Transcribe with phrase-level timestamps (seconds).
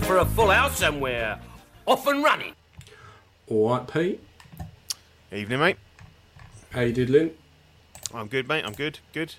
[0.00, 1.38] Eyes for a full house somewhere.
[1.86, 2.54] Off and running.
[3.48, 4.20] All right, Pete.
[5.32, 5.76] Evening, mate.
[6.70, 7.30] How you diddling?
[8.14, 8.64] I'm good, mate.
[8.64, 8.98] I'm good.
[9.12, 9.34] Good.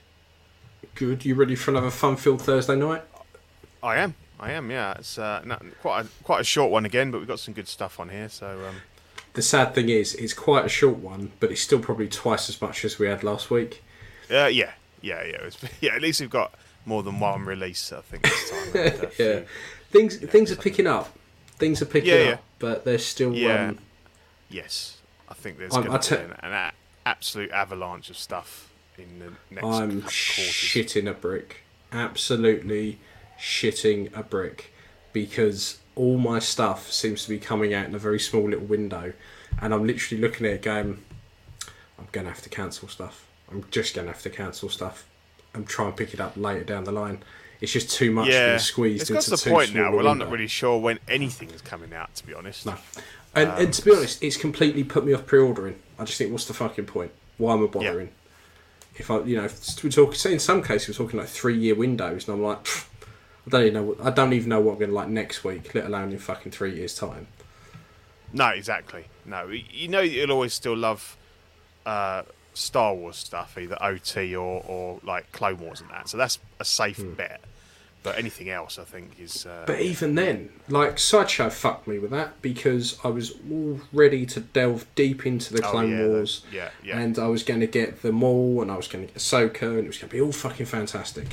[0.95, 1.25] Good.
[1.25, 3.03] You ready for another fun-filled Thursday night?
[3.83, 4.16] I am.
[4.39, 4.69] I am.
[4.71, 4.93] Yeah.
[4.97, 7.67] It's uh, not, quite a, quite a short one again, but we've got some good
[7.67, 8.30] stuff on here.
[8.30, 8.75] So um,
[9.33, 12.61] The sad thing is, it's quite a short one, but it's still probably twice as
[12.61, 13.83] much as we had last week.
[14.30, 14.71] uh, yeah,
[15.02, 15.36] yeah, yeah.
[15.36, 15.95] It was, yeah.
[15.95, 16.53] At least we've got
[16.86, 17.91] more than one release.
[17.93, 18.67] I think this time.
[18.75, 19.45] and, uh, yeah, few-
[19.92, 21.17] things things are picking up.
[21.58, 22.38] Things are picking Yeah, up, yeah.
[22.59, 23.70] but there's still Yeah.
[23.70, 23.80] um,
[24.50, 24.98] Yes.
[25.30, 26.72] I think there's going to te- be an,
[27.06, 31.64] absolute avalanche of stuff in the next I'm shitting a brick.
[31.92, 33.00] Absolutely
[33.39, 34.73] shitting a brick
[35.14, 39.14] because all my stuff seems to be coming out in a very small little window,
[39.61, 41.03] and I'm literally looking at it going,
[41.98, 43.26] I'm gonna have to cancel stuff.
[43.52, 45.05] I'm just gonna have to cancel stuff.
[45.53, 47.23] I'm trying to pick it up later down the line.
[47.62, 50.08] It's just too much Yeah, being squeezed it's got into to the point now where
[50.08, 52.14] I'm not really sure when anything is coming out.
[52.16, 52.66] To be honest.
[52.66, 52.76] No.
[53.34, 55.80] And, and to be honest, it's completely put me off pre-ordering.
[55.98, 57.12] I just think, what's the fucking point?
[57.38, 58.09] Why am I bothering?
[58.95, 61.76] If I, you know, if we're talking, say in some cases we're talking like three-year
[61.76, 62.67] windows, and I'm like,
[63.48, 63.84] I don't even know.
[63.84, 66.20] What, I don't even know what I'm going to like next week, let alone in
[66.20, 67.28] fucking three years' time.
[68.34, 69.06] No, exactly.
[69.26, 71.17] No, you know you'll always still love
[71.86, 72.23] uh,
[72.54, 76.09] Star Wars stuff, either OT or, or like Clone Wars and that.
[76.09, 77.42] So that's a safe bet.
[78.04, 79.45] But anything else, I think, is.
[79.45, 79.64] Uh.
[79.67, 84.39] But even then, like Sideshow fucked me with that because I was all ready to
[84.39, 86.98] delve deep into the Oh, Clone yeah, the- Wars, yeah, yeah.
[87.00, 89.62] and I was going to get them all, and I was going to get Ahsoka,
[89.78, 91.28] and it was going to be all fucking fantastic.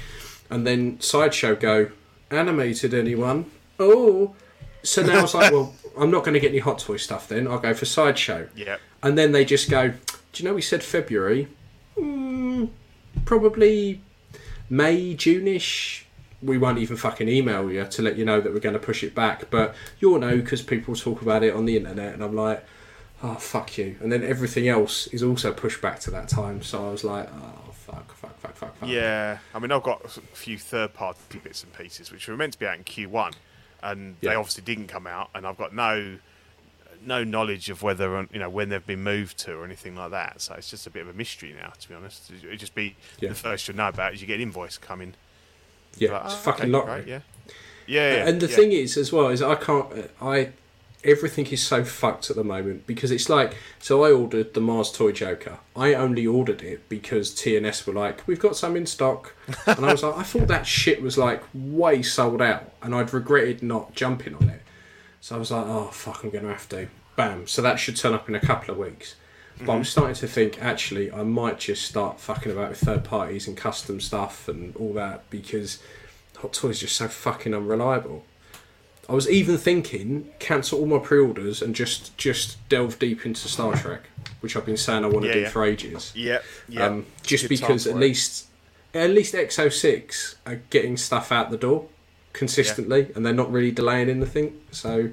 [0.51, 1.91] And then Sideshow go
[2.31, 3.51] animated anyone?
[3.79, 4.35] Oh,
[4.83, 7.29] so now I was like, well, I'm not going to get any Hot Toy stuff.
[7.29, 8.49] Then I'll go for Sideshow.
[8.55, 8.77] yeah.
[9.03, 11.49] And then they just go, do you know we said February?
[11.97, 12.69] Mm,
[13.25, 14.01] probably
[14.69, 16.05] May, June-ish.
[16.43, 19.03] We won't even fucking email you to let you know that we're going to push
[19.03, 19.51] it back.
[19.51, 22.15] But you'll know because people talk about it on the internet.
[22.15, 22.65] And I'm like,
[23.23, 23.97] oh, fuck you.
[24.01, 26.63] And then everything else is also pushed back to that time.
[26.63, 28.89] So I was like, oh, fuck, fuck, fuck, fuck, fuck.
[28.89, 29.39] Yeah.
[29.55, 32.59] I mean, I've got a few third party bits and pieces which were meant to
[32.59, 33.33] be out in Q1,
[33.83, 36.19] and they obviously didn't come out, and I've got no.
[37.07, 40.41] No knowledge of whether you know when they've been moved to or anything like that,
[40.41, 41.73] so it's just a bit of a mystery now.
[41.79, 43.29] To be honest, it'd just be Yeah.
[43.29, 45.15] the first you'll know about is you get an invoice coming.
[46.01, 46.93] Yeah, Like, it's oh, fucking okay, lottery.
[46.93, 47.21] right, yeah.
[47.87, 48.57] Yeah, yeah, and the yeah.
[48.57, 50.51] thing is as well is I can't I
[51.05, 54.93] everything is so fucked at the moment because it's like so I ordered the Mars
[54.93, 55.59] toy Joker.
[55.75, 59.35] I only ordered it because TNS were like we've got some in stock,
[59.67, 63.15] and I was like I thought that shit was like way sold out, and I'd
[63.15, 64.63] regretted not jumping on it.
[65.23, 67.47] So I was like oh fuck I'm gonna have to bam.
[67.47, 69.15] So that should turn up in a couple of weeks.
[69.59, 69.71] But Mm-hmm.
[69.71, 73.57] I'm starting to think actually I might just start fucking about with third parties and
[73.57, 75.81] custom stuff and all that because
[76.39, 78.25] Hot Toys is just so fucking unreliable.
[79.09, 83.75] I was even thinking cancel all my pre-orders and just just delve deep into Star
[83.75, 84.03] Trek,
[84.41, 85.49] which I've been saying I want to Yeah, do yeah.
[85.49, 86.13] for ages.
[86.15, 86.39] Yeah,
[86.69, 86.85] yeah.
[86.87, 87.99] Um, just Good because at it.
[87.99, 88.47] least
[88.95, 91.87] at least EXO-6 are getting stuff out the door
[92.33, 94.61] consistently, and they're not really delaying anything.
[94.71, 95.11] So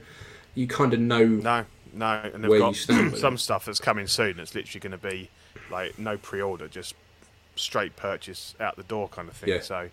[0.53, 1.25] you kind of know.
[1.25, 4.37] No, no, and they've got some stuff that's coming soon.
[4.37, 5.29] That's literally going to be
[5.71, 6.95] like no pre-order, just
[7.55, 9.49] straight purchase out the door kind of thing.
[9.49, 9.61] Yeah.
[9.61, 9.89] So,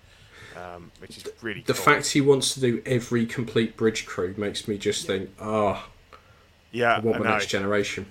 [0.56, 1.82] um, which is really The cool.
[1.82, 5.88] fact he wants to do every complete bridge crew makes me just think, ah,
[6.70, 7.32] yeah, I want my know.
[7.32, 8.06] next generation.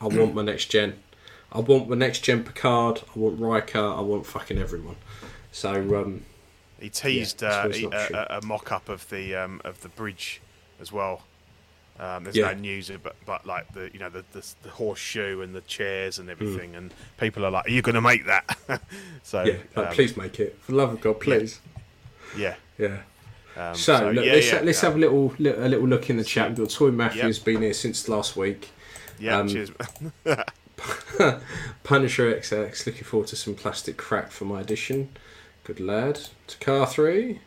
[0.00, 0.94] I want my next gen.
[1.52, 3.02] I want my next gen Picard.
[3.14, 3.78] I want Riker.
[3.78, 4.96] I want fucking everyone.
[5.52, 6.24] So um,
[6.78, 7.68] He teased Yeah, uh,
[8.28, 10.40] a, a, a mock-up of the um, of the bridge
[10.80, 11.22] as well.
[11.98, 12.52] Um, there's Yeah.
[12.52, 16.18] no news, but but like the you know the, the the horseshoe and the chairs
[16.18, 18.58] and everything, and people are like, "Are you going to make that?"
[19.22, 21.60] so yeah, like, um, please make it for the love of God, please.
[22.36, 22.56] yeah.
[22.78, 22.98] Yeah.
[23.56, 26.24] Um, So, look, yeah, let's, let's have a little li- a little look in the
[26.24, 26.48] chat.
[26.50, 28.68] We've got Toy Matthews been here since last week.
[29.18, 29.70] Yeah, um, cheers.
[31.84, 35.08] Punisher XX looking forward to some plastic crap for my edition.
[35.64, 36.20] Good lad.
[36.48, 37.40] To car three.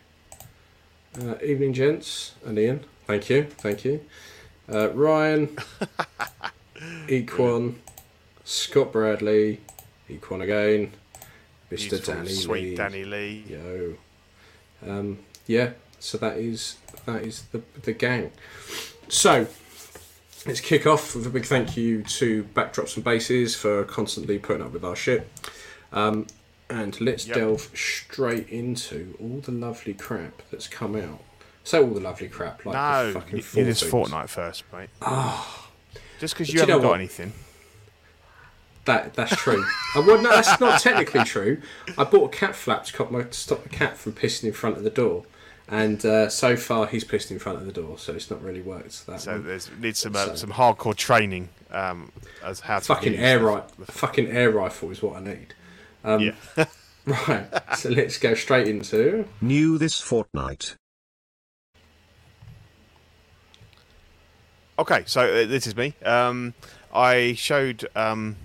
[1.21, 2.85] Uh, evening, gents and Ian.
[3.05, 4.01] Thank you, thank you.
[4.71, 5.57] Uh, Ryan.
[7.07, 7.75] Equan,
[8.45, 9.59] Scott Bradley,
[10.09, 10.91] Equan again,
[11.71, 11.89] Mr.
[11.89, 12.75] Beautiful, Danny sweet Lee.
[12.75, 13.43] Danny Lee.
[13.49, 13.95] Yo.
[14.87, 18.31] Um, yeah, so that is that is the the gang.
[19.09, 19.47] So
[20.45, 24.61] let's kick off with a big thank you to Backdrops and Bases for constantly putting
[24.63, 25.29] up with our shit.
[25.91, 26.27] Um,
[26.69, 27.35] and let's Yep.
[27.35, 31.21] delve straight into all the lovely crap that's come out.
[31.69, 33.77] Say all the lovely crap, like No, the fucking you, you fortnight.
[33.91, 34.89] Fortnight first, mate.
[36.19, 36.95] Just because But you you know haven't got what?
[36.95, 37.33] anything.
[38.85, 39.63] That that's true.
[39.95, 41.61] uh, well, no, that's not technically true.
[41.95, 44.53] I bought a cat flap to stop, my, to stop the cat from pissing in
[44.53, 45.25] front of the door,
[45.67, 48.61] and uh, so far he's pissed in front of the door, so it's not really
[48.61, 49.05] worked.
[49.05, 49.45] That So one.
[49.45, 52.11] there's needs some uh, So- some hardcore training um,
[52.43, 55.53] as how to fucking use air the- rifle, fucking air rifle is what I need.
[56.03, 56.65] Um, yeah.
[57.05, 60.75] Right, so let's go straight into New this fortnight.
[64.79, 65.93] Okay, so uh, this is me.
[66.05, 66.53] Um,
[66.93, 68.37] I showed um,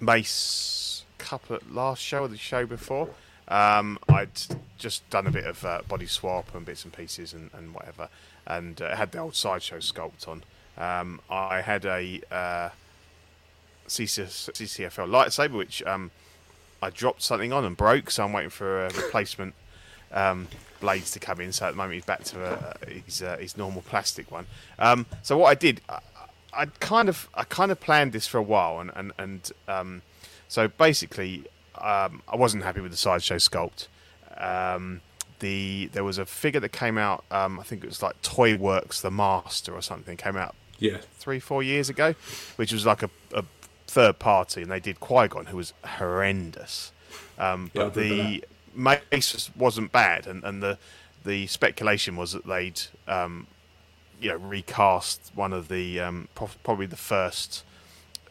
[0.00, 3.08] Mace couple last show or the show before.
[3.46, 4.42] Um, I'd
[4.76, 8.08] just done a bit of uh, body swap and bits and pieces and, and whatever,
[8.44, 10.42] and uh, had the old sideshow sculpt on.
[10.76, 12.70] Um, I had a uh,
[13.86, 16.10] CCS, CCFL lightsaber which um,
[16.82, 19.54] I dropped something on and broke, so I'm waiting for a replacement
[20.12, 20.48] um,
[20.80, 21.52] blades to come in.
[21.52, 24.46] So at the moment he's back to uh, his uh, his normal plastic one.
[24.78, 26.00] Um, so what I did, I,
[26.52, 30.02] I kind of I kind of planned this for a while, and and and um,
[30.48, 31.44] so basically
[31.76, 33.88] um, I wasn't happy with the sideshow sculpt.
[34.36, 35.00] Um,
[35.40, 37.24] the there was a figure that came out.
[37.30, 40.98] Um, I think it was like Toy Works, the Master or something, came out yeah.
[41.18, 42.14] three, four years ago,
[42.56, 43.44] which was like a, a
[43.86, 46.92] third party, and they did Qui Gon, who was horrendous.
[47.38, 48.44] Um, but remember the
[48.74, 50.78] Mace was- wasn't bad, and, and the
[51.24, 53.46] the speculation was that they'd um,
[54.20, 57.64] you know recast one of the um, probably the first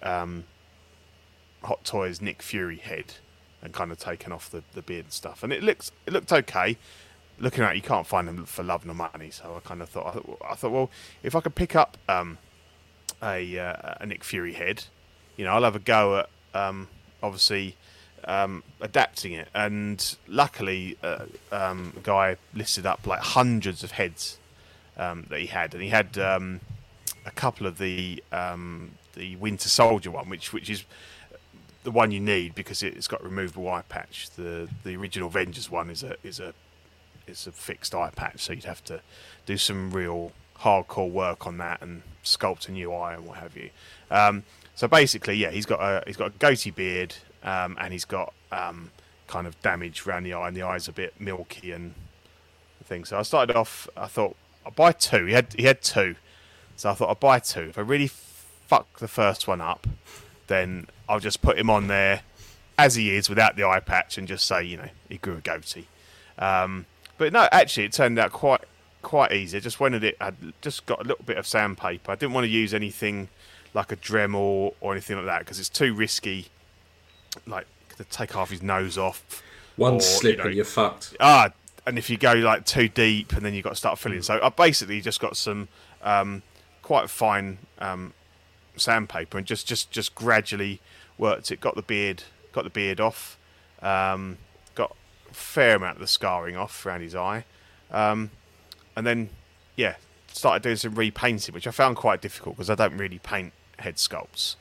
[0.01, 0.45] um,
[1.63, 3.16] Hot Toys Nick Fury head
[3.62, 6.31] and kind of taken off the, the beard and stuff, and it looks it looked
[6.31, 6.78] okay.
[7.40, 9.90] Looking at it, you can't find them for love nor money, so I kind of
[9.90, 10.90] thought I thought, I thought well,
[11.22, 12.40] if I could pick up um,
[13.22, 14.86] a uh, a Nick Fury head,
[15.36, 16.30] you know, I'll have a go at
[16.60, 16.88] um,
[17.22, 17.75] obviously
[18.25, 19.48] um, adapting it.
[19.54, 24.38] And luckily, uh, um, a guy listed up like hundreds of heads
[24.98, 26.62] um, that he had, and he had um,
[27.25, 30.84] a couple of the um, the Winter Soldier one, which which is
[31.84, 34.30] the one you need because it's got removable eye patch.
[34.31, 36.54] The the original Avengers one is a is a
[37.28, 39.02] is a fixed eye patch, so you'd have to
[39.46, 43.56] do some real hardcore work on that and sculpt a new eye and what have
[43.56, 43.69] you.
[44.10, 44.44] Um,
[44.75, 47.16] so basically, yeah, he's got a he's got a goatee beard
[47.47, 48.91] um, and he's got um,
[49.27, 51.94] kind of damage around the eye, and the eye's a bit milky and
[52.83, 53.09] things.
[53.09, 53.88] So I started off.
[53.95, 54.35] I thought
[54.65, 55.25] I'll buy two.
[55.25, 56.15] He had he had two,
[56.75, 57.61] so I thought I'll buy two.
[57.61, 59.88] If I really fuck the first one up,
[60.47, 62.21] then I'll just put him on there
[62.77, 65.41] as he is without the eye patch and just say, you know, he grew a
[65.41, 65.88] goatee.
[66.38, 66.85] Um,
[67.17, 68.61] but no, actually, it turned out quite
[69.01, 69.57] quite easy.
[69.57, 70.17] I just wanted it.
[70.19, 72.11] I just got a little bit of sandpaper.
[72.11, 73.29] I didn't want to use anything
[73.73, 76.47] like a Dremel or anything like that because it's too risky.
[77.45, 77.68] Like
[77.98, 79.44] to take half his nose off.
[79.75, 81.16] One or, slip you know, and you're fucked.
[81.19, 81.51] Ah,
[81.86, 84.22] and if you go like too deep, and then you've got to start filling.
[84.22, 85.68] So I basically just got some
[86.01, 86.42] um,
[86.81, 88.13] quite fine um,
[88.75, 90.81] sandpaper and just, just, just gradually
[91.18, 91.59] worked it.
[91.59, 93.38] Got the beard, got the beard off.
[93.81, 94.38] Um,
[94.76, 94.95] got
[95.30, 97.45] a fair amount of the scarring off around his eye,
[97.92, 98.31] um,
[98.95, 99.30] and then
[99.76, 99.95] yeah,
[100.31, 103.97] started doing some repainting, which I found quite difficult because I don't really paint head
[103.97, 104.56] sculpts,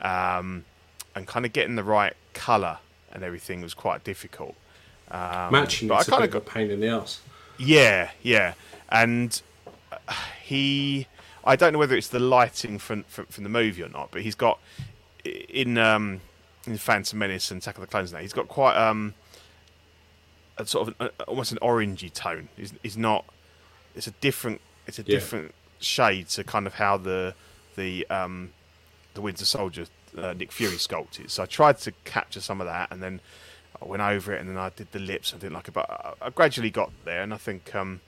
[0.00, 0.66] um,
[1.14, 2.78] and kind of getting the right colour
[3.12, 4.54] and everything was quite difficult.
[5.10, 7.20] Um, Matching but I it's a kind of got pain in the ass.
[7.58, 8.54] yeah, yeah,
[8.90, 9.40] and
[9.92, 9.96] uh,
[10.42, 11.06] he.
[11.44, 14.20] I don't know whether it's the lighting from from, from the movie or not, but
[14.22, 14.58] he's got
[15.24, 16.20] in um,
[16.66, 18.12] in Phantom Menace and Attack of the Clones.
[18.12, 19.14] Now he's got quite um,
[20.58, 22.48] a sort of an, uh, almost an orangey tone.
[22.56, 23.24] He's, he's not.
[23.96, 24.60] It's a different.
[24.86, 25.16] It's a Yeah.
[25.16, 27.34] different shade to kind of how the
[27.76, 28.52] the um,
[29.14, 29.86] the Winter Soldier
[30.16, 31.32] uh, Nick Fury sculpt is.
[31.32, 33.20] So I tried to capture some of that, and then
[33.80, 35.32] I went over it, and then I did the lips.
[35.34, 38.00] I didn't like it, but I, I gradually got there, and I think um,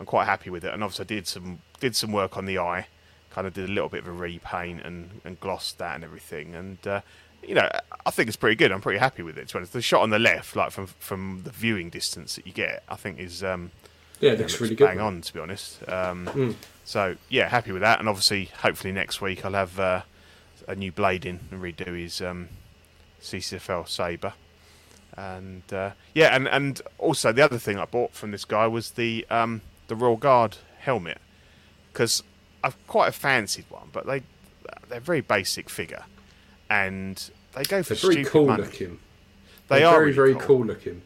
[0.00, 0.72] I'm quite happy with it.
[0.74, 2.86] And obviously, I did some did some work on the eye,
[3.30, 6.54] kind of did a little bit of a repaint and and glossed that and everything.
[6.54, 7.00] And uh,
[7.46, 7.68] you know,
[8.04, 8.72] I think it's pretty good.
[8.72, 9.48] I'm pretty happy with it.
[9.48, 9.72] To be honest.
[9.72, 12.96] The shot on the left, like from from the viewing distance that you get, I
[12.96, 13.70] think is um,
[14.20, 14.86] Yeah, it looks looks really good.
[14.86, 15.20] bang on.
[15.22, 18.00] To be honest, um, so yeah, happy with that.
[18.00, 20.02] And obviously, hopefully next week I'll have uh,
[20.66, 22.48] a new blade in and redo his um,
[23.22, 24.34] CCFL saber.
[25.16, 28.92] And uh, yeah, and, and also the other thing I bought from this guy was
[28.92, 31.18] the um, the Royal Guard helmet
[31.92, 32.22] because
[32.62, 34.22] I've quite a fancied one, but they
[34.88, 36.04] they're very basic figure,
[36.68, 38.64] and they go for They're very cool money.
[38.64, 38.98] looking.
[39.68, 40.64] They They're are very, really very cool.
[40.64, 41.02] looking.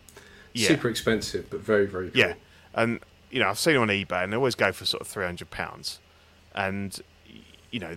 [0.54, 0.68] Yeah.
[0.68, 2.18] Super expensive, but very, very cool.
[2.18, 2.34] Yeah,
[2.74, 2.98] and
[3.30, 5.24] you know I've seen them on eBay, and they always go for sort of three
[5.24, 6.00] hundred pounds,
[6.54, 6.98] and
[7.70, 7.96] you know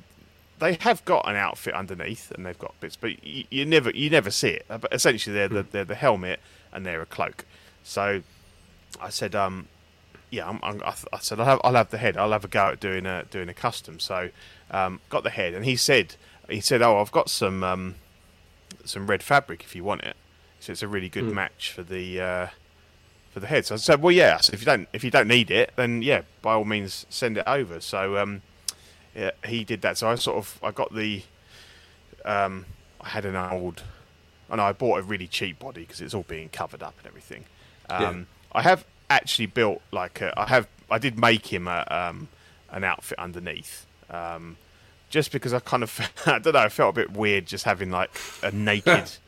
[0.63, 4.09] they have got an outfit underneath, and they've got bits, but you, you never you
[4.09, 4.65] never see it.
[4.69, 6.39] Uh, But essentially, they're the they're the helmet
[6.71, 7.45] and they're a cloak.
[7.83, 8.23] So
[9.01, 9.67] I said, um,
[10.29, 12.15] yeah, I'm, I'm, I, th- I said I'll have, I'll have the head.
[12.17, 13.99] I'll have a go at doing a doing a custom.
[13.99, 14.29] So
[14.71, 16.15] um, got the head, and he said
[16.49, 17.95] he said, oh, I've got some um,
[18.85, 20.15] some red fabric if you want it.
[20.61, 22.47] So it's a really good match for the uh,
[23.31, 23.65] for the head.
[23.65, 24.37] So I said, well, yeah.
[24.37, 27.37] Said, if you don't if you don't need it, then yeah, by all means send
[27.37, 27.81] it over.
[27.81, 28.41] So um,
[29.15, 29.97] yeah, he did that.
[29.97, 31.23] So I sort of I got the
[32.25, 32.65] um,
[33.01, 33.83] I had an old,
[34.49, 37.45] and I bought a really cheap body because it's all being covered up and everything.
[37.89, 42.27] Um, I have actually built like a, I have I did make him a um,
[42.69, 43.85] an outfit underneath.
[44.09, 44.57] Um,
[45.09, 47.91] just because I kind of I don't know, I felt a bit weird just having
[47.91, 48.09] like
[48.41, 49.11] a naked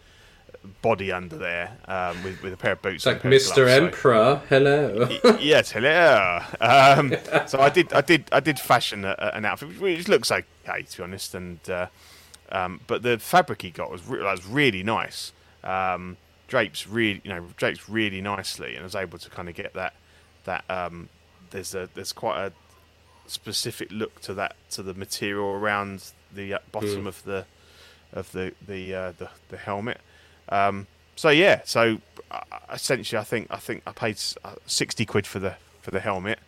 [0.81, 3.05] body under there um, with with a pair of boots.
[3.05, 3.55] It's like Mr.
[3.55, 5.07] gloves, so- Emperor, hello.
[5.23, 6.39] Y- yes, hello.
[6.59, 7.15] Um,
[7.47, 10.97] so I did, I did, I did fashion a, an outfit which looks okay to
[10.97, 11.87] be honest, and uh,
[12.51, 15.31] um, but the fabric he got was re- was really nice.
[15.63, 16.17] Um,
[16.47, 19.73] drapes really, you know, drapes really nicely, and I was able to kind of get
[19.73, 19.93] that
[20.45, 21.09] that um,
[21.51, 22.51] there's a there's quite a
[23.27, 27.45] specific look to that to the material around the uh, bottom of the
[28.13, 29.99] of the the uh, the, the helmet.
[30.49, 31.99] Um, so yeah, so
[32.31, 35.99] uh, essentially, I think I think I paid uh, sixty quid for the for the
[35.99, 36.39] helmet,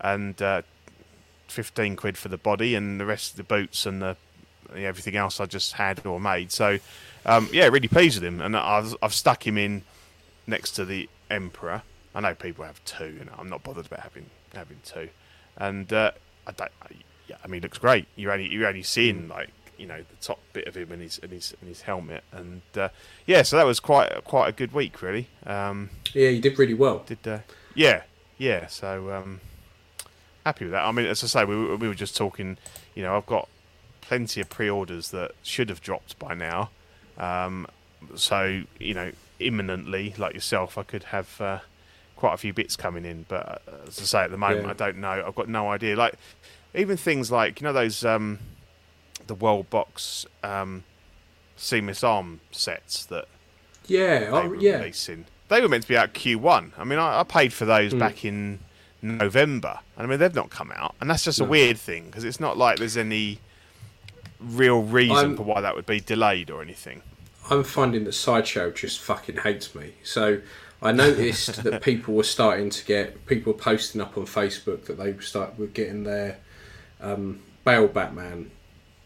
[0.00, 0.62] and uh,
[1.48, 4.16] fifteen quid for the body, and the rest of the boots and the
[4.72, 6.52] the everything else I just had or made.
[6.52, 6.78] So
[7.24, 9.82] um, yeah, really pleased with him, and I've I've stuck him in
[10.46, 11.82] next to the Emperor.
[12.14, 15.08] I know people have two, and I'm not bothered about having having two.
[15.56, 16.12] And uh,
[16.46, 16.86] I don't, I,
[17.28, 18.06] yeah, I mean, it looks great.
[18.16, 19.50] You're only you're only seeing like
[19.82, 22.62] you know the top bit of him and his and his and his helmet, and
[22.76, 22.88] uh,
[23.26, 25.26] yeah, so that was quite quite a good week, really.
[25.44, 27.02] Um, yeah, you did really well.
[27.04, 27.38] did uh,
[27.74, 28.02] yeah,
[28.38, 28.68] yeah.
[28.68, 29.40] So um,
[30.46, 30.84] happy with that.
[30.84, 32.58] I mean, as I say, we were, we were just talking.
[32.94, 33.48] You know, I've got
[34.02, 36.70] plenty of pre-orders that should have dropped by now.
[37.18, 37.66] Um,
[38.14, 39.10] so you know,
[39.40, 41.58] imminently, like yourself, I could have uh,
[42.14, 43.26] quite a few bits coming in.
[43.28, 44.70] But uh, as I say, at the moment, Yeah.
[44.70, 45.24] I don't know.
[45.26, 45.96] I've got no idea.
[45.96, 46.14] Like
[46.72, 48.38] even things like you know those um,
[49.26, 50.84] the World Box um,
[51.56, 53.26] seamless arm sets that
[53.86, 54.78] Yeah, they oh, were yeah.
[54.78, 55.26] releasing.
[55.48, 56.72] They were meant to be out Q1.
[56.78, 58.60] I mean, I, I paid for those back in
[59.02, 59.80] November.
[59.98, 62.56] I mean, they've not come out, and that's just a weird thing because it's not
[62.56, 63.38] like there's any
[64.40, 67.02] real reason I'm- for why that would be delayed or anything.
[67.50, 69.94] I'm finding that Sideshow just fucking hates me.
[70.04, 70.40] So
[70.80, 75.18] I noticed that people were starting to get people posting up on Facebook that they
[75.18, 76.38] start were getting their
[77.00, 78.52] um, Bale Batman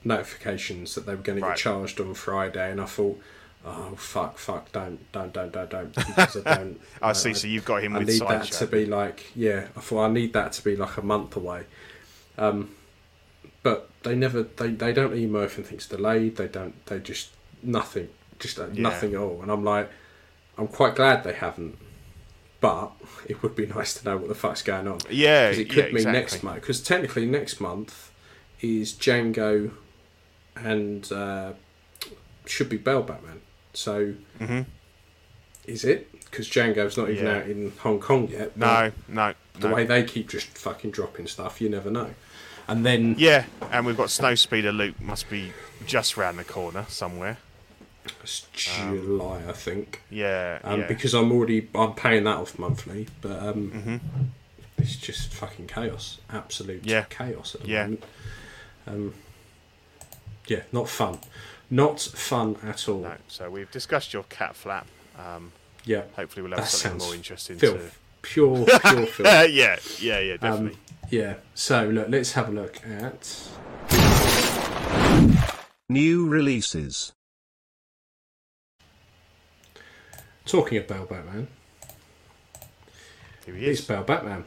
[0.06, 1.56] notifications that they were going to Right.
[1.56, 3.20] charged on Friday, and I thought,
[3.64, 6.80] oh fuck, fuck, don't, don't, don't, don't, don't, because I don't.
[7.02, 7.34] I see.
[7.34, 8.58] So you've got him I need that sideshow.
[8.64, 9.66] to be like, yeah.
[9.76, 11.64] I thought I need that to be like a month away.
[12.38, 12.70] Um,
[13.62, 16.36] but they never, they, they don't email if anything's delayed.
[16.36, 17.30] They don't, they just
[17.62, 18.08] nothing,
[18.38, 18.82] just uh, Yeah.
[18.82, 19.42] nothing at all.
[19.42, 19.90] And I'm like,
[20.56, 21.76] I'm quite glad they haven't.
[22.60, 22.92] But
[23.26, 24.98] it would be nice to know what the fuck's going on.
[25.10, 26.12] Yeah, because it yeah, could mean exactly.
[26.20, 26.60] next month.
[26.60, 28.12] Because technically next month
[28.60, 29.72] is Jango
[30.56, 31.52] and uh,
[32.46, 33.40] should be Bale Batman.
[33.74, 34.66] So Mhm.
[35.66, 36.10] is it?
[36.24, 37.36] Because Jango's not even Yeah.
[37.38, 38.56] out in Hong Kong yet.
[38.56, 39.74] No, no, The no.
[39.74, 42.14] way they keep just fucking dropping stuff, you never know.
[42.68, 45.52] And then Yeah, and we've got Snow Speeder Luke must be
[45.86, 47.38] just round the corner somewhere.
[48.22, 50.02] it's July, I think.
[50.10, 50.86] Yeah, Um, yeah.
[50.86, 54.00] Because I'm already I'm paying that off monthly, but um,
[54.78, 56.88] it's just fucking chaos, absolute Mm-hmm.
[56.90, 57.04] Yeah.
[57.08, 57.82] chaos at the Yeah.
[57.84, 58.04] moment.
[58.86, 59.14] Um,
[60.46, 61.18] yeah, not fun,
[61.70, 63.00] not fun at all.
[63.00, 63.14] no.
[63.28, 64.86] So we've discussed your cat flap.
[65.18, 65.52] Um,
[65.84, 69.16] Yeah, hopefully, we'll have that something more interesting filth, pure, pure filth.
[69.16, 69.22] to.
[69.50, 70.78] yeah, yeah, yeah, Um, definitely.
[71.10, 71.34] yeah.
[71.54, 73.48] So look, let's have a look at.
[75.88, 77.12] New releases.
[80.44, 81.48] Talking about Batman,
[83.44, 83.86] Here he it's is.
[83.86, 84.44] Bale Batman.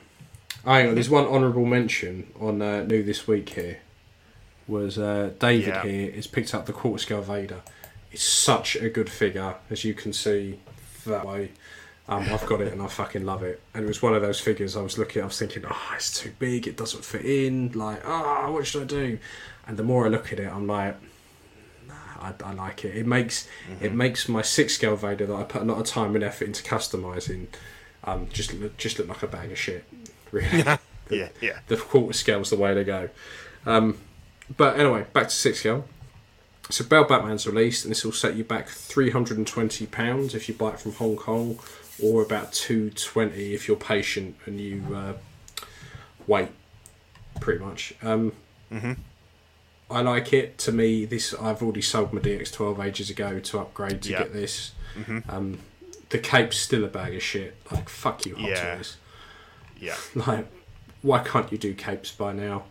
[0.65, 3.79] Oh, hang on, there's one honourable mention on uh, new this week here.
[4.70, 5.84] Was uh, David Yeah.
[5.84, 7.62] here has picked up the quarter scale Vader.
[8.12, 10.60] It's such a good figure, as you can see
[11.06, 11.52] that way.
[12.08, 13.62] Um, I've got it and I fucking love it.
[13.74, 16.20] And it was one of those figures I was looking, I was thinking, oh, it's
[16.20, 17.72] too big, it doesn't fit in.
[17.74, 19.20] Like, ah, what should I do?
[19.68, 20.96] And the more I look at it, I'm like,
[21.88, 22.96] nah, I, I like it.
[22.96, 23.48] It makes
[23.80, 26.46] it makes my six scale Vader that I put a lot of time and effort
[26.46, 27.46] into customizing,
[28.04, 29.84] um, just look, just look like a bag of shit.
[30.32, 30.64] Really,
[31.12, 31.60] Yeah, yeah.
[31.68, 33.10] the quarter scale scale's the way to go.
[33.68, 33.98] Um,
[34.58, 35.84] but anyway, back to six gun.
[36.72, 40.36] So Bale Batman's released, and this will set you back three hundred and twenty pounds
[40.36, 41.60] if you buy it from Hong Kong,
[42.01, 45.13] or about two twenty if you're patient and you uh,
[46.27, 46.50] wait.
[47.39, 47.94] Pretty much.
[48.03, 48.34] Um,
[49.89, 50.58] I like it.
[50.60, 54.20] To me, this I've already sold my DX12 ages ago to upgrade to Yeah.
[54.20, 54.72] get this.
[55.27, 55.60] Um,
[56.10, 57.56] the cape's still a bag of shit.
[57.72, 58.75] Like fuck you, Hot Yeah.
[58.75, 58.98] Toys.
[59.79, 59.96] Yeah.
[60.27, 60.48] Like,
[61.01, 62.65] why can't you do capes by now?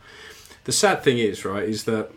[0.69, 2.11] The sad thing is, right, is that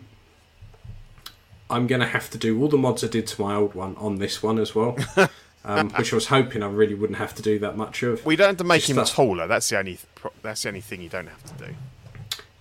[1.69, 3.95] I'm going to have to do all the mods I did to my old one
[3.95, 4.97] on this one as well,
[5.63, 8.25] um, which I was hoping I really wouldn't have to do that much of.
[8.25, 9.47] We don't have to make Just him that- taller.
[9.47, 9.99] That's the only.
[10.41, 11.73] That's the only thing you don't have to do.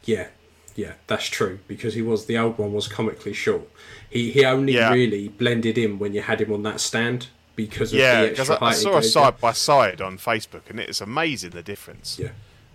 [0.05, 0.29] Yeah,
[0.77, 3.69] yeah, that's true because he was the old one was comically short.
[4.09, 4.93] He he only Yeah.
[4.93, 8.49] really blended in when you had him on that stand because of Yeah, the because
[8.51, 12.17] extra I, I saw a side by side on Facebook, and it's amazing the difference.
[12.17, 12.31] Yeah,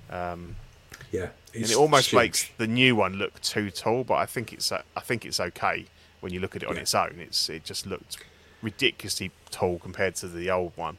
[0.09, 0.57] um,
[1.13, 2.17] yeah, and it almost huge.
[2.19, 4.03] makes the new one look too tall.
[4.03, 5.85] But I think it's uh, I think it's okay
[6.21, 6.81] when you look at it on Yeah.
[6.81, 7.15] its own.
[7.19, 8.17] It's it just looked
[8.61, 10.97] ridiculously tall compared to the old one.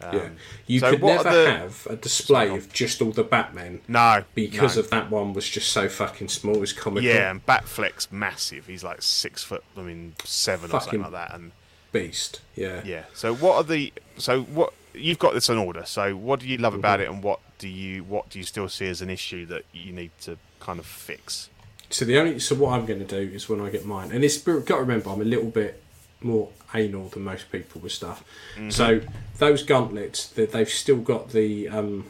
[0.00, 0.28] yeah.
[0.66, 4.22] You so could what never the- have a display of just all the Batmen No,
[4.34, 4.82] because no.
[4.82, 6.54] of that one was just so fucking small.
[6.54, 7.02] It was comical.
[7.08, 8.66] yeah, and Batfleck's massive.
[8.66, 9.64] He's like six foot.
[9.76, 11.34] I mean, seven or something Fucking- like that.
[11.34, 11.50] And
[11.90, 12.40] beast.
[12.54, 12.80] Yeah.
[12.84, 13.04] yeah.
[13.12, 13.92] So what are the?
[14.18, 15.82] So what you've got this on order.
[15.84, 16.78] So what do you love Mm-hmm.
[16.80, 19.64] about it, and what do you what do you still see as an issue that
[19.72, 21.50] you need to kind of fix?
[21.90, 24.24] So the only so what I'm going to do is when I get mine, and
[24.24, 25.82] it's got to remember I'm a little bit
[26.20, 28.24] more anal than most people with stuff.
[28.56, 28.70] Mm-hmm.
[28.70, 29.00] So
[29.38, 32.06] those gauntlets, they, they've still got the um,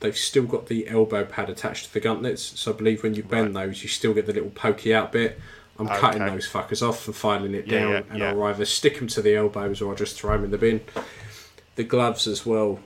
[0.00, 2.42] they've still got the elbow pad attached to the gauntlets.
[2.60, 5.40] So I believe when you bend those, you still get the little pokey out bit.
[5.78, 8.30] I'm cutting those fuckers off and filing it Yeah, down, yeah, and yeah.
[8.30, 10.80] I'll either stick them to the elbows or I'll just throw them in the bin.
[11.74, 12.80] The gloves as well.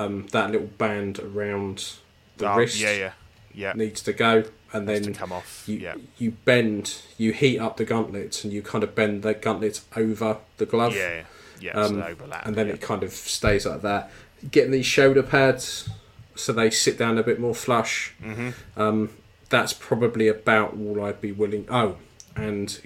[0.00, 1.92] Um, that little band around
[2.38, 3.12] the Oh, wrist Yeah, yeah,
[3.54, 3.72] yeah.
[3.74, 5.94] needs to go, and Needs then come off, You, yeah.
[6.18, 10.38] you bend, you heat up the gauntlets, and you kind of bend the gauntlets over
[10.56, 11.22] the glove, Yeah,
[11.60, 11.72] yeah.
[11.74, 12.46] so um, they overlap.
[12.46, 12.74] and then yeah.
[12.74, 14.10] it kind of stays like that.
[14.50, 15.88] Getting these shoulder pads
[16.34, 18.14] so they sit down a bit more flush.
[18.22, 18.80] Mm-hmm.
[18.80, 19.10] Um,
[19.50, 21.66] that's probably about all I'd be willing.
[21.68, 21.96] Oh,
[22.34, 22.80] and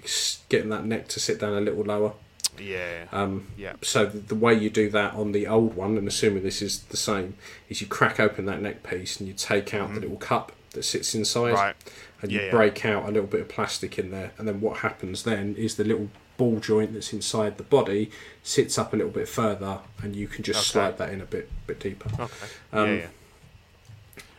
[0.49, 2.15] getting that neck to sit down a little lower.
[2.59, 6.07] Yeah, Um, yeah, so the, the way you do that on the old one, and
[6.09, 7.37] assuming this is the same,
[7.69, 10.83] is you crack open that neck piece and you take out the little cup that
[10.85, 11.55] sits inside, Mm-hmm.
[11.55, 11.77] Right.
[12.23, 12.51] and you Yeah, yeah.
[12.51, 14.33] break out a little bit of plastic in there.
[14.39, 18.11] And then what happens then is the little ball joint that's inside the body
[18.43, 20.87] sits up a little bit further, and you can just Okay.
[20.87, 22.11] slide that in a bit bit deeper.
[22.21, 22.33] okay,
[22.73, 23.07] um, yeah, yeah.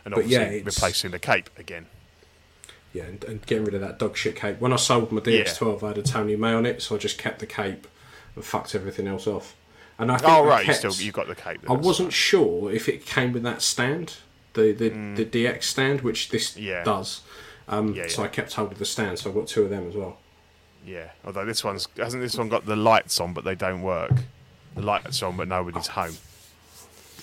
[0.04, 1.86] And but yeah, replacing the cape again.
[2.92, 4.60] Yeah, and, and getting rid of that dog shit cape.
[4.60, 7.18] When I sold my DX12, I had a Tony May on it, so I just
[7.18, 7.86] kept the cape
[8.36, 9.56] and fucked everything else off.
[9.98, 11.68] And I think Oh right, you kept- still you got the cape.
[11.68, 14.16] I wasn't sure if it came with that stand,
[14.52, 16.62] the the, the DX stand, which this Mm.
[16.62, 16.84] Yeah.
[16.84, 17.22] does.
[17.68, 18.26] Um, Yeah, So yeah.
[18.26, 20.18] I kept hold of the stand, so I've got two of them as well.
[20.84, 24.12] Yeah, although this one's hasn't this one got the lights on, but they don't work.
[24.76, 26.14] The lights on, but nobody's home.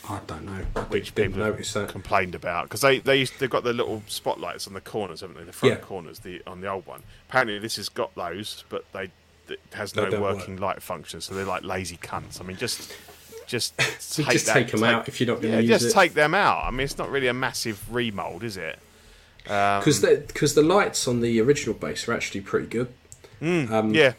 [0.10, 0.66] I don't know.
[0.76, 1.88] I Which didn't people notice that.
[1.90, 5.38] complained about because they they used, they've got the little spotlights on the corners, haven't
[5.38, 5.44] they?
[5.46, 5.80] The front Yeah.
[5.82, 7.04] corners, the on the old one.
[7.30, 9.12] Apparently, this has got those, but they
[9.50, 10.38] it has no don't work.
[10.38, 12.40] working light function, so they're like lazy cunts.
[12.42, 12.94] I mean, just
[13.48, 15.86] just So take just that- take them out if you're not going Yeah, use just
[15.96, 16.00] it.
[16.00, 16.64] take them out.
[16.66, 18.80] I mean, it's not really a massive remold, is it?
[19.44, 22.88] Because Um, Because the lights on the original base are actually pretty good.
[23.42, 24.14] Um, yeah,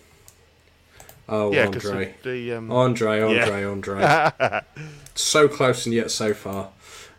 [1.26, 2.14] Oh, yeah, Andre.
[2.22, 3.44] the, the um, Andre, Yeah.
[3.44, 4.60] Andre, Andre.
[5.14, 6.68] so close and yet so far.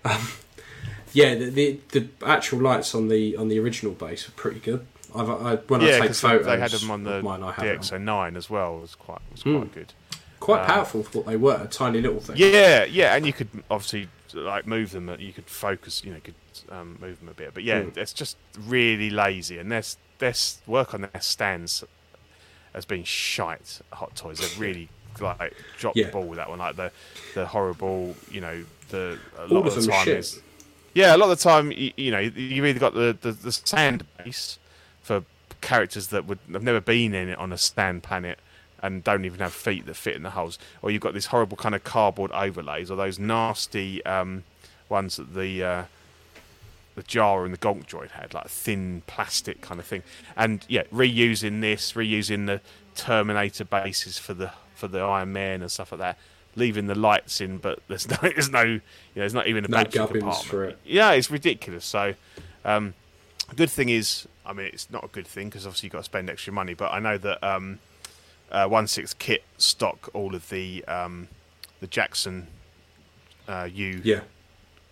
[0.03, 0.27] Um,
[1.13, 4.85] yeah, the, the the actual lights on the on the original base are pretty good.
[5.15, 7.51] I've, I, when I yeah, take because photos, they had them on the mine, I
[7.53, 8.01] have it on.
[8.05, 8.79] DX09 as well.
[8.79, 9.93] Was quite was quite good.
[10.39, 12.35] quite powerful for what they were, a tiny little thing.
[12.37, 15.09] Yeah, yeah, and you could obviously like move them.
[15.19, 16.03] You could focus.
[16.03, 16.35] You know, could
[16.69, 17.53] um, move them a bit.
[17.53, 17.97] But yeah, Mm.
[17.97, 21.83] it's just really lazy, and there's s- their s- work on their stands
[22.73, 23.81] has been shite.
[23.93, 24.89] Hot Toys, they've really
[25.21, 26.07] like dropped Yeah.
[26.07, 26.59] the ball with that one.
[26.59, 26.91] Like the
[27.33, 30.41] the horrible, you know, the a All lot of of the time is.
[30.93, 33.51] Yeah, a lot of the time, you, you know, you've either got the, the, the
[33.51, 34.59] sand base
[35.65, 38.39] characters that would have never been in it on a stand planet
[38.81, 41.57] and don't even have feet that fit in the holes, or you've got this horrible
[41.57, 44.43] kind of cardboard overlays, or those nasty um,
[44.89, 45.83] ones that the uh,
[46.95, 50.03] the Jawa and the Gonk droid had, like thin plastic kind of thing.
[50.37, 52.61] And yeah, reusing this, reusing the
[52.95, 56.17] Terminator bases for the for the Iron Man and stuff like that,
[56.55, 58.81] leaving the lights in, but there's no there's no you know,
[59.15, 60.45] there's not even a No battery compartment.
[60.45, 60.77] for it.
[60.85, 61.85] Yeah, it's ridiculous.
[61.85, 62.13] So,
[62.63, 62.93] um,
[63.53, 66.03] good thing is, I mean, it's not a good thing because obviously you've got to
[66.05, 66.73] spend extra money.
[66.73, 67.79] But I know that um,
[68.51, 71.27] uh, One Six Kit stock all of the um,
[71.79, 72.47] the Jackson
[73.47, 74.21] uh, U Yeah.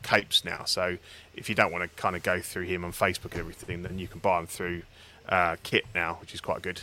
[0.03, 0.63] capes now.
[0.65, 0.97] So
[1.35, 3.97] if you don't want to kind of go through him on Facebook and everything, then
[3.97, 4.83] you can buy them through
[5.29, 6.81] uh, kit now, which is quite good.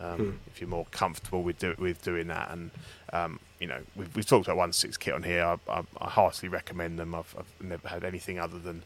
[0.00, 0.30] Um, Hmm.
[0.46, 2.70] If you're more comfortable with do, with doing that, and
[3.12, 5.44] um, you know, we've, we've talked about one six kit on here.
[5.44, 7.14] I, I, I heartily recommend them.
[7.16, 8.84] I've, I've never had anything other than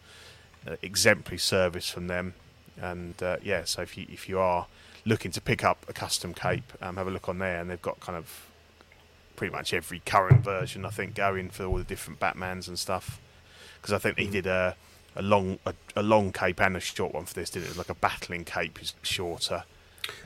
[0.67, 2.35] uh, exemplary service from them,
[2.81, 3.65] and uh, yeah.
[3.65, 4.67] So if you if you are
[5.05, 7.83] looking to pick up a custom cape, um, have a look on there, and they've
[7.83, 8.47] got kind of
[9.37, 13.19] pretty much every current version I think going for all the different Batmans and stuff.
[13.81, 14.77] Because I think he did a
[15.17, 17.77] a long a, a long cape and a short one for this, didn't it?
[17.77, 19.65] Like a battling cape is shorter.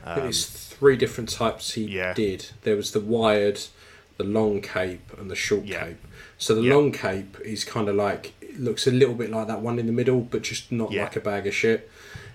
[0.05, 2.13] It's three different types he Um, yeah.
[2.13, 2.47] did.
[2.63, 3.59] There was the wired,
[4.17, 5.85] the long cape, and the short Yeah.
[5.85, 6.05] cape.
[6.37, 6.75] So the Yeah.
[6.75, 9.91] long cape is kind of like looks a little bit like that one in the
[9.91, 11.03] middle, but just not Yeah.
[11.03, 11.89] like a bag of shit.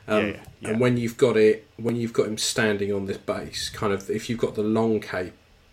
[0.08, 0.68] Um, Yeah, yeah.
[0.70, 4.11] And when you've got it, when you've got him standing on this base, kind of,
[4.11, 5.32] if you've got the long cape,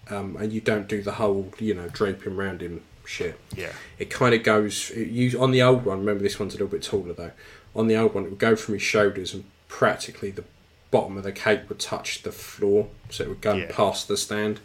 [0.09, 3.71] um, and you don't do the whole, you know, draping around him shit, Yeah.
[3.97, 4.91] it kind of goes.
[4.91, 5.99] It, you on the old one.
[5.99, 7.31] Remember, this one's a little bit taller though.
[7.75, 10.43] On the old one, it would go from his shoulders, and practically the
[10.91, 13.67] bottom of the cape would touch the floor, so it would go Yeah.
[13.71, 14.59] past the stand.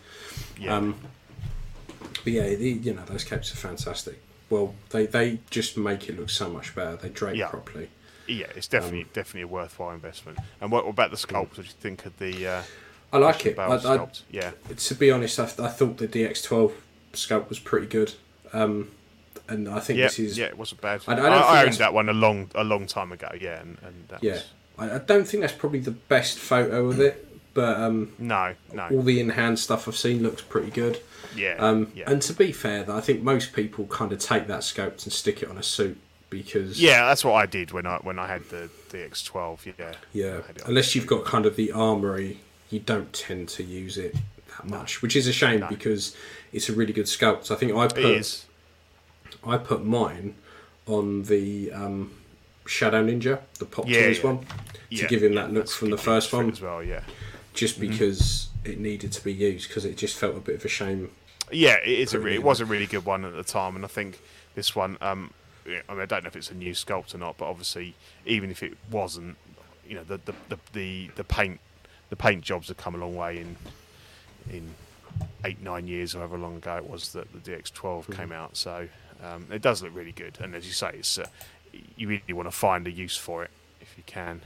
[0.58, 0.76] Yeah.
[0.76, 0.96] Um,
[2.22, 4.18] But yeah, the, you know, those capes are fantastic.
[4.54, 6.94] Well, they they just make it look so much better.
[6.94, 7.48] They drape Yeah.
[7.48, 7.88] properly.
[8.28, 10.38] yeah, it's definitely um, definitely a worthwhile investment.
[10.60, 11.34] And what, what about the sculpt?
[11.34, 12.62] What do you think of the uh,
[13.12, 13.58] I like it.
[13.58, 16.72] I, I, yeah, to be honest, I, I thought the DX12
[17.14, 18.14] sculpt was pretty good.
[18.52, 18.92] Um,
[19.48, 20.46] and I think yeah, this is yeah.
[20.46, 21.02] It wasn't bad.
[21.08, 23.30] I- I, I don't I, think owned that one a long a long time ago.
[23.40, 24.34] Yeah, and, and yeah.
[24.34, 24.44] was
[24.78, 28.86] I, I don't think that's probably the best photo of it, but um, no, no,
[28.88, 31.00] all the in-hand stuff I've seen looks pretty good.
[31.36, 32.10] Yeah, Um, yeah.
[32.10, 35.12] And to be fair, though, I think most people kind of take that sculpt and
[35.12, 35.98] stick it on a suit
[36.30, 39.66] because yeah, that's what I did when I when I had the the X12.
[39.78, 43.12] Yeah, yeah, I had it on unless you've got kind of the armory, you don't
[43.12, 44.16] tend to use it
[44.56, 45.68] that much, which is a shame No.
[45.68, 46.16] because
[46.52, 47.50] it's a really good sculpt.
[47.50, 48.44] I think I put.
[49.46, 50.36] I put mine
[50.86, 52.12] on the um,
[52.66, 54.20] Shadow Ninja, the Pop Yeah, yeah.
[54.22, 54.46] one, to
[54.90, 56.82] Yeah, give him that look from the first one, as well.
[56.82, 57.02] Yeah,
[57.52, 57.90] just Mm-hmm.
[57.90, 61.10] because it needed to be used because it just felt a bit of a shame.
[61.50, 63.88] Yeah, it is a it was a really good one at the time, and I
[63.88, 64.20] think
[64.54, 64.98] this one.
[65.00, 65.32] Um,
[65.66, 67.94] I mean, I don't know if it's a new sculpt or not, but obviously,
[68.26, 69.36] even if it wasn't,
[69.88, 71.60] you know, the the, the, the, the paint
[72.10, 73.56] the paint jobs have come a long way in
[74.50, 74.74] in
[75.44, 78.56] eight nine years, or however long ago it was that the DX12 came out.
[78.56, 78.88] So
[79.22, 81.26] um, it does look really good, and as you say, it's uh,
[81.96, 84.40] you really want to find a use for it if you can.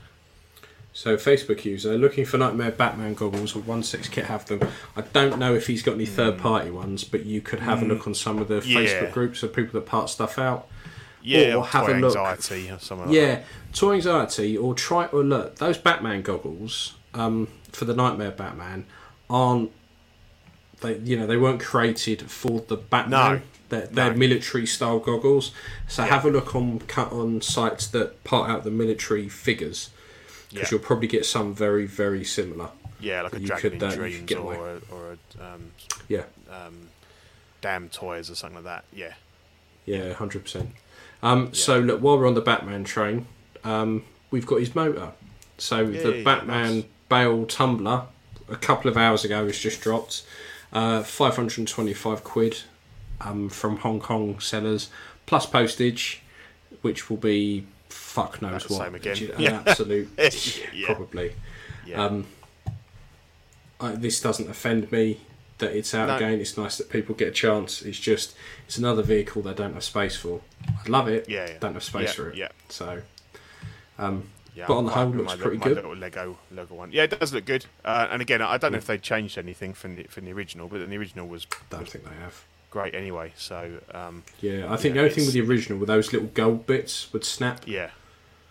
[0.99, 4.59] So Facebook user looking for Nightmare Batman goggles or one six kit have them.
[4.97, 7.85] I don't know if he's got any third party ones, but you could have a
[7.85, 8.65] look on some of the Mm.
[8.67, 8.79] Yeah.
[8.79, 10.67] Facebook groups of people that part stuff out.
[11.23, 12.17] Yeah, Or or, have toy a look.
[12.17, 13.07] anxiety or something.
[13.07, 13.39] Like Yeah,
[13.73, 18.85] Toy Anxiety or try or look those Batman goggles um, for the Nightmare Batman
[19.29, 19.71] aren't
[20.81, 20.97] they?
[20.97, 23.35] You know they weren't created for the Batman.
[23.35, 23.41] No.
[23.69, 24.17] They're, they're No.
[24.17, 25.53] military style goggles.
[25.87, 26.09] So Yeah.
[26.09, 29.91] have a look on cut on sites that part out the military figures
[30.49, 30.77] because Yeah.
[30.77, 32.69] you'll probably get some very very similar.
[32.99, 34.79] Yeah, like a Dragon could, in uh, Dreams get or away.
[34.91, 35.71] or a um,
[36.09, 36.89] Yeah, um,
[37.61, 38.83] DAM Toys or something like that.
[38.93, 39.13] Yeah,
[39.85, 40.71] yeah, hundred percent.
[41.23, 43.25] Um, So look, while we're on the Batman train,
[43.63, 45.11] um, we've got his motor.
[45.57, 46.85] So the Yay, Batman nice.
[47.09, 48.03] Bale tumbler,
[48.49, 50.23] a couple of hours ago, has just dropped.
[50.71, 52.59] Uh, Five hundred and twenty-five quid
[53.21, 54.89] um, from Hong Kong sellers,
[55.25, 56.21] plus postage,
[56.81, 57.65] which will be
[58.09, 58.85] fuck knows the what.
[58.85, 59.17] same again.
[59.35, 59.63] An Yeah.
[59.65, 60.09] absolute
[60.73, 60.85] Yeah.
[60.93, 61.35] probably.
[61.85, 62.25] yeah, Um,
[63.79, 65.19] I, this doesn't offend me
[65.59, 66.15] that it's out No.
[66.15, 66.39] again.
[66.39, 67.81] It's nice that people get a chance.
[67.81, 70.41] It's just it's another vehicle they don't have space for.
[70.67, 71.29] I love it.
[71.29, 71.57] Yeah, yeah.
[71.59, 72.35] Don't have space Yeah, for it.
[72.35, 72.49] yeah.
[72.69, 73.01] So,
[73.97, 74.65] um, yeah.
[74.67, 75.75] but on the whole, looks my, pretty my good.
[75.75, 76.91] little Lego Lego one.
[76.91, 77.65] Yeah, it does look good.
[77.85, 80.67] Uh, and again, I don't know if they changed anything from the from the original,
[80.67, 82.43] but the original was don't think they have.
[82.71, 83.33] Great anyway.
[83.37, 86.27] So um, Yeah, I think Yeah, the only thing with the original were those little
[86.29, 87.61] gold bits would snap.
[87.65, 87.91] yeah,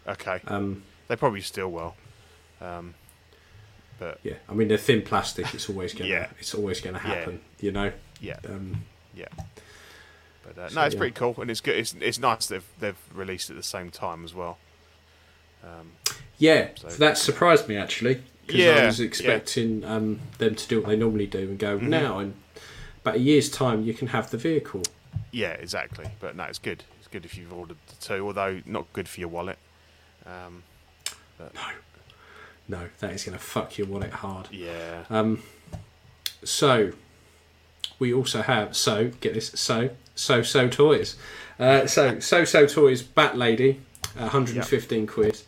[0.06, 1.94] okay, Um, they probably still will.
[2.60, 2.94] Um,
[3.98, 5.52] but yeah, I mean they're thin plastic.
[5.54, 6.10] It's always gonna.
[6.10, 6.28] Yeah.
[6.38, 7.14] It's always gonna Yeah.
[7.14, 7.40] happen.
[7.60, 7.92] You know.
[8.20, 9.26] yeah, Um, yeah.
[10.44, 10.98] But uh, So, no, it's yeah.
[10.98, 11.76] pretty cool, and it's good.
[11.76, 14.58] It's it's nice they've they've released at the same time as well.
[15.64, 15.92] Um,
[16.38, 19.06] yeah, So- that surprised me actually because I Yeah, was yeah.
[19.06, 21.90] expecting um, them to do what they normally do and go Mm-hmm.
[21.90, 22.34] now in
[23.02, 24.82] about a year's time you can have the vehicle.
[25.32, 26.06] Yeah, exactly.
[26.20, 26.84] But no, it's good.
[26.98, 29.58] It's good if you've ordered the two, although not good for your wallet.
[30.26, 30.62] Um,
[32.70, 34.48] No, that is going to fuck your wallet hard.
[34.50, 35.04] yeah.
[35.08, 35.42] Um,
[36.44, 36.92] so
[37.98, 41.16] we also have so get this so so so toys.
[41.58, 43.80] Uh, so so so toys Bat Lady,
[44.16, 45.40] 115 quid.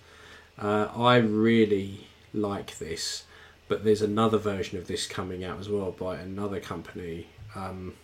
[0.58, 3.24] Uh, I really like this,
[3.68, 7.26] but there's another version of this coming out as well by another company.
[7.54, 7.94] Um,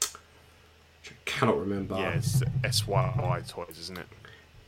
[0.00, 1.96] which I cannot remember.
[1.96, 4.06] yeah, it's SYY toys, isn't it?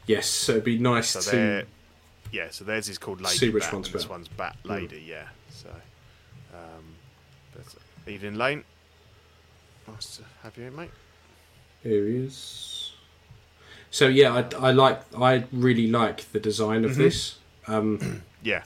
[0.06, 1.66] Yes, so it'd be nice So to
[2.32, 2.48] yeah.
[2.50, 5.04] So theirs is called Lady See which Bat, one's and this one's Bat Lady.
[5.06, 5.28] Yeah.
[5.50, 5.68] So,
[6.52, 6.84] um,
[7.54, 7.64] but
[8.12, 8.64] Evening Lane.
[9.88, 10.90] Nice to have you, in, mate.
[11.82, 12.92] Here he is.
[13.90, 15.00] So yeah, I, I like.
[15.18, 17.00] I really like the design of Mm-hmm.
[17.02, 17.38] this.
[17.66, 18.64] Um, Yeah.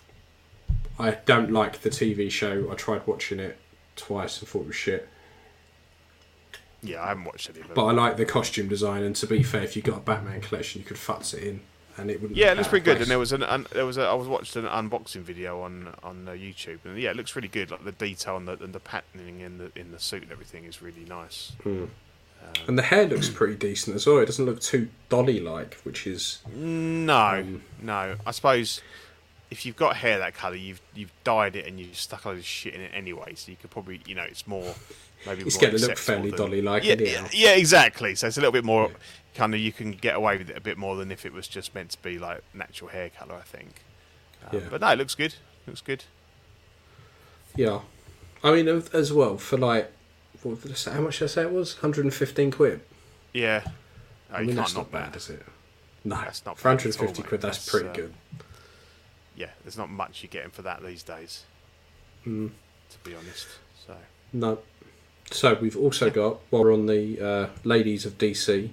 [0.99, 2.69] I don't like the TV show.
[2.73, 3.57] I tried watching it
[3.95, 5.09] twice and thought it was shit.
[6.83, 7.75] Yeah, I haven't watched any of them.
[7.75, 9.03] But I like the costume design.
[9.03, 11.61] And to be fair, if you got a Batman collection, you could futz it in,
[11.97, 12.37] and it wouldn't.
[12.39, 12.99] Yeah, it looks pretty good.
[12.99, 15.93] And there was an un, there was a I was watching an unboxing video on
[16.05, 17.71] on uh, YouTube, and yeah, it looks really good.
[17.73, 20.65] Like the detail and the and the patterning in the in the suit and everything
[20.65, 21.53] is really nice.
[22.67, 24.19] And the hair looks pretty decent as well.
[24.19, 28.15] It doesn't look too dolly like, which is No, Um, no.
[28.25, 28.81] I suppose
[29.51, 32.39] if you've got hair that colour, you've you've dyed it and you've stuck a load
[32.39, 33.35] of shit in it anyway.
[33.35, 34.75] So you could probably you know it's more
[35.27, 36.85] maybe it's going to look fairly dolly like.
[36.85, 38.15] Yeah, yeah, yeah, exactly.
[38.15, 38.91] So it's a little bit more
[39.35, 41.47] kind of you can get away with it a bit more than if it was
[41.47, 43.35] just meant to be like natural hair colour.
[43.35, 43.83] I think.
[44.45, 44.67] Um, Yeah.
[44.71, 45.35] But no, it looks good.
[45.67, 46.05] Looks good.
[47.57, 47.81] Yeah,
[48.45, 49.91] I mean as well for like,
[50.43, 50.93] what did I say?
[50.93, 51.75] How much did I say it was?
[51.77, 52.81] 115 quid.
[53.33, 53.63] Yeah.
[53.67, 55.17] Oh, I mean can't that's not bad, that.
[55.17, 55.43] is it?
[56.05, 57.41] No, That's not for bad all, 150 quid.
[57.41, 58.15] That's, That's, pretty uh, good.
[59.37, 61.45] Yeah, there's not much you're getting for that these days,
[62.27, 62.51] Mm,
[62.91, 63.47] to be honest.
[63.87, 63.95] So
[64.33, 64.59] no.
[65.31, 68.71] So we've also got while we're on the uh, ladies of DC,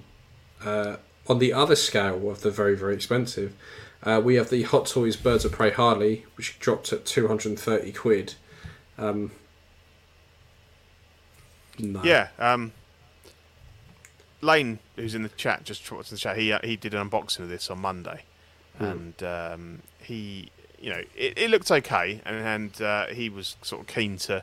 [0.64, 0.96] uh,
[1.28, 3.54] on the other scale of the very very expensive,
[4.02, 8.34] uh, we have the Hot Toys Birds of Prey Harley, which dropped at 230 quid.
[8.98, 9.32] Um,
[11.78, 12.02] no.
[12.02, 12.72] yeah, um,
[14.40, 16.38] Lane, who's in the chat, just in the chat.
[16.38, 18.22] He uh, he did an unboxing of this on Monday,
[18.78, 18.84] Hmm.
[18.84, 23.82] and um, he, you know, it, it looked okay, and and uh, he was sort
[23.82, 24.42] of keen to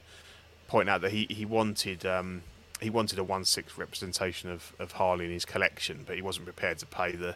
[0.73, 2.03] point out that he he wanted.
[2.05, 2.41] Um,
[2.81, 6.45] he wanted a one sixth representation of, of Harley in his collection, but he wasn't
[6.45, 7.36] prepared to pay the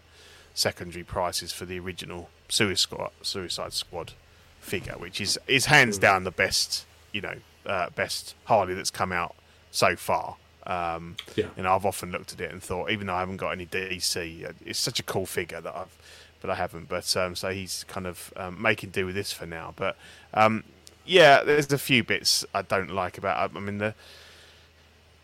[0.55, 4.13] secondary prices for the original Suicide Squad, Suicide Squad
[4.59, 9.11] figure, which is is hands down the best, you know, uh, best Harley that's come
[9.11, 9.35] out
[9.71, 10.35] so far.
[10.65, 11.45] Um, Yeah.
[11.55, 14.43] and I've often looked at it and thought, even though I haven't got any DC,
[14.49, 15.95] uh, it's such a cool figure that I've,
[16.41, 16.89] but I haven't.
[16.89, 19.73] But um, so he's kind of um, making do with this for now.
[19.77, 19.95] But
[20.33, 20.63] um,
[21.07, 23.55] yeah, there's a few bits I don't like about.
[23.55, 23.95] I mean, the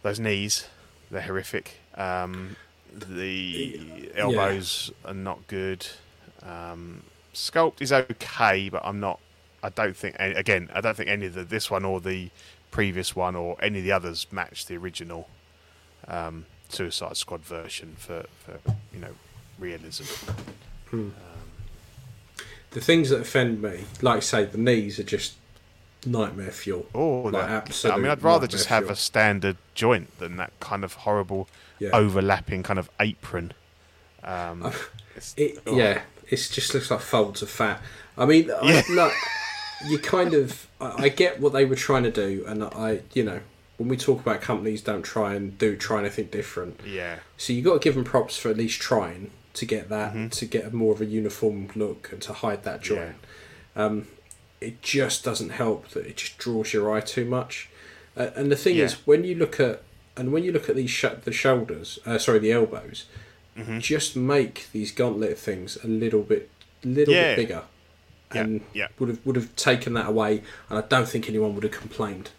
[0.01, 0.67] those knees,
[1.11, 1.79] they're horrific.
[1.95, 2.55] Um,
[2.93, 5.87] the elbows are not good.
[6.41, 9.19] Um, sculpt is okay, but I'm not.
[9.61, 10.15] I don't think.
[10.19, 12.29] Again, I don't think any of the this one or the
[12.71, 15.29] previous one or any of the others match the original
[16.07, 18.59] um, Suicide Squad version for, for
[18.93, 19.15] you know
[19.59, 20.05] realism.
[22.71, 25.35] The things that offend me, like I say, the knees are just
[26.05, 26.85] nightmare fuel.
[26.93, 28.93] Oh, Like that, absolute I mean, I'd rather just have fuel.
[28.93, 31.47] a standard joint than that kind of horrible
[31.79, 31.89] Yeah.
[31.93, 33.53] overlapping kind of apron.
[34.23, 34.71] Um,
[35.37, 35.77] It, oh.
[35.77, 37.79] yeah, it just looks like folds of fat.
[38.17, 38.81] I mean, Yeah.
[38.89, 39.13] I, like,
[39.85, 43.23] you kind of, I, I get what they were trying to do, and I, you
[43.23, 43.41] know,
[43.77, 47.61] when we talk about companies don't try and do try anything different, yeah, so you
[47.61, 50.29] got to give them props for at least trying to get that, Mm-hmm.
[50.29, 53.15] to get a more of a uniform look and to hide that joint.
[53.75, 54.07] Um,
[54.63, 57.69] it just doesn't help that it just draws your eye too much.
[58.15, 58.85] Uh, and the thing Yeah.
[58.85, 59.81] is, when you look at
[60.15, 63.05] and when you look at these sh- the shoulders, uh, sorry, the elbows,
[63.57, 63.79] Mm-hmm.
[63.79, 66.49] just make these gauntlet things a little bit,
[66.83, 67.35] little Yeah.
[67.35, 67.63] bit bigger,
[68.31, 68.87] and yeah.
[68.99, 70.41] would have would have taken that away.
[70.69, 72.31] And I don't think anyone would have complained.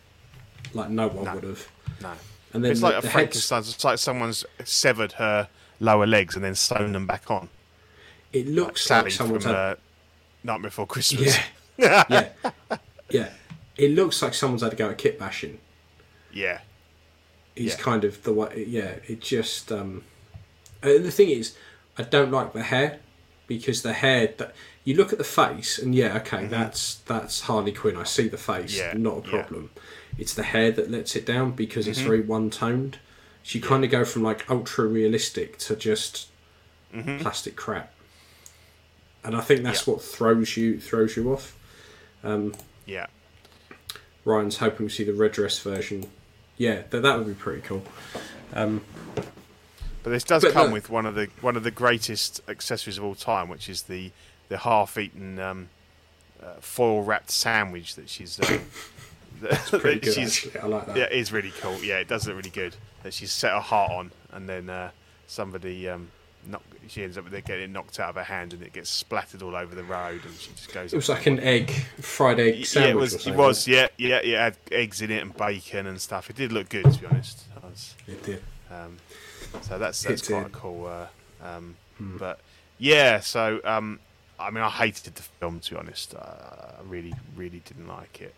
[0.72, 1.34] Like no one No.
[1.34, 1.68] would have.
[2.00, 2.12] no.
[2.52, 3.68] And then It's the, like a the heads, Frankenstein's.
[3.74, 5.48] It's like someone's severed her
[5.80, 7.48] lower legs and then sewn them back on.
[8.32, 9.74] it looks like Sally someone's had uh,
[10.42, 11.36] Nightmare Before Christmas.
[11.36, 11.42] Yeah.
[11.78, 12.28] yeah.
[13.10, 13.28] Yeah.
[13.76, 15.58] It looks like someone's had to go at kit bashing.
[16.32, 16.60] yeah,
[17.54, 17.82] He's Yeah.
[17.82, 18.64] kind of the way.
[18.68, 18.96] Yeah.
[19.06, 19.70] It just.
[19.72, 20.02] um
[20.82, 21.56] And the thing is,
[21.98, 23.00] I don't like the hair
[23.46, 27.72] because the hair that you look at the face and yeah, okay, that's that's Harley
[27.72, 27.96] Quinn.
[27.96, 28.96] I see the face, Mm-hmm.
[28.98, 29.20] Yeah, not a yeah.
[29.22, 29.30] Mm-hmm.
[29.30, 29.70] problem.
[30.18, 32.98] It's the hair that lets it down because it's very one toned.
[33.42, 36.28] So you kind of go from like ultra realistic to just
[37.18, 37.92] plastic crap.
[39.24, 39.90] And I think that's Mm-hmm.
[39.90, 39.94] Yeah.
[39.96, 41.56] what throws you throws you off.
[42.86, 43.06] Yeah.
[44.24, 46.06] Ryan's hoping to see the red dress version.
[46.56, 47.82] Yeah, that that would be pretty cool.
[48.52, 52.98] But this does But come the- with one of the one of the greatest accessories
[52.98, 54.12] of all time, which is the
[54.48, 55.68] the half-eaten um,
[56.42, 58.38] uh, foil wrapped sandwich that she's.
[58.40, 58.60] Um,
[59.40, 60.60] that, Pretty good, she's actually.
[60.60, 60.96] I like that.
[60.96, 61.82] yeah, it is really cool.
[61.82, 62.76] Yeah, it does look really good.
[63.02, 64.90] That she's set her heart on, and then uh,
[65.26, 66.08] somebody um,
[66.48, 68.90] knock, she ends up with it getting knocked out of her hand, and it gets
[68.90, 70.92] splattered all over the road, and she just goes.
[70.92, 72.86] It was like an egg, fried egg yeah, sandwich.
[72.86, 73.26] it or was.
[73.26, 73.68] It was.
[73.68, 74.46] Yeah, yeah, yeah.
[74.46, 76.30] It had eggs in it and bacon and stuff.
[76.30, 77.44] It did look good, to be honest.
[77.62, 78.42] Was, It did.
[78.70, 78.96] um,
[79.62, 80.52] so that's It that's quite did.
[80.52, 80.86] cool.
[80.86, 81.06] Uh,
[81.46, 82.16] um, Hmm.
[82.16, 82.40] But
[82.78, 84.00] yeah, so um,
[84.38, 86.12] I mean, I hated the film to be honest.
[86.14, 88.34] Uh, I really, really didn't like it.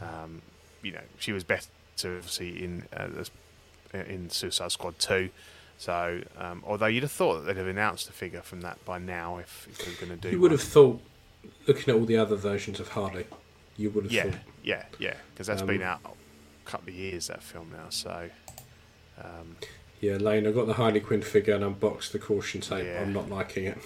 [0.00, 0.42] Um,
[0.82, 1.66] you know, she was better
[2.04, 3.08] obviously in uh,
[3.94, 5.30] in Suicide Squad two.
[5.78, 8.98] So, um, although you'd have thought that they'd have announced a figure from that by
[8.98, 10.34] now if, if they were going to do.
[10.34, 10.58] You would one.
[10.58, 11.00] have thought,
[11.68, 13.26] looking at all the other versions of Harley,
[13.76, 14.34] you would have Yeah, thought.
[14.64, 15.14] yeah, yeah.
[15.32, 17.86] Because that's Um, been out a couple of years that film now.
[17.90, 18.28] So,
[19.22, 19.56] um,
[20.00, 22.84] Yeah, Lane, I got the Harley Quinn figure and unboxed the caution tape.
[22.84, 23.00] Yeah.
[23.02, 23.78] I'm not liking it.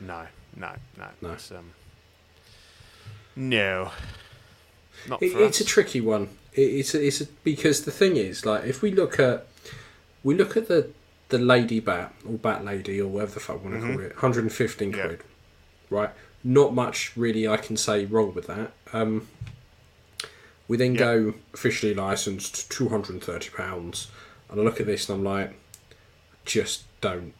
[0.00, 1.06] no, no, no.
[1.22, 1.30] No.
[1.32, 1.72] It's, um,
[3.36, 3.90] no.
[5.08, 6.28] Not It, for it's a tricky one.
[6.52, 9.46] It, it's a, it's a, because the thing is, like, if we look at
[10.22, 10.90] we look at the
[11.38, 14.12] the lady bat or bat lady or whatever the fuck we want to call it,
[14.12, 14.98] 115 Mm-hmm.
[14.98, 15.06] Yeah.
[15.06, 15.22] quid,
[15.90, 16.10] right?
[16.44, 18.72] Not much really I can say wrong with that.
[18.92, 19.26] Um,
[20.68, 20.98] we then Yeah.
[21.00, 24.08] go officially licensed 230 pounds,
[24.48, 25.54] and I look at this and I'm like,
[26.44, 27.34] just don't.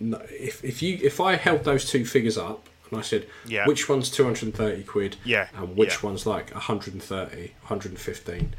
[0.00, 3.66] No, if if you if I held those two figures up and I said, Yeah.
[3.66, 6.08] which one's 230 quid, Yeah, and which yeah.
[6.08, 8.54] one's like 130, 115,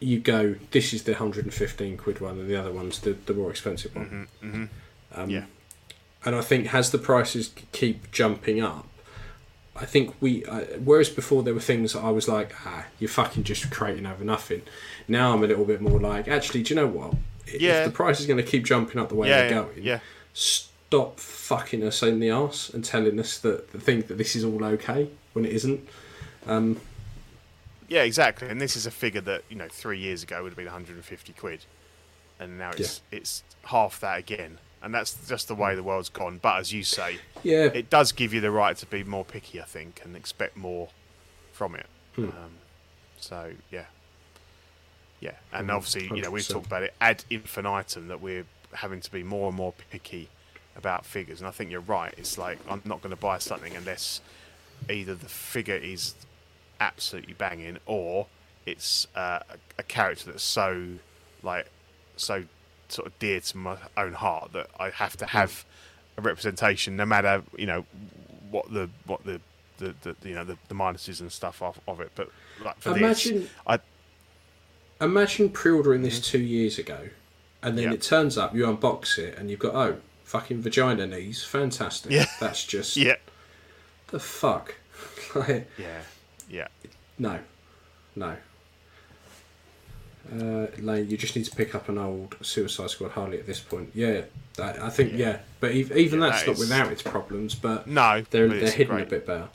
[0.00, 3.50] you go, this is the 115 quid one, and the other one's the, the more
[3.50, 4.28] expensive one.
[5.14, 5.44] Um, yeah.
[6.24, 8.86] And I think as the prices keep jumping up,
[9.76, 10.44] I think we.
[10.44, 14.24] Uh, whereas before there were things I was like, ah, you're fucking just creating over
[14.24, 14.62] nothing.
[15.08, 17.14] Now I'm a little bit more like, actually, do you know what?
[17.46, 17.80] Yeah.
[17.80, 19.82] If the price is going to keep jumping up the way Yeah, they're yeah, going,
[19.82, 19.98] yeah.
[20.34, 24.44] stop fucking us in the ass and telling us that the thing that this is
[24.44, 25.88] all okay when it isn't.
[27.90, 28.48] Yeah, exactly.
[28.48, 31.32] And this is a figure that you know three years ago would have been 150
[31.34, 31.66] quid,
[32.38, 34.58] and now it's it's half that again.
[34.82, 36.38] And that's just the way the world's gone.
[36.40, 39.60] But as you say, Yeah, it does give you the right to be more picky,
[39.60, 40.88] I think, and expect more
[41.52, 41.86] from it.
[42.14, 42.24] Hmm.
[42.26, 42.60] Um,
[43.18, 43.86] so yeah,
[45.18, 49.00] yeah, and Hmm, obviously you know we've talked about it ad infinitum that we're having
[49.00, 50.28] to be more and more picky
[50.76, 52.14] about figures, and I think you're right.
[52.16, 54.20] It's like I'm not going to buy something unless
[54.88, 56.14] either the figure is
[56.80, 58.26] absolutely banging or
[58.66, 60.86] it's uh, a, a character that's so
[61.42, 61.66] like
[62.16, 62.44] so
[62.88, 65.64] sort of dear to my own heart that I have to have
[66.16, 67.84] a representation, no matter you know
[68.50, 69.40] what the what the
[69.78, 72.10] the, the you know the, the minuses and stuff of, of it.
[72.14, 72.30] But
[72.64, 73.78] like for Imagine- this, I
[75.00, 77.08] imagine pre-ordering this two years ago,
[77.62, 77.94] and then Mm-hmm.
[77.94, 82.12] It turns up, you unbox it, and you've got oh, fucking vagina knees, fantastic.
[82.12, 82.26] Yeah.
[82.38, 83.16] That's just yeah
[84.08, 84.74] the fuck.
[85.34, 86.00] like, yeah
[86.50, 86.66] yeah
[87.18, 87.38] no,
[88.16, 88.36] no.
[90.32, 93.58] Uh, Lane, you just need to pick up an old Suicide Squad Harley at this
[93.60, 93.90] point.
[93.94, 94.22] Yeah,
[94.56, 97.54] that, I think yeah, but ev- even Yeah, that's that not is- without its problems.
[97.54, 99.06] But no they're but they're hidden great.
[99.06, 99.48] a bit better.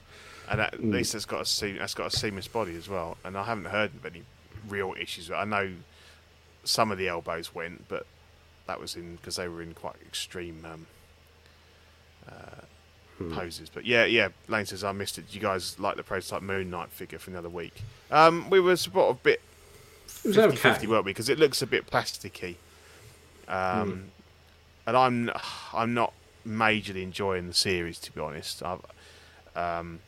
[0.50, 0.92] and at Mm.
[0.94, 3.18] least it's got a seam, it's got a seamless body as well.
[3.24, 4.24] And I haven't heard of any
[4.68, 5.32] real issues.
[5.32, 5.72] I know
[6.64, 8.06] some of the elbows went, but
[8.68, 10.88] that was in because they were in quite extreme um,
[12.28, 12.62] uh,
[13.18, 13.34] Hmm.
[13.34, 13.70] poses.
[13.70, 14.30] But yeah, yeah.
[14.48, 15.26] Lane says I missed it.
[15.34, 17.82] You guys like the prototype Moon Knight figure from the other week?
[18.12, 19.42] Um, we were sort of a bit
[20.24, 20.56] It was 50 okay.
[20.58, 21.12] 50, weren't we?
[21.12, 22.56] Because it looks a bit plasticky.
[23.48, 24.06] Um,
[24.88, 25.32] And I'm
[25.74, 26.14] I'm not
[26.48, 28.62] majorly enjoying the series to be honest.
[28.62, 28.82] I've,
[29.56, 30.00] um,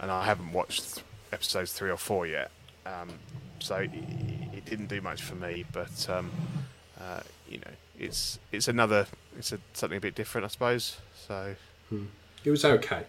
[0.00, 2.50] and I haven't watched episodes three or four yet,
[2.86, 3.10] um,
[3.58, 3.90] so it,
[4.52, 5.64] it didn't do much for me.
[5.72, 6.30] But um,
[7.00, 10.96] uh, you know, it's it's another it's a, something a bit different, I suppose.
[11.26, 11.54] So
[12.44, 13.04] It was okay.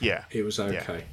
[0.00, 0.64] yeah, It was Yeah.
[0.64, 1.04] okay.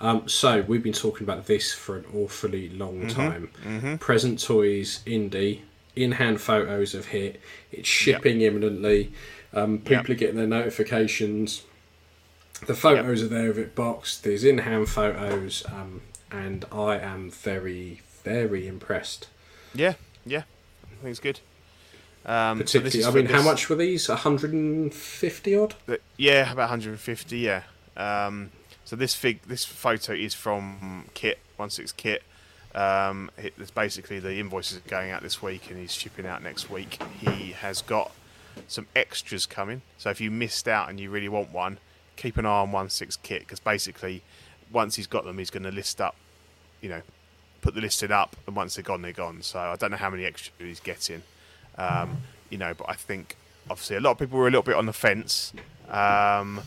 [0.00, 3.78] Um, so we've been talking about this for an awfully long Mm-hmm.
[3.80, 3.98] time.
[3.98, 5.62] Present Toys Indie
[5.96, 7.40] in-hand photos have hit.
[7.72, 9.12] It's shipping imminently.
[9.52, 10.10] Um, people Yep.
[10.10, 11.62] are getting their notifications.
[12.66, 14.22] The photos are there of it boxed.
[14.22, 19.26] There's in-hand photos, um, and I am very, very impressed.
[19.74, 20.42] yeah, yeah.
[20.84, 21.40] I think it's good.
[22.26, 24.08] Um, so this Particularly, is I mean, how much were these?
[24.08, 25.74] 150 odd.
[25.86, 27.38] The- yeah, about 150.
[27.38, 27.62] Yeah.
[27.96, 28.50] Um,
[28.84, 32.22] so this fig, this photo is from Kit One Six Kit.
[32.74, 36.42] Um, it- it's basically the invoices are going out this week, and he's shipping out
[36.42, 37.02] next week.
[37.20, 38.12] He has got
[38.66, 39.82] some extras coming.
[39.96, 41.78] So if you missed out and you really want one,
[42.16, 44.22] keep an eye on One Six Kit because basically,
[44.70, 46.16] once he's got them, he's going to list up.
[46.80, 47.02] You know,
[47.62, 49.42] put the listing up, and once they're gone, they're gone.
[49.42, 51.22] So I don't know how many extras he's getting.
[51.78, 52.18] Um,
[52.50, 53.36] you know, but I think
[53.70, 55.52] obviously a lot of people were a little bit on the fence.
[55.88, 56.60] Um,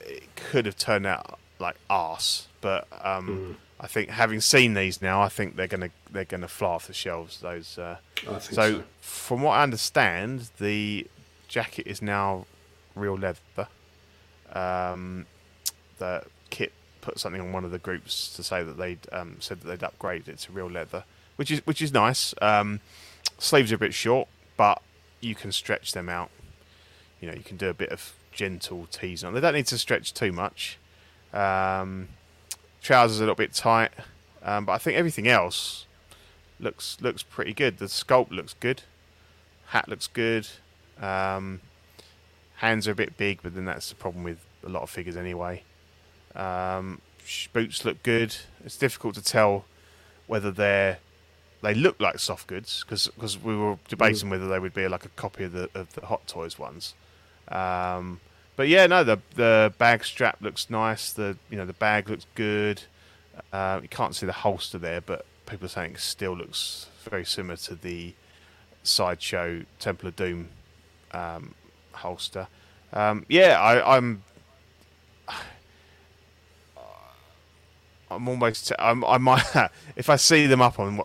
[0.00, 5.22] it could have turned out like arse, but um, I think having seen these now,
[5.22, 7.40] I think they're gonna they're gonna fly off the shelves.
[7.40, 7.78] Those.
[7.78, 8.82] Uh, so, so.
[9.00, 11.06] from what I understand, the
[11.48, 12.46] jacket is now
[12.94, 13.68] real leather.
[14.52, 15.26] Um,
[15.98, 19.60] the kit put something on one of the groups to say that they'd um, said
[19.60, 21.04] that they'd upgraded it to real leather,
[21.36, 22.34] which is which is nice.
[23.42, 24.80] Sleeves are a bit short, but
[25.20, 26.30] you can stretch them out.
[27.20, 29.34] You know, you can do a bit of gentle teasing on.
[29.34, 30.78] They don't need to stretch too much.
[31.32, 32.10] Um,
[32.82, 33.90] trousers are a little bit tight,
[34.44, 35.86] um, but I think everything else
[36.60, 37.78] looks looks pretty good.
[37.78, 38.82] The sculpt looks good.
[39.66, 40.46] Hat looks good.
[41.00, 41.62] Um,
[42.58, 45.16] hands are a bit big, but then that's the problem with a lot of figures
[45.16, 45.64] anyway.
[46.36, 47.00] Um,
[47.52, 48.36] boots look good.
[48.64, 49.64] It's difficult to tell
[50.28, 50.98] whether they're
[51.62, 55.10] they look like soft goods because we were debating whether they would be like a
[55.10, 56.94] copy of the of the Hot Toys ones.
[57.48, 58.20] Um,
[58.56, 61.12] but yeah, no, the the bag strap looks nice.
[61.12, 62.82] The you know the bag looks good.
[63.52, 67.24] Uh, you can't see the holster there, but people are saying it still looks very
[67.24, 68.14] similar to the
[68.82, 70.48] sideshow Temple of Doom
[71.12, 71.54] um,
[71.92, 72.48] holster.
[72.92, 74.24] Um, yeah, I, I'm.
[78.10, 78.72] I'm almost.
[78.78, 79.44] I'm, I might.
[79.96, 81.00] if I see them up on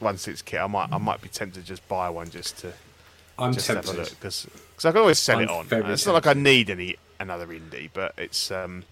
[0.00, 0.92] one six kit, I might.
[0.92, 2.72] I might be tempted to just buy one just to
[3.38, 3.98] I'm just have a tempted.
[4.00, 4.46] look because
[4.84, 5.90] I can always sell I'm it on.
[5.90, 8.84] It's not like I need any another indie, but it's um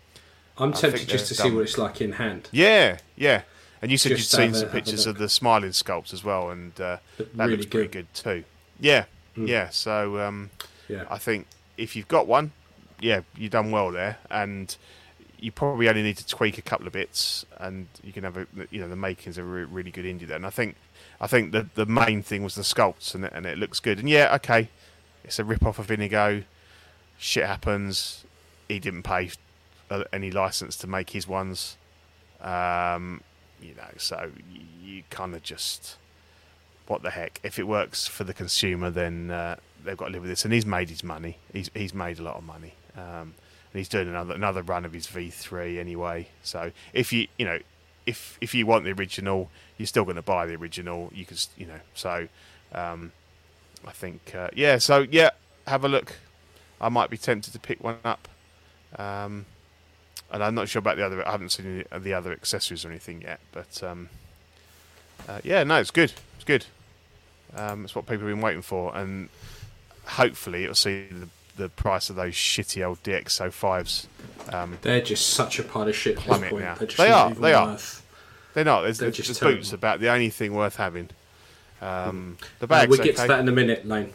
[0.59, 2.49] I'm tempted just to they're see what it's like in hand.
[2.53, 3.43] yeah, yeah.
[3.81, 6.51] And you said Just you'd seen a- some pictures of the smiling sculpts as well,
[6.51, 8.07] and uh, that really looks pretty good.
[8.13, 8.45] good too.
[8.81, 9.05] Yeah,
[9.37, 9.47] Mm.
[9.49, 9.69] yeah.
[9.69, 10.51] So um,
[10.89, 11.05] Yeah.
[11.09, 11.47] I think
[11.77, 12.51] if you've got one,
[13.01, 14.75] yeah, you've done well there, and
[15.39, 18.47] you probably only need to tweak a couple of bits, and you can have a
[18.73, 20.35] you know the makings of a re- really good indie there.
[20.37, 20.75] And I think
[21.21, 23.99] I think the the main thing was the sculpts, and it, and it looks good.
[23.99, 24.69] And yeah, okay,
[25.25, 26.45] it's a rip off of Inigo.
[27.19, 28.25] Shit happens.
[28.69, 29.31] He didn't pay
[29.91, 31.77] uh, any license to make his ones.
[32.41, 33.23] Um,
[33.61, 35.97] you know, so you, you kind of just
[36.87, 37.41] what the heck?
[37.43, 40.45] If it works for the consumer, then uh, they've got to live with this.
[40.45, 41.39] And he's made his money.
[41.53, 42.75] He's he's made a lot of money.
[42.97, 43.35] Um,
[43.73, 46.29] and he's doing another another run of his V3 anyway.
[46.43, 47.59] So if you you know
[48.09, 51.11] if if you want the original, you're still going to buy the original.
[51.15, 52.29] You can you know so
[52.73, 53.13] um,
[53.87, 54.79] I think uh, yeah.
[54.79, 55.31] So yeah,
[55.67, 56.15] have a look.
[56.81, 58.27] I might be tempted to pick one up.
[58.97, 59.45] Um,
[60.31, 61.27] and I'm not sure about the other.
[61.27, 63.41] I haven't seen the other accessories or anything yet.
[63.53, 64.09] But um,
[65.29, 66.13] uh, yeah, no, it's good.
[66.37, 66.65] It's good.
[67.55, 69.29] Um, it's what people have been waiting for, and
[70.07, 71.29] hopefully it'll see the,
[71.59, 74.07] the price of those shitty old DX05s.
[74.53, 76.75] Um, They're just such a pile of shit Plummet now.
[76.77, 77.67] They are, they are.
[77.67, 78.03] worth-
[78.55, 78.81] they're not.
[78.83, 81.11] There's, They're the, just the boots about the only thing worth having.
[81.83, 82.89] Um, the Uh, bags.
[82.89, 83.23] we'll get okay.
[83.23, 84.13] to that in a minute, Lane.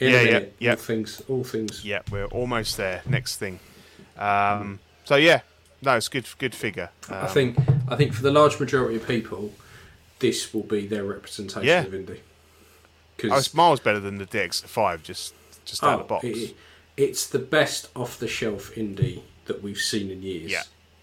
[0.00, 0.56] In Yeah, a yeah, minute.
[0.58, 0.70] yeah.
[0.72, 1.22] All things.
[1.28, 1.84] All things.
[1.84, 3.02] Yeah, we're almost there.
[3.06, 3.60] Next thing.
[4.18, 5.40] Um, so yeah,
[5.82, 6.26] no, it's good.
[6.38, 6.90] Good figure.
[7.08, 7.58] Um, I think.
[7.88, 9.52] I think for the large majority of people,
[10.18, 11.82] this will be their representation Yeah.
[11.84, 12.18] of indie.
[12.18, 12.22] oh,
[13.16, 15.02] Because it's miles better than the DX5.
[15.02, 15.32] Just
[15.64, 16.24] just out of the box.
[16.26, 16.56] Oh, it-
[16.96, 20.50] it's the best off the shelf indie that we've seen in years.
[20.50, 20.62] Yeah.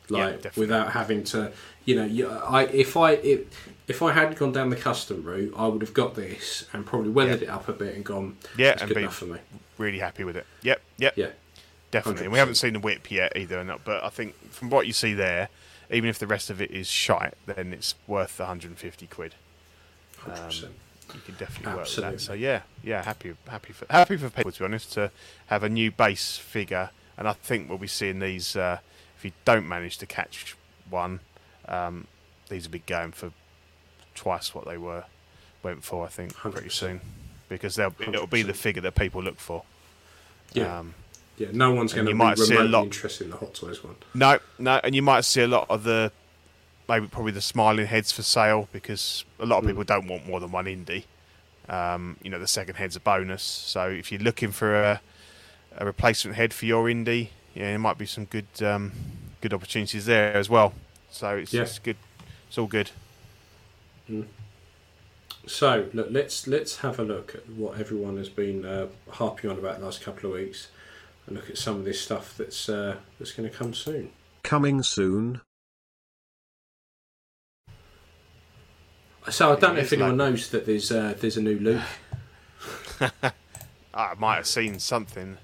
[0.10, 0.62] Yeah, Like definitely.
[0.62, 1.54] without having to,
[1.86, 5.54] you know, you, I if I if, if I had gone down the custom route,
[5.56, 8.36] I would have got this and probably weathered it up a bit and gone.
[8.58, 9.40] Yeah, and good be- enough for me.
[9.78, 10.46] really happy with it.
[10.62, 11.30] Yep, yep, Yeah,
[11.92, 12.24] definitely.
[12.26, 14.94] And we haven't seen the whip yet either, and- but I think from what you
[14.94, 15.48] see there,
[15.90, 19.36] even if the rest of it is shite, then it's worth the 150 quid.
[20.18, 20.66] hundred percent.
[20.74, 20.76] Um,
[21.14, 22.22] You can definitely work with that.
[22.22, 25.12] So yeah, yeah, happy, happy for happy for people to be honest to
[25.48, 28.56] have a new base figure, and I think we'll be seeing these.
[28.56, 28.80] Uh,
[29.18, 30.56] if you don't manage to catch
[30.90, 31.20] one,
[31.68, 32.08] um,
[32.50, 33.32] these will be going for
[34.16, 35.06] twice what they were
[35.62, 36.06] went for.
[36.06, 36.72] I think pretty 100%.
[36.72, 37.02] soon,
[37.50, 39.64] because they'll it'll be the figure that people look for.
[40.54, 40.94] Yeah, Um,
[41.38, 41.48] yeah.
[41.54, 43.84] No one's going to be might see a remotely lot- interested in the Hot Toys
[43.84, 43.96] one.
[44.14, 46.12] No, no, and you might see a lot of the
[46.90, 49.68] maybe probably the smiling heads for sale because a lot of Mm.
[49.68, 51.04] people don't want more than one indie.
[51.70, 53.42] Um, you know, the second head's a bonus.
[53.44, 55.02] So if you're looking for a,
[55.78, 58.92] a replacement head for your indie, yeah, there might be some good um,
[59.42, 60.74] good opportunities there as well.
[61.10, 61.62] So it's Yeah.
[61.62, 61.98] it's good.
[62.50, 62.92] It's all good.
[65.46, 69.58] So look, let's let's have a look at what everyone has been uh, harping on
[69.58, 70.68] about the last couple of weeks,
[71.28, 74.12] and look at some of this stuff that's uh, that's going to come soon.
[74.44, 75.42] Coming soon.
[79.30, 81.82] So I don't know if anyone like- knows that there's uh, there's a new Luke.
[83.94, 85.38] I might have seen something.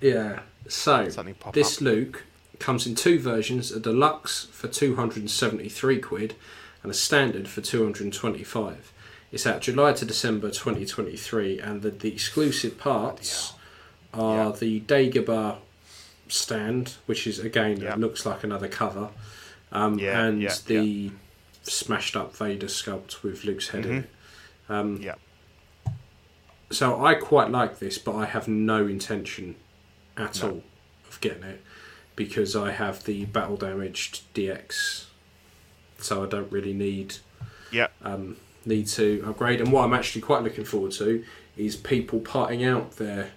[0.00, 0.40] Yeah.
[0.68, 1.82] So Something this up.
[1.82, 2.24] Luke
[2.58, 6.34] comes in two versions: a deluxe for two hundred and seventy-three quid,
[6.82, 8.92] and a standard for two hundred and twenty-five.
[9.32, 13.54] It's out July to December twenty twenty-three, and the, the exclusive parts
[14.14, 14.52] are Yeah.
[14.58, 15.56] the Dagobah
[16.28, 17.94] stand, which is again Yeah.
[17.96, 19.08] looks like another cover,
[19.72, 21.10] um, Yeah, and yeah, the
[21.62, 24.10] smashed up Vader sculpt with Luke's head in it.
[24.68, 25.14] Um, Yeah.
[26.70, 29.56] So I quite like this, but I have no intention
[30.16, 30.48] at No.
[30.48, 30.64] all
[31.08, 31.60] of getting it
[32.16, 35.04] because I have the battle damaged DX,
[35.98, 37.16] so I don't really need
[37.70, 37.88] Yeah.
[38.02, 39.60] um, need to upgrade.
[39.60, 41.24] And what I'm actually quite looking forward to
[41.56, 43.32] is people parting out their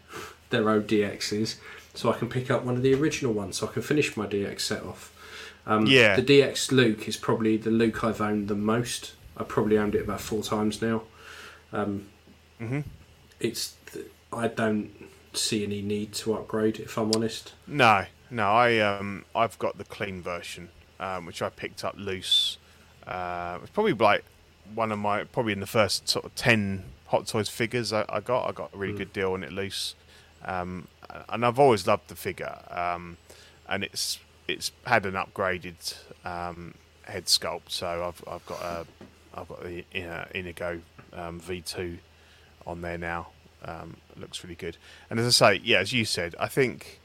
[0.52, 1.56] their ODXs
[1.96, 4.26] so I can pick up one of the original ones, so I can finish my
[4.28, 5.12] DX set off.
[5.68, 6.16] Um, Yeah.
[6.16, 9.14] The DX Luke is probably the Luke I've owned the most.
[9.38, 11.04] I probably owned it about four times now.
[11.74, 12.08] Um,
[12.62, 12.84] Mhm.
[13.40, 13.74] It's
[14.32, 14.92] I don't
[15.34, 17.54] see any need to upgrade if I'm honest.
[17.68, 18.50] No, no.
[18.52, 22.58] I um, I've got the clean version, um, which I picked up loose.
[23.06, 24.24] Uh, it's probably like
[24.74, 28.20] one of my probably in the first sort of ten Hot Toys figures I, I
[28.20, 28.50] got.
[28.50, 29.96] I got a really good deal on it loose,
[30.44, 30.88] um,
[31.30, 32.58] and I've always loved the figure.
[32.72, 33.18] Um,
[33.68, 36.74] and it's it's had an upgraded um,
[37.04, 38.86] head sculpt, so I've I've got a
[39.34, 40.82] I've got the uh, Inigo
[41.14, 41.98] um, V2
[42.66, 43.28] on there now.
[43.64, 44.78] Um, it looks really good.
[45.10, 47.00] And as I say, yeah, as you said, I think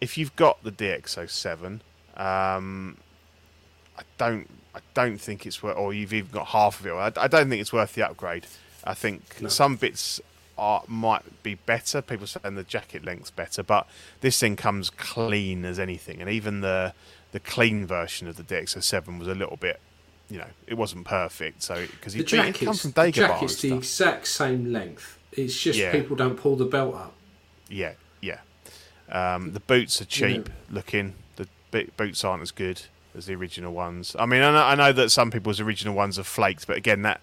[0.00, 1.80] if you've got the DX07,
[2.16, 2.96] um,
[3.96, 6.92] I don't, I don't think it's worth, or you've even got half of it.
[6.92, 8.46] I, I don't think it's worth the upgrade.
[8.84, 9.48] I think No.
[9.48, 10.20] some bits
[10.58, 12.02] are might be better.
[12.02, 13.86] People saying the jacket length's better, but
[14.20, 16.92] this thing comes clean as anything, and even the
[17.32, 19.80] the clean version of the DX07 was a little bit.
[20.30, 23.14] You know, it wasn't perfect, so because The it, it come from the Dagobah and
[23.14, 25.18] jacket's the exact same length.
[25.32, 25.92] It's just Yeah.
[25.92, 27.14] people don't pull the belt up.
[27.68, 28.40] Yeah, yeah.
[29.10, 31.14] Um, the boots are cheap looking.
[31.36, 31.48] The
[31.96, 32.82] boots aren't as good
[33.14, 34.16] as the original ones.
[34.18, 37.02] I mean, I know, I know that some people's original ones are flaked, but again,
[37.02, 37.20] that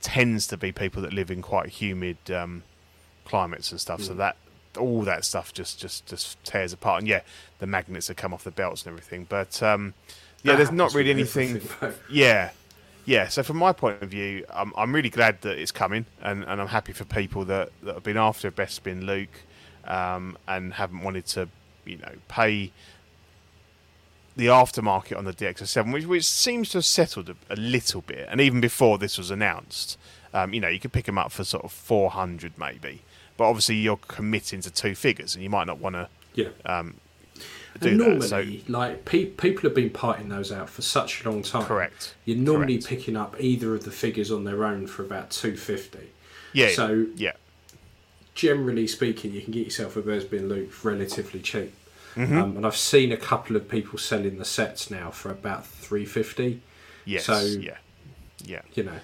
[0.00, 2.62] tends to be people that live in quite humid um,
[3.30, 4.00] climates and stuff.
[4.00, 4.06] Mm.
[4.06, 4.36] So that
[4.78, 7.00] all that stuff just just just tears apart.
[7.00, 7.22] And yeah,
[7.60, 9.26] the magnets that come off the belts and everything.
[9.28, 9.94] But um,
[10.42, 11.60] yeah, That there's not really anything.
[12.10, 12.50] Yeah,
[13.04, 13.28] yeah.
[13.28, 16.60] So from my point of view, I'm, I'm really glad that it's coming, and, and
[16.60, 19.42] I'm happy for people that, that have been after Bespin Luke,
[19.84, 21.48] um, and haven't wanted to,
[21.84, 22.72] you know, pay
[24.36, 28.26] the aftermarket on the DX7, which, which seems to have settled a, a little bit.
[28.30, 29.98] And even before this was announced,
[30.32, 33.02] um, you know, you could pick them up for sort of 400 maybe,
[33.40, 36.48] but obviously you're committing to two figures, and you might not want to Yeah.
[36.66, 36.96] um,
[37.80, 38.06] do And that.
[38.06, 41.64] normally, So like pe- people have been parting those out for such a long time.
[41.64, 42.14] Correct.
[42.26, 42.88] You're normally Correct.
[42.88, 46.10] picking up either of the figures on their own for about two fifty.
[46.52, 47.32] yeah, So yeah.
[48.34, 51.72] generally speaking, you can get yourself a Bespin Luke relatively cheap.
[52.16, 52.36] Mm-hmm.
[52.38, 56.04] Um, and I've seen a couple of people selling the sets now for about three
[56.04, 56.60] fifty.
[57.06, 57.24] Yes.
[57.24, 57.78] So- yeah.
[58.44, 58.60] Yeah.
[58.74, 59.00] You know,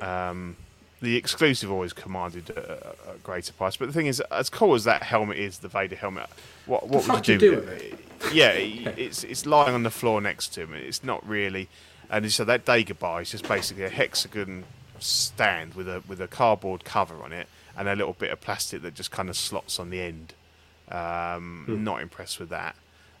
[0.00, 0.56] Um,
[1.02, 4.84] the exclusive always commanded a, a greater price, but the thing is, as cool as
[4.84, 6.28] that helmet is, the Vader helmet,
[6.66, 8.34] what what The would you you do, do with with it?
[8.34, 8.50] Yeah,
[8.96, 10.74] it's it's lying on the floor next to him.
[10.74, 11.68] It's not really,
[12.10, 14.64] and so that Dagobah bar is just basically a hexagon
[14.98, 18.80] stand with a with a cardboard cover on it and a little bit of plastic
[18.80, 20.32] that just kind of slots on the end.
[20.90, 21.84] Um, Hmm.
[21.84, 22.76] Not impressed with that,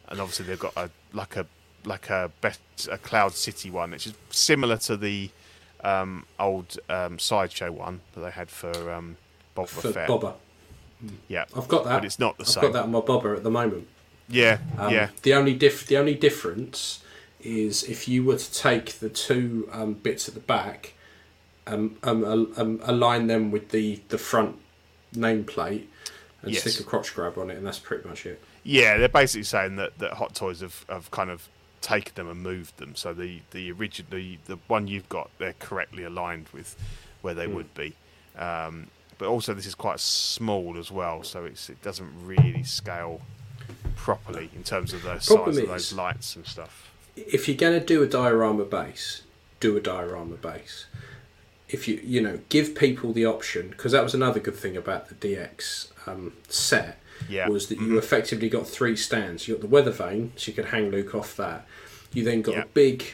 [0.08, 1.46] and obviously they've got a like a
[1.84, 2.60] like a best
[2.90, 5.30] a Cloud City one, which is similar to the
[5.82, 9.16] um, old um, sideshow one that they had for um,
[9.56, 10.08] Boba for Fett.
[10.08, 10.34] Boba.
[11.28, 11.96] Yeah, I've got that.
[11.98, 12.62] but it's not the I've same.
[12.62, 13.86] got that on my Boba at the moment.
[14.28, 17.02] Yeah, Um, yeah, The only diff- the only difference
[17.40, 20.94] is if you were to take the two um, bits at the back,
[21.68, 22.24] um, um,
[22.56, 24.56] um, align them with the the front
[25.14, 25.84] nameplate,
[26.42, 26.62] and Yes.
[26.62, 28.42] stick a crotch grab on it, and that's pretty much it.
[28.64, 28.96] yeah.
[28.98, 31.48] They're basically saying that, that Hot Toys have, have kind of
[31.80, 32.94] taken them and moved them.
[32.94, 36.76] So the the original the, the one you've got, they're correctly aligned with
[37.22, 37.94] where they would be.
[38.38, 43.20] Um, but also, this is quite small as well, so it's it doesn't really scale
[43.96, 46.92] properly in terms of the Problem size of those lights and stuff.
[47.16, 49.22] If you're going to do a diorama base,
[49.58, 50.86] do a diorama base.
[51.68, 55.08] If you you know give people the option because that was another good thing about
[55.08, 57.48] the DX um, set Yeah.
[57.48, 59.46] was that you effectively got three stands.
[59.48, 61.66] You got the weather vane, so you could hang Luke off that.
[62.12, 62.62] You then got Yeah.
[62.62, 63.04] a big,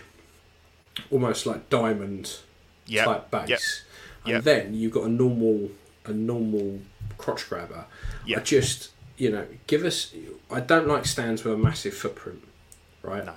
[1.10, 2.36] almost like diamond
[2.86, 4.26] Yeah, type base, Yep.
[4.26, 4.44] and Yep.
[4.44, 5.70] then you got a normal
[6.04, 6.80] a normal
[7.16, 7.84] crotch grabber.
[8.26, 10.12] I just you know give us.
[10.50, 12.42] I don't like stands with a massive footprint,
[13.02, 13.24] right?
[13.24, 13.34] No.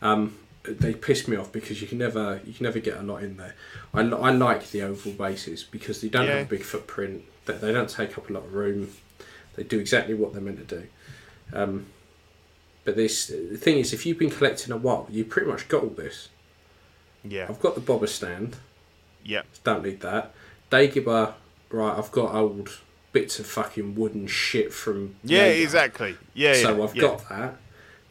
[0.00, 3.22] Um, they piss me off because you can never you can never get a lot
[3.22, 3.54] in there.
[3.94, 6.38] I, I like the oval bases because they don't Yeah.
[6.38, 7.24] have a big footprint.
[7.44, 8.90] That they don't take up a lot of room.
[9.56, 10.86] They do exactly what they're meant to do.
[11.52, 11.86] Um,
[12.84, 15.82] but this the thing is, if you've been collecting a while, you pretty much got
[15.82, 16.28] all this.
[17.24, 18.56] Yeah, I've got the Boba stand.
[19.24, 20.32] yeah, Don't need that.
[20.70, 21.34] Dagobah,
[21.70, 21.98] right?
[21.98, 22.78] I've got old
[23.12, 26.16] bits of fucking wooden shit from yeah, exactly.
[26.34, 27.02] Yeah, So yeah, I've yeah.
[27.02, 27.56] got that.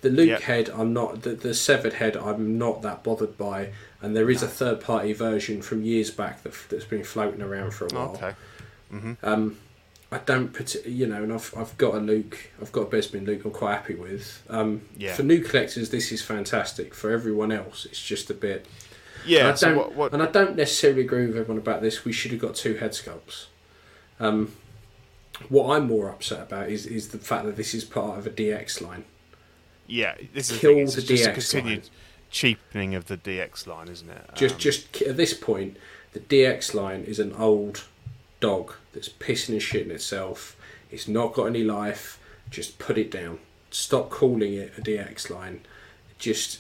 [0.01, 0.39] The Luke Yeah.
[0.39, 1.21] head, I'm not.
[1.21, 3.69] The, the severed head, I'm not that bothered by.
[4.01, 7.71] And there is a third party version from years back that, that's been floating around
[7.73, 8.15] for a while.
[8.15, 8.33] Okay.
[9.23, 9.57] Um,
[10.11, 13.25] I don't, parti- you know, and I've, I've got a Luke, I've got a Bespin
[13.25, 14.43] Luke I'm quite happy with.
[14.49, 15.13] Um, Yeah.
[15.13, 16.93] For new collectors, this is fantastic.
[16.93, 18.65] For everyone else, it's just a bit.
[19.25, 19.39] Yeah.
[19.39, 19.95] and I so don't, what?
[19.95, 22.05] what and I don't necessarily agree with everyone about this.
[22.05, 23.47] We should have got two head sculpts.
[24.19, 24.53] Um,
[25.49, 28.29] What I'm more upset about is is the fact that this is part of a
[28.29, 29.03] DX line.
[29.87, 31.89] Yeah, this is Kill the the just a DX continued line.
[32.29, 34.29] cheapening of the DX line, isn't it?
[34.35, 35.77] Just Um, just at this point,
[36.13, 37.83] the DX line is an old
[38.45, 40.55] dog that's pissing and shitting itself.
[40.91, 42.19] It's not got any life.
[42.51, 43.39] Just put it down.
[43.71, 45.61] Stop calling it a DX line.
[46.19, 46.59] Just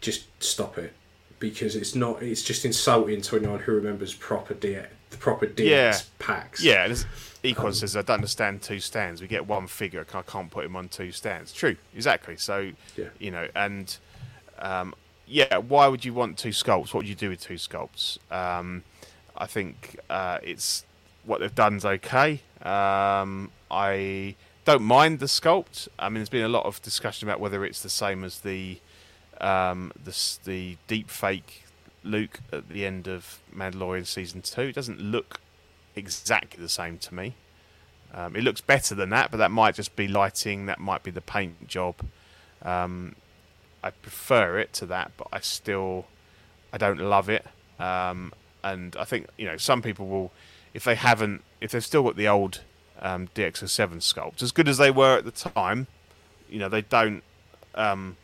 [0.00, 0.92] just stop it
[1.38, 2.22] because it's not.
[2.22, 5.98] It's just insulting to anyone who remembers proper DX, the proper DX Yeah.
[6.18, 6.62] packs.
[6.62, 7.06] Yeah, and
[7.42, 9.22] Econ says, I don't understand two stands.
[9.22, 11.52] We get one figure, I can't put him on two stands.
[11.52, 12.36] True, exactly.
[12.36, 13.06] So, Yeah.
[13.18, 13.96] you know, and
[14.58, 14.94] um,
[15.26, 16.88] yeah, why would you want two sculpts?
[16.92, 18.18] What would you do with two sculpts?
[18.30, 18.84] Um,
[19.36, 20.84] I think uh, it's
[21.24, 22.40] what they've done's okay.
[22.62, 25.88] Um, I don't mind the sculpt.
[25.98, 28.78] I mean, there's been a lot of discussion about whether it's the same as the
[29.40, 31.64] um, the the deep fake
[32.04, 34.62] Luke at the end of Mandalorian season two.
[34.62, 35.40] It doesn't look
[35.96, 37.34] exactly the same to me.
[38.14, 40.66] Um, it looks better than that, but that might just be lighting.
[40.66, 41.94] That might be the paint job.
[42.62, 43.16] Um,
[43.82, 46.06] I prefer it to that, but I still
[46.72, 47.46] I don't love it.
[47.78, 48.32] Um,
[48.64, 50.32] and I think you know some people will,
[50.74, 52.60] if they haven't, if they've still got the old
[53.00, 55.86] um, DX07 sculpts, as good as they were at the time,
[56.48, 57.22] you know they don't.
[57.74, 58.16] Um,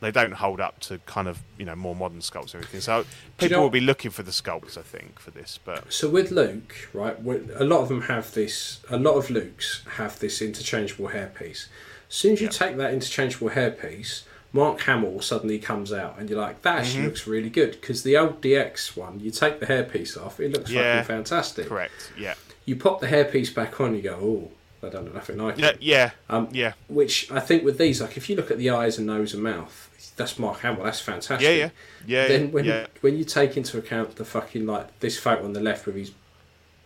[0.00, 2.82] they don't hold up to kind of you know more modern sculpts and everything.
[2.82, 3.06] So
[3.38, 5.58] people will be looking for the sculpts, I think, for this.
[5.64, 8.80] But So with Luke, right, a lot of them have this.
[8.90, 11.68] A lot of Lukes have this interchangeable hairpiece.
[12.10, 12.50] As soon as you Yeah.
[12.50, 14.24] take that interchangeable hairpiece,
[14.54, 17.72] Mark Hamill suddenly comes out, and you're like, that actually looks really good.
[17.72, 21.02] Because the old DX one, you take the hairpiece off, it looks Yeah.
[21.02, 21.68] fucking fantastic.
[21.68, 22.34] correct, yeah,
[22.64, 25.68] You pop the hairpiece back on, you go, oh, I don't look nothing like yeah,
[25.70, 25.82] it.
[25.82, 28.96] yeah, Um, yeah, Which I think with these, like, if you look at the eyes
[28.96, 30.84] and nose and mouth, that's Mark Hamill.
[30.84, 31.40] That's fantastic.
[31.42, 31.70] yeah, yeah,
[32.06, 32.28] yeah.
[32.28, 32.86] Then when yeah.
[33.00, 36.12] when you take into account the fucking like this photo on the left with his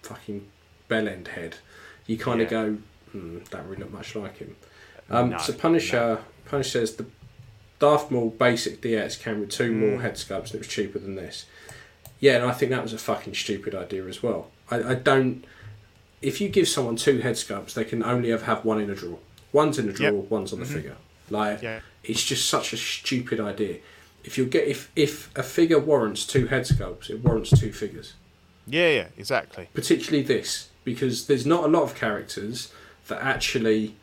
[0.03, 0.47] fucking
[0.89, 1.57] bell end head,
[2.07, 2.45] you kind Yeah.
[2.45, 2.77] of go,
[3.13, 4.57] hmm, don't really look much like him.
[5.11, 7.05] Um, No, so Punisher, Punisher says the
[7.79, 9.91] Darth Maul basic DX came with two Mm.
[9.91, 11.47] more head sculpts and it was cheaper than this.
[12.21, 14.51] Yeah, and I think that was a fucking stupid idea as well.
[14.71, 15.45] I, I don't.
[16.21, 18.95] If you give someone two head sculpts, they can only have, have one in a
[18.95, 19.19] drawer.
[19.53, 20.23] One's in a drawer, Yep.
[20.25, 20.35] Mm-hmm.
[20.35, 20.97] one's on the figure.
[21.31, 21.81] Like, Yeah.
[22.03, 23.77] it's just such a stupid idea.
[24.25, 28.15] If you get if if a figure warrants two head sculpts, it warrants two figures.
[28.67, 29.69] Yeah, yeah, exactly.
[29.73, 32.73] Particularly this, because there's not a lot of characters
[33.07, 33.95] that actually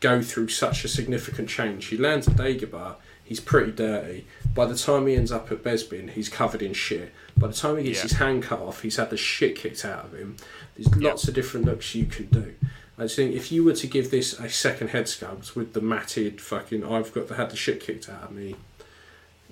[0.00, 1.86] go through such a significant change.
[1.86, 2.96] He lands at Dagobah,
[3.30, 4.26] he's pretty dirty.
[4.56, 7.12] By the time he ends up at Bespin, he's covered in shit.
[7.36, 8.02] By the time he gets Yeah.
[8.02, 10.34] his hand cut off, he's had the shit kicked out of him.
[10.76, 12.54] There's lots of different looks you can do.
[12.98, 15.80] I just think if you were to give this a second head sculpt with the
[15.80, 18.56] matted fucking I've got the had the shit kicked out of me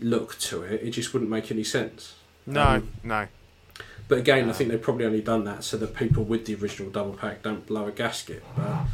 [0.00, 2.14] look to it, it just wouldn't make any sense.
[2.46, 3.28] No, Um, no.
[4.08, 6.90] But again, I think they've probably only done that so that people with the original
[6.90, 8.42] double pack don't blow a gasket.
[8.56, 8.86] But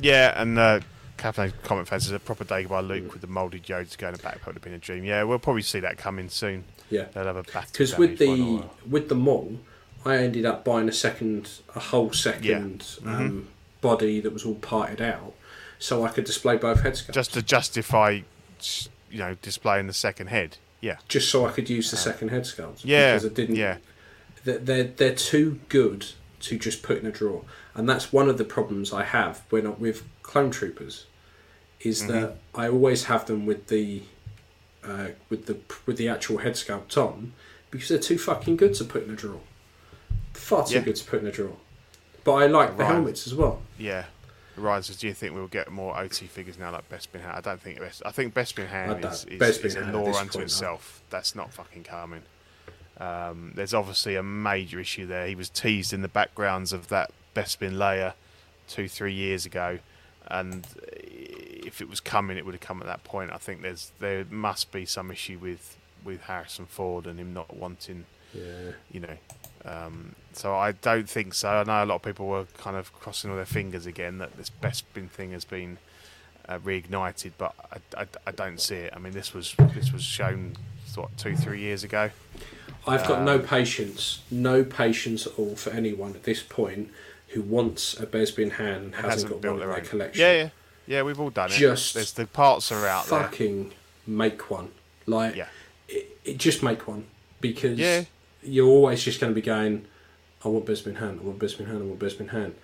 [0.00, 0.80] Yeah, and uh,
[1.16, 4.44] Captain comment fans is a proper Dagobah Luke with the moulded Yodas going to back
[4.46, 5.04] would have been a dream.
[5.04, 6.64] Yeah, we'll probably see that coming soon.
[6.90, 7.68] yeah, They'll have a battle.
[7.72, 9.58] because with the with the Maul,
[10.04, 13.08] I ended up buying a second, a whole second Mm-hmm.
[13.08, 13.48] um,
[13.80, 15.34] body that was all parted out,
[15.78, 17.12] so I could display both head sculpts.
[17.14, 18.20] just to justify,
[19.10, 20.56] you know, displaying the second head.
[20.80, 22.80] Yeah, just so I could use the second head sculpt.
[22.82, 23.56] yeah, because I didn't.
[23.56, 23.76] yeah,
[24.44, 26.06] they're they're too good
[26.40, 27.42] to just put in a drawer,
[27.74, 31.06] and that's one of the problems I have when with clone troopers,
[31.80, 32.12] is Mm-hmm.
[32.12, 34.02] that I always have them with the
[34.84, 37.32] uh, with the with the actual head sculpt on
[37.70, 39.40] because they're too fucking good to put in a drawer.
[40.34, 40.80] Far too Yeah.
[40.82, 41.56] good to put in a drawer.
[42.22, 43.60] But I like the helmets as well.
[43.78, 44.04] yeah.
[44.56, 47.40] Ryan says, "Do you think we'll get more OT figures now, like Bespin Han?" I
[47.40, 47.80] don't think.
[47.80, 51.02] Best, I think Bespin I Han is, is, Bespin is a law unto itself.
[51.10, 52.22] That's not fucking coming.
[52.98, 55.26] Um, there's obviously a major issue there.
[55.26, 58.14] He was teased in the backgrounds of that Bespin Leia
[58.68, 59.78] two, three years ago,
[60.28, 63.30] and if it was coming, it would have come at that point.
[63.32, 67.56] I think there's there must be some issue with with Harrison Ford and him not
[67.56, 68.04] wanting
[68.34, 68.72] Yeah.
[68.90, 69.16] you know.
[69.64, 71.48] Um, so I don't think so.
[71.48, 74.36] I know a lot of people were kind of crossing all their fingers again that
[74.36, 75.78] this Bespin thing has been
[76.46, 78.92] uh, reignited, but I, I, I don't see it.
[78.94, 80.56] I mean, this was this was shown
[80.96, 82.10] what two three years ago.
[82.86, 86.90] I've got Um, no patience, no patience at all for anyone at this point
[87.34, 89.84] who wants a Bespin Han and and hasn't, got one in their own.
[89.84, 90.20] collection.
[90.20, 90.48] Yeah, yeah,
[90.86, 91.02] yeah.
[91.02, 91.54] We've all done it.
[91.54, 93.20] Just There's the parts are out there.
[93.20, 93.72] fucking
[94.06, 94.70] make one.
[95.06, 95.48] Like, Yeah.
[95.88, 97.04] it, it just make one
[97.40, 98.04] because Yeah.
[98.42, 99.86] you're always just going to be going.
[100.44, 101.18] I want Bespin Han.
[101.22, 101.76] I want Bespin Han.
[101.76, 102.54] I want Bespin Han.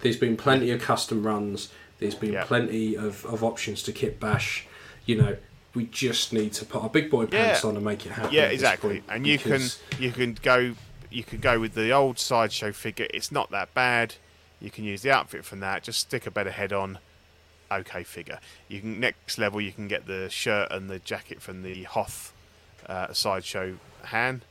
[0.00, 1.70] There's been plenty of custom runs.
[1.98, 2.44] There's been Yeah.
[2.44, 4.66] plenty of, of options to kit bash.
[5.06, 5.36] You know,
[5.74, 7.68] we just need to put our big boy pants Yeah.
[7.70, 8.32] on and make it happen.
[8.32, 9.02] Yeah, exactly.
[9.08, 9.62] And you can
[9.98, 10.74] you can go
[11.10, 13.06] you can go with the old sideshow figure.
[13.12, 14.14] It's not that bad.
[14.60, 15.82] You can use the outfit from that.
[15.82, 16.98] Just stick a better head on.
[17.70, 18.40] Okay, figure.
[18.68, 19.60] You can next level.
[19.60, 22.32] You can get the shirt and the jacket from the Hoth
[22.86, 24.42] uh, sideshow Han.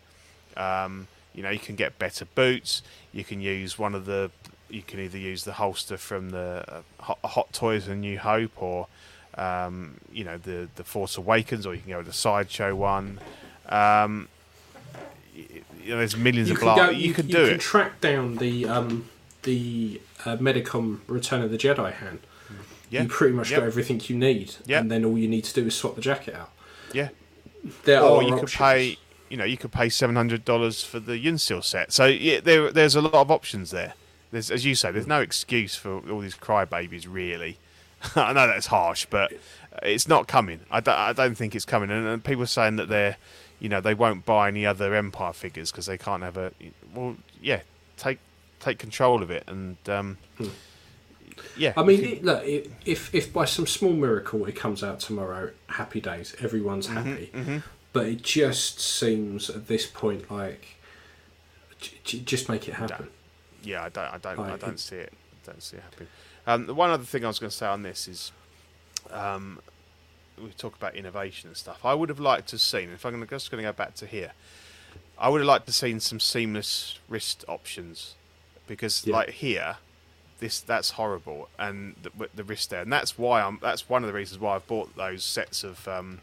[0.56, 2.82] Um, you know, you can get better boots.
[3.12, 4.32] You can use one of the.
[4.70, 8.62] You can either use the holster from the uh, Hot, Hot Toys and New Hope,
[8.62, 8.88] or
[9.36, 13.20] um, you know the the Force Awakens, or you can go with the sideshow one.
[13.70, 14.30] Um,
[15.38, 16.76] you know, there's millions You of blah.
[16.76, 16.90] go.
[16.90, 17.62] you, You, can you do can it.
[17.62, 19.10] track down the um,
[19.44, 22.20] the uh, Medicom Return of the Jedi Han.
[22.90, 23.04] Yeah.
[23.04, 23.60] You pretty much Yep.
[23.60, 24.82] got everything you need, Yep.
[24.82, 26.52] and then all you need to do is swap the jacket out.
[26.94, 27.10] Yeah.
[27.84, 28.98] There or are you could pay
[29.30, 31.92] you know you could pay seven hundred dollars for the Yunsil set.
[31.92, 33.94] So yeah, there there's a lot of options there.
[34.32, 37.58] There's as you say, there's no excuse for all these crybabies really.
[38.16, 39.34] I know that's harsh, but
[39.84, 40.62] it's not coming.
[40.72, 41.90] I don't, I don't think it's coming.
[41.90, 43.18] And, and people are saying that they're
[43.60, 46.52] you know they won't buy any other Empire figures because they can't have a
[46.94, 47.62] well yeah
[47.98, 48.20] take
[48.60, 50.18] take control of it and um,
[51.56, 51.74] yeah.
[51.74, 51.80] Hmm.
[51.80, 55.52] I mean, it, look, i if if by some small miracle it comes out tomorrow,
[55.70, 57.10] happy days, everyone's Mm-hmm,
[57.44, 57.62] happy.
[57.94, 60.76] But it just seems at this point like
[61.80, 63.08] j- j- just make it happen.
[63.64, 65.14] yeah, I don't, I don't, I don't see it.
[65.46, 66.08] Don't see it happening.
[66.46, 68.32] Um, the one other thing I was going to say on this is,
[69.12, 69.60] um,
[70.42, 71.84] we talk about innovation and stuff.
[71.86, 72.90] I would have liked to have seen.
[72.92, 74.34] If I'm gonna, just going to go back to here,
[75.18, 78.16] I would have liked to have seen some seamless wrist options,
[78.68, 79.16] because Yeah.
[79.16, 79.78] like here,
[80.40, 83.58] this that's horrible, and the, the wrist there, and that's why I'm.
[83.62, 86.22] That's one of the reasons why I've bought those sets of um,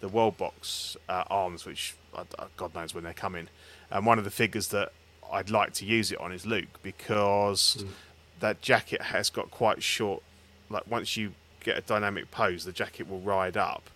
[0.00, 2.24] the World Box uh, arms, which uh,
[2.56, 3.48] God knows when they're coming.
[3.90, 4.92] And one of the figures that
[5.30, 7.84] I'd like to use it on is Luke because
[8.40, 10.22] that jacket has got quite short.
[10.70, 11.32] Like once you
[11.62, 13.88] get a dynamic pose, the jacket will ride up,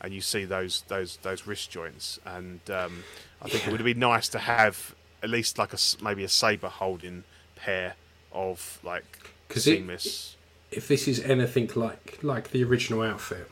[0.00, 2.18] and you see those those those wrist joints.
[2.24, 3.04] And um,
[3.40, 6.68] I think it would be nice to have at least like a maybe a saber
[6.68, 7.24] holding
[7.56, 7.94] pair
[8.32, 9.04] of like
[9.48, 10.36] 'Cause it- seamless.
[10.70, 13.50] If this is anything like like the original outfit,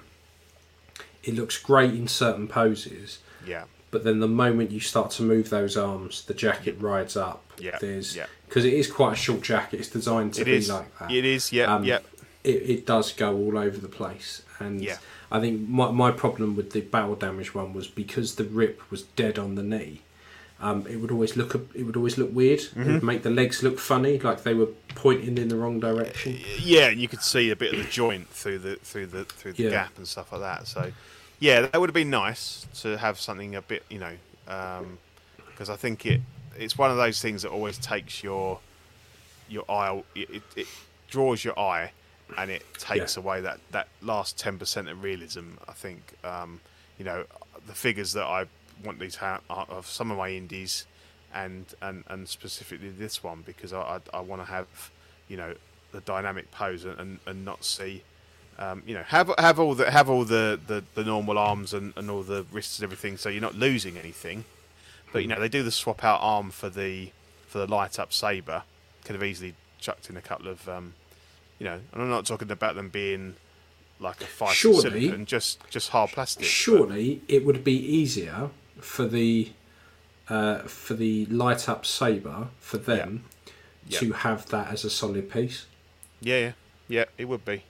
[1.22, 3.18] it looks great in certain poses.
[3.46, 7.42] yeah, But then the moment you start to move those arms, the jacket rides up.
[7.58, 8.26] Yeah, There's yeah.
[8.48, 9.80] because it is quite a short jacket.
[9.80, 10.70] It's designed to it be is.
[10.70, 11.10] like that.
[11.10, 11.52] It is.
[11.52, 11.98] Yeah, Um, yeah.
[12.42, 14.98] It, it does go all over the place, and Yeah.
[15.32, 19.02] I think my my problem with the battle damage one was because the rip was
[19.02, 20.00] dead on the knee.
[20.62, 22.60] Um, it would always look it would always look weird.
[22.60, 22.92] It Mm-hmm.
[22.94, 26.38] would make the legs look funny, like they were pointing in the wrong direction.
[26.58, 29.52] Yeah, and you could see a bit of the joint through the through the through
[29.54, 29.70] the Yeah.
[29.70, 30.66] gap and stuff like that.
[30.66, 30.92] So,
[31.38, 34.14] yeah, that would have been nice to have something a bit, you know,
[35.46, 36.20] because I think it
[36.58, 38.60] it's one of those things that always takes your
[39.48, 40.66] your eye, it, it, it
[41.08, 41.92] draws your eye,
[42.38, 43.22] and it takes Yeah.
[43.22, 45.54] away that that last ten percent of realism.
[45.68, 46.60] I think, um,
[46.98, 47.24] you know,
[47.66, 48.46] the figures that I
[48.84, 50.86] want these ha- are of some of my indies,
[51.34, 53.80] and and and specifically this one because I
[54.14, 54.90] I, I want to have,
[55.28, 55.54] you know,
[55.92, 58.02] the dynamic pose and, and, and not see.
[58.58, 61.94] Um, you know, have have all the have all the, the, the normal arms and,
[61.96, 64.44] and all the wrists and everything, so you're not losing anything.
[65.12, 67.10] But you know, they do the swap out arm for the
[67.46, 68.64] for the light up saber.
[69.04, 70.92] Could have easily chucked in a couple of, um,
[71.60, 73.36] you know, and I'm not talking about them being
[74.00, 76.40] like a five Surely- silicon, just just hard plastic.
[76.42, 78.50] but- Surely it would be easier
[78.80, 79.52] for the
[80.28, 83.24] uh, for the light up saber for them
[83.86, 83.98] Yeah.
[84.00, 85.66] to have that as a solid piece.
[86.20, 86.52] Yeah, yeah,
[86.88, 87.64] yeah, it would be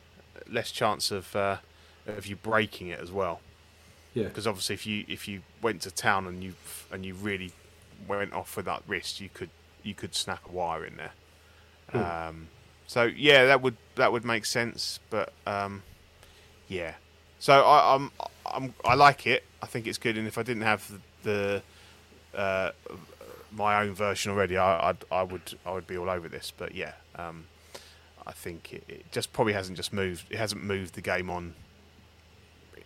[0.48, 1.58] less chance of uh,
[2.06, 3.40] of you breaking it as well.
[4.14, 6.54] Yeah, Because obviously, if you if you went to town and you
[6.92, 7.52] and you really
[8.08, 9.50] went off with that wrist, you could
[9.82, 11.12] you could snap a wire in there.
[11.92, 12.48] Um,
[12.90, 14.98] so yeah, that would that would make sense.
[15.10, 15.84] But um,
[16.66, 16.94] yeah,
[17.38, 18.10] so I, I'm
[18.44, 19.44] I'm I like it.
[19.62, 20.18] I think it's good.
[20.18, 20.90] And if I didn't have
[21.22, 21.62] the,
[22.34, 22.72] uh,
[23.52, 26.50] my own version already, I I'd, I would I would be all over this.
[26.50, 27.44] But yeah, um,
[28.26, 30.24] I think it, it just probably hasn't just moved.
[30.28, 31.54] It hasn't moved the game on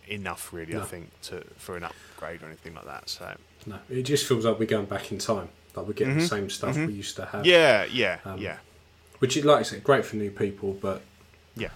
[0.07, 0.77] enough, really.
[0.77, 3.09] I think to for an upgrade or anything like that.
[3.09, 3.35] So
[3.65, 5.49] no, it just feels like we're going back in time.
[5.75, 7.43] Like we're getting the same stuff we used to have.
[7.43, 7.49] Mm-hmm.
[7.49, 8.57] yeah, yeah, Um, yeah,
[9.19, 11.01] which is like I said, great for new people, but
[11.55, 11.69] yeah.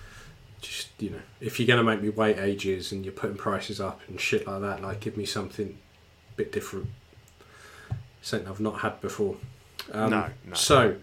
[0.62, 3.80] just you know, if you're going to make me wait ages and you're putting prices
[3.80, 5.78] up and shit like that, like give me something
[6.34, 6.88] a bit different,
[8.22, 9.38] something I've not had before.
[9.92, 10.54] Um, No, no.
[10.54, 10.98] So,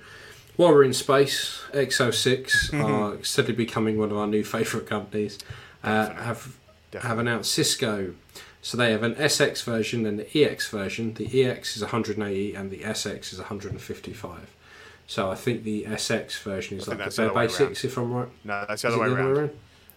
[0.56, 5.38] while we're in space, EXO-6 are steadily becoming one of our new favourite companies.
[5.82, 6.24] Uh, Definitely.
[6.24, 6.58] have
[7.02, 8.14] have announced Sisko.
[8.62, 11.14] So they have an SX version and the EX version.
[11.14, 14.56] The EX is 180 and the SX is 155.
[15.06, 18.28] So I think the SX version is I like the bare basics, if I'm right.
[18.44, 19.24] No, that's the other way the around.
[19.24, 19.50] other way around?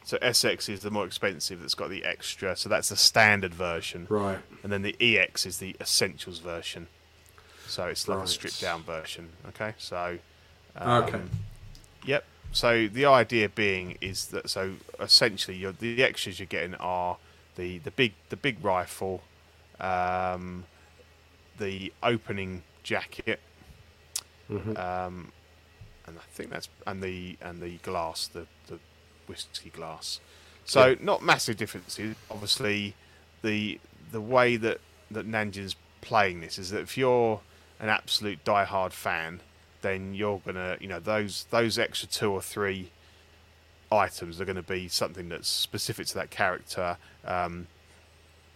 [0.03, 1.61] So SX is the more expensive.
[1.61, 2.55] That's got the extra.
[2.55, 4.39] So that's the standard version, Right.
[4.63, 6.87] and then the EX is the essentials version.
[7.67, 8.27] So it's like Right.
[8.27, 9.29] a stripped down version.
[9.49, 10.17] Okay, so
[10.75, 11.21] um, okay.
[12.05, 12.23] Yep.
[12.51, 17.17] So the idea being is that so essentially you're, the extras you're getting are
[17.55, 19.21] the the big the big rifle,
[19.79, 20.65] um,
[21.59, 23.39] the opening jacket,
[24.49, 25.31] um,
[26.05, 28.79] and I think that's and the and the glass the the
[29.27, 30.19] whiskey glass.
[30.65, 30.95] So Yeah.
[31.01, 32.15] not massive differences.
[32.31, 32.95] Obviously,
[33.41, 33.79] the
[34.11, 34.79] the way that
[35.11, 37.41] that Nanjin's playing this is that if you're
[37.79, 39.41] an absolute diehard fan,
[39.81, 42.91] then you're gonna you know those those extra two or three
[43.91, 46.97] items are going to be something that's specific to that character.
[47.25, 47.65] Um,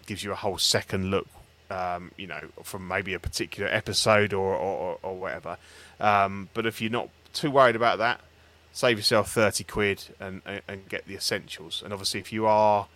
[0.06, 1.28] gives you a whole second look,
[1.74, 5.58] um, you know, from maybe a particular episode or or, or whatever.
[6.00, 8.18] Um, but if you're not too worried about that,
[8.72, 11.82] save yourself thirty quid and, and get the essentials.
[11.84, 12.88] And obviously, if you are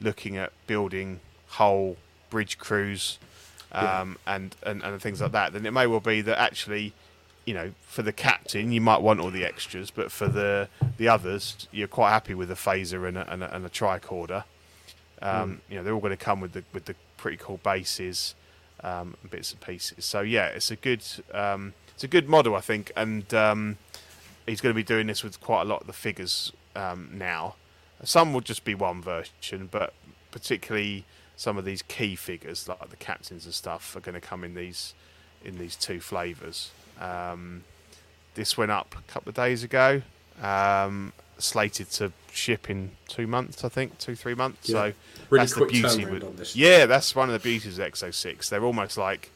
[0.00, 1.20] looking at building
[1.58, 1.96] whole
[2.30, 3.18] bridge crews
[3.72, 6.92] um, and, and and things like that, then it may well be that actually.
[7.48, 10.68] You know, for the captain, you might want all the extras, but for the
[10.98, 14.42] the others, you're quite happy with a phaser and a, and a, and a tricorder.
[15.22, 18.34] Um, You know, they're all going to come with the with the pretty cool bases,
[18.82, 20.04] um, and bits and pieces.
[20.04, 21.02] So yeah, it's a good
[21.32, 23.78] um, it's a good model, I think, and um,
[24.46, 27.56] he's going to be doing this with quite a lot of the figures um, now.
[28.04, 29.94] Some will just be one version, but
[30.30, 31.04] particularly
[31.36, 34.54] some of these key figures, like the captains and stuff, are going to come in
[34.54, 34.94] these
[35.44, 36.70] in these two flavors.
[37.00, 37.64] Um,
[38.34, 40.02] this went up a couple of days ago.
[40.42, 44.68] Um, slated to ship in two months, I think, two three months.
[44.68, 44.72] Yeah.
[44.72, 44.92] So
[45.30, 48.48] Really that's the beauty with yeah, that's one of the beauties of EXO-6.
[48.48, 49.30] They're almost like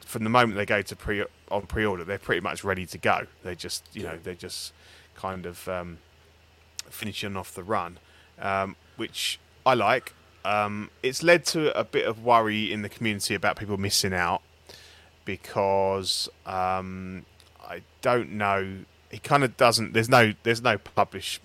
[0.00, 3.26] from the moment they go to pre on pre-order, they're pretty much ready to go.
[3.44, 4.72] They just you know they're just
[5.14, 5.98] kind of um,
[6.88, 7.98] finishing off the run,
[8.40, 10.14] um, which I like.
[10.44, 14.40] Um, it's led to a bit of worry in the community about people missing out
[15.24, 17.26] because um,
[17.62, 18.78] I don't know.
[19.10, 19.92] He kind of doesn't.
[19.92, 20.32] There's no.
[20.42, 21.42] There's no published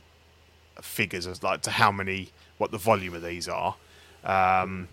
[0.84, 3.76] figures as like to how many, what the volume of these are,
[4.24, 4.88] um,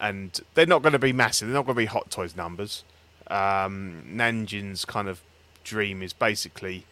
[0.00, 1.48] and they're not going to be massive.
[1.48, 2.84] They're not going to be Hot Toys numbers.
[3.28, 5.20] Um, Nanjin's kind of
[5.64, 6.86] dream is basically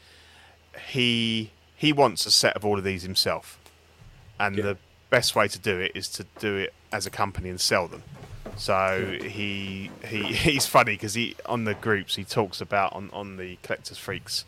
[0.91, 3.59] he he wants a set of all of these himself,
[4.39, 4.63] and Yeah.
[4.63, 4.77] the
[5.11, 8.03] best way to do it is to do it as a company and sell them.
[8.57, 13.37] So he he he's funny because he on the groups he talks about on on
[13.37, 14.45] the collectors freaks.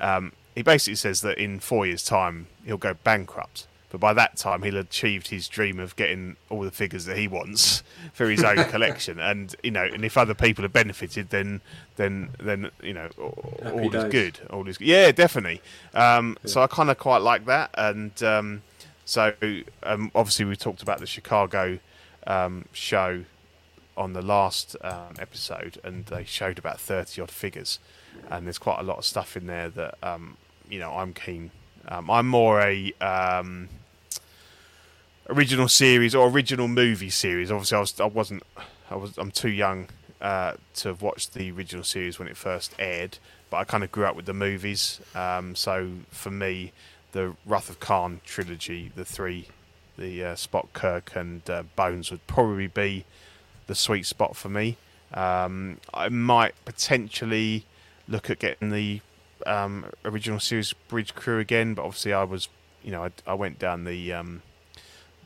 [0.00, 4.36] Um, he basically says that in four years' time he'll go bankrupt, but by that
[4.36, 7.82] time he'll achieved his dream of getting all the figures that he wants
[8.12, 9.18] for his own collection.
[9.18, 11.60] And you know, and if other people have benefited, then
[11.96, 14.40] then then you know all, all is good.
[14.50, 15.60] All is yeah, definitely.
[15.92, 18.62] Um, So I kind of quite like that, and um,
[19.04, 19.34] so
[19.82, 21.78] um, obviously we talked about the Chicago
[22.26, 23.24] um, show
[23.96, 27.78] on the last um, episode, and they showed about thirty odd figures,
[28.30, 30.36] and there's quite a lot of stuff in there that um,
[30.68, 31.50] you know I'm keen.
[31.86, 33.68] Um, I'm more a um,
[35.28, 37.50] original series or original movie series.
[37.50, 38.42] Obviously, I was I wasn't
[38.90, 39.88] I was I'm too young
[40.20, 43.18] uh, to have watched the original series when it first aired,
[43.50, 45.00] but I kind of grew up with the movies.
[45.14, 46.72] Um, so for me,
[47.12, 49.48] the Wrath of Khan trilogy, the three,
[49.98, 53.04] the uh, Spock, Kirk, and uh, Bones would probably be
[53.66, 54.76] the sweet spot for me.
[55.12, 57.64] Um, I might potentially
[58.08, 59.00] look at getting the
[59.46, 62.48] um, original series Bridge Crew again, but obviously I was,
[62.82, 64.42] you know, I, I went down the um,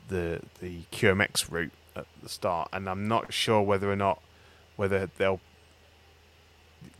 [0.09, 4.21] the the QMX route at the start, and I'm not sure whether or not
[4.77, 5.41] whether they'll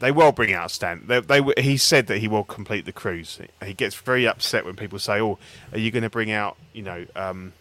[0.01, 1.05] they will bring out Stan.
[1.07, 3.39] They, they he said that he will complete the crews.
[3.65, 5.39] He gets very upset when people say, "Oh,
[5.73, 7.53] are you going to bring out you know um,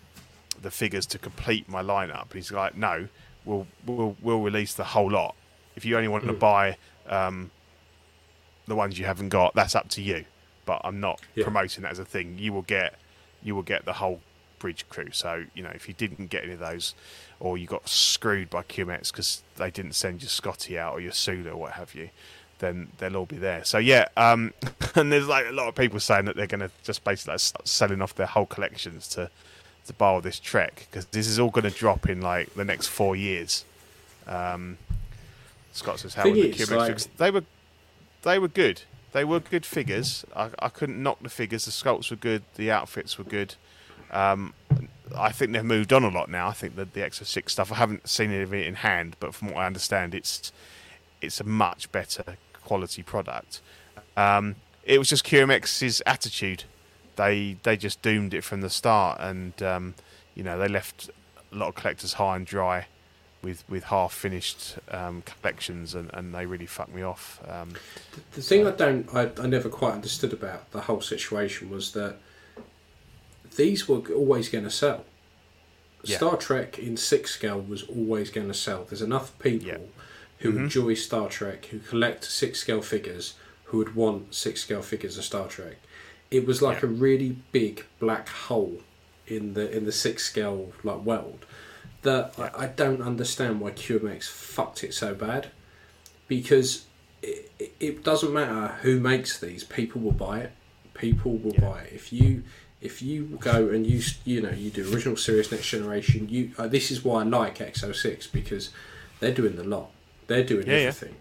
[0.61, 3.07] the figures to complete my lineup?" He's like, "No,
[3.45, 5.35] we'll we'll we'll release the whole lot.
[5.75, 6.77] If you only want to buy
[7.07, 7.51] um,
[8.67, 10.25] the ones you haven't got, that's up to you.
[10.65, 11.43] But I'm not Yeah.
[11.45, 12.37] promoting that as a thing.
[12.37, 12.95] You will get
[13.43, 14.19] you will get the whole
[14.59, 15.09] bridge crew.
[15.11, 16.93] So you know if you didn't get any of those,
[17.39, 21.11] or you got screwed by QMX because they didn't send your Scotty out or your
[21.13, 22.09] Sulu or what have you,
[22.59, 23.63] then they'll all be there.
[23.63, 24.53] So yeah, um,
[24.95, 27.39] and there's like a lot of people saying that they're going to just basically like
[27.39, 29.29] start selling off their whole collections to
[29.85, 32.65] to buy all this Trek because this is all going to drop in like the
[32.65, 33.63] next four years.
[34.25, 34.77] Um,
[35.71, 37.43] Scott says how were the is, like- They were
[38.23, 38.83] they were good.
[39.13, 40.25] They were good figures.
[40.35, 41.65] I, I couldn't knock the figures.
[41.65, 42.43] The sculpts were good.
[42.55, 43.55] The outfits were good.
[44.11, 44.53] Um,
[45.15, 46.49] I think they've moved on a lot now.
[46.49, 47.71] I think that the EXO-6 stuff.
[47.71, 50.51] I haven't seen any of it in hand, but from what I understand, it's
[51.21, 53.61] it's a much better quality product.
[54.15, 56.65] Um, it was just QMX's attitude.
[57.15, 59.95] They they just doomed it from the start, and um,
[60.35, 61.09] you know they left
[61.51, 62.85] a lot of collectors high and dry
[63.43, 67.39] with with half finished um, collections, and, and they really fuck me off.
[67.47, 67.73] Um,
[68.33, 72.15] The thing I don't, I, I never quite understood about the whole situation was that
[73.55, 75.05] these were always going to sell.
[76.03, 76.17] Yeah.
[76.17, 78.83] Star Trek in six scale was always going to sell.
[78.85, 79.77] There's enough people Yeah.
[80.39, 80.57] who Mhm.
[80.63, 83.33] enjoy Star Trek, who collect six scale figures,
[83.65, 85.77] who would want six scale figures of Star Trek.
[86.29, 86.89] It was like Yeah.
[86.89, 88.81] a really big black hole
[89.25, 91.45] in the in the six scale like world
[92.03, 95.51] that I, I don't understand why QMX fucked it so bad.
[96.27, 96.85] Because
[97.21, 100.51] it, it- doesn't matter who makes these people will buy it.
[100.93, 101.61] People will Yeah.
[101.61, 101.93] buy it.
[101.93, 102.43] If you
[102.79, 106.67] if you go and you you know you do original series next generation you uh,
[106.67, 108.69] this is why I like EXO-6 because
[109.19, 109.89] they're doing the lot.
[110.27, 110.79] They're doing Yeah, yeah.
[110.87, 111.15] everything.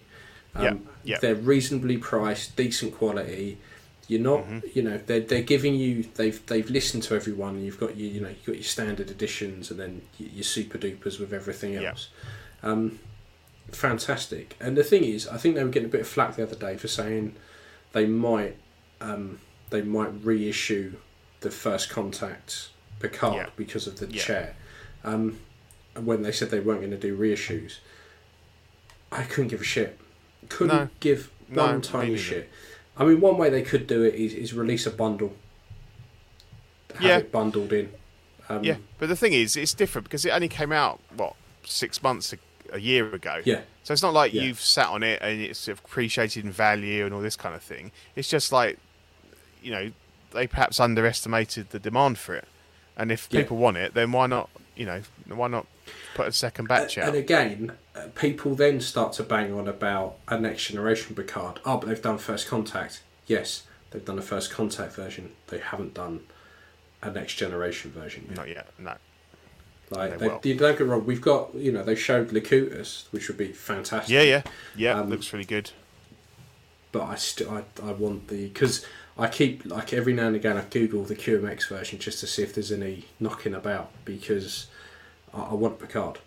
[0.54, 1.18] Yeah, um, yeah.
[1.20, 3.58] they're reasonably priced decent quality
[4.08, 4.58] you're not Mm-hmm.
[4.74, 8.06] you know they're, they're giving you they've they've listened to everyone and you've got you
[8.06, 11.90] you know you've got your standard editions and then your super dupers with everything Yeah.
[11.90, 12.08] else
[12.62, 12.98] um,
[13.72, 14.56] fantastic.
[14.60, 16.56] And the thing is, I think they were getting a bit of flack the other
[16.56, 17.34] day for saying
[17.92, 18.56] they might
[19.00, 19.40] um,
[19.70, 20.94] they might reissue
[21.40, 23.46] the first contact Picard Yeah.
[23.56, 24.22] because of the Yeah.
[24.22, 24.56] chair.
[25.04, 25.38] Um,
[25.94, 27.78] and when they said they weren't going to do reissues,
[29.12, 29.98] I couldn't give a shit.
[30.48, 30.88] Couldn't No.
[31.00, 32.48] give one me tiny shit.
[32.96, 35.34] I mean, one way they could do it is, is release a bundle.
[36.94, 37.18] Have Yeah.
[37.18, 37.92] it bundled in.
[38.48, 41.34] Um, yeah, but the thing is, it's different because it only came out what
[41.64, 42.38] six months, a,
[42.72, 43.40] a year ago.
[43.44, 43.60] Yeah.
[43.82, 44.42] So it's not like Yeah.
[44.42, 47.90] you've sat on it and it's appreciated in value and all this kind of thing.
[48.14, 48.78] It's just like,
[49.62, 49.90] you know,
[50.32, 52.46] they perhaps underestimated the demand for it.
[52.96, 53.40] And if Yeah.
[53.42, 55.66] people want it, then why not, you know, why not
[56.14, 57.08] put a second batch And out?
[57.14, 57.72] And again,
[58.14, 61.60] people then start to bang on about a next generation Picard.
[61.64, 63.02] Oh, but they've done First Contact.
[63.26, 65.32] Yes, they've done a First Contact version.
[65.48, 66.20] They haven't done
[67.02, 68.36] a next generation version yet.
[68.36, 68.94] Not yet, no.
[69.90, 71.06] Like, they they, don't get wrong.
[71.06, 74.12] We've got, you know, they showed Locutus, which would be fantastic.
[74.12, 74.42] Yeah, yeah,
[74.74, 74.98] yeah.
[74.98, 75.70] Um, looks really good.
[76.90, 78.84] But I still, I, I want the because
[79.16, 82.42] I keep like every now and again I Google the QMX version just to see
[82.42, 84.66] if there's any knocking about because
[85.32, 86.18] I, I want Picard.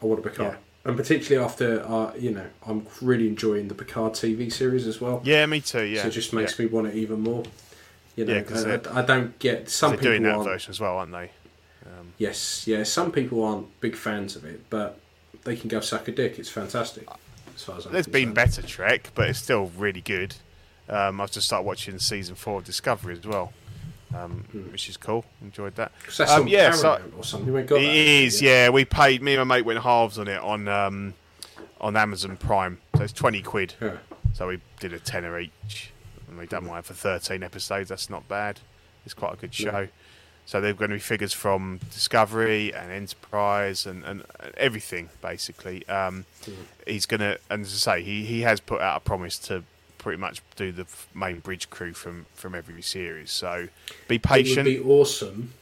[0.00, 4.12] I want a Picard, and particularly after uh, you know I'm really enjoying the Picard
[4.14, 5.20] TV series as well.
[5.24, 5.84] Yeah, me too.
[5.84, 6.66] Yeah, so it just makes yeah.
[6.66, 7.44] me want it even more.
[8.16, 10.44] You know, Yeah, 'cause and they're- I, I don't get some people doing that aren't.
[10.44, 11.30] version as well, aren't they?
[11.86, 14.98] Um, Yes, yeah, some people aren't big fans of it, but
[15.44, 16.38] they can go suck a dick.
[16.38, 17.08] It's fantastic.
[17.54, 20.34] As far as I'm There's been better Trek, but it's still really good.
[20.88, 23.52] Um, I've just started watching season four of Discovery as well,
[24.14, 25.24] um, which is cool.
[25.42, 25.92] Enjoyed that.
[26.28, 27.52] Um, yeah, so- or something.
[27.52, 28.68] We got It is, yeah.
[28.70, 29.22] We paid.
[29.22, 31.14] Me and my mate went halves on it on um,
[31.80, 33.74] on Amazon Prime, so it's twenty quid.
[33.80, 33.96] Yeah.
[34.34, 35.92] So we did a tenner each,
[36.28, 37.88] and we done one for thirteen episodes.
[37.88, 38.60] That's not bad.
[39.04, 39.70] It's quite a good Yeah.
[39.70, 39.88] show.
[40.44, 44.24] So they're going to be figures from Discovery and Enterprise and, and
[44.56, 45.86] everything basically.
[45.88, 46.24] Um,
[46.84, 49.62] He's going to, and as I say, he, he has put out a promise to
[50.02, 53.30] pretty much do the main bridge crew from from every series.
[53.30, 53.68] So
[54.08, 54.66] be patient.
[54.66, 55.54] It would be awesome.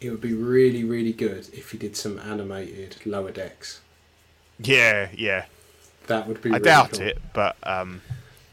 [0.00, 3.80] It would be really, really good if he did some animated lower decks.
[4.58, 5.46] Yeah, yeah.
[6.08, 6.50] That would be.
[6.50, 7.02] I really doubt cool.
[7.02, 8.02] it, but um,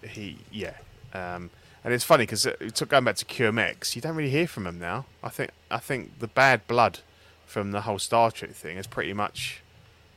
[0.03, 0.75] he, yeah.
[1.13, 1.49] Um,
[1.83, 2.47] and it's funny because
[2.87, 5.05] going back to QMX, you don't really hear from him now.
[5.23, 6.99] I think I think the bad blood
[7.45, 9.61] from the whole Star Trek thing has pretty much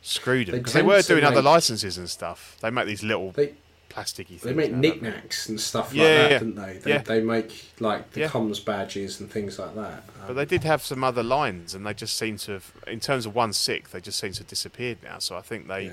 [0.02, 2.56] screwed him because they, tend were doing other licenses and stuff.
[2.60, 3.54] They make these little They
[3.94, 6.38] plasticky they make knickknacks and stuff like Yeah, that, yeah.
[6.38, 6.72] don't they?
[6.78, 7.02] They, Yeah.
[7.02, 8.28] they make like the Yeah.
[8.28, 10.04] comms badges and things like that.
[10.20, 13.00] Um, But they did have some other lines, and they just seem to have, in
[13.00, 15.18] terms of one six, they just seem to have disappeared now.
[15.18, 15.92] So I think they,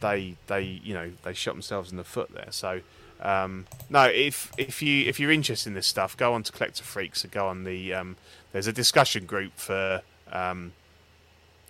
[0.00, 2.48] they, they, you know, they shot themselves in the foot there.
[2.50, 2.80] So
[3.22, 6.84] um, no, if if you if you're interested in this stuff, go on to Collector
[6.84, 7.92] Freaks and go on the.
[7.94, 8.16] Um,
[8.52, 10.72] there's a discussion group for um,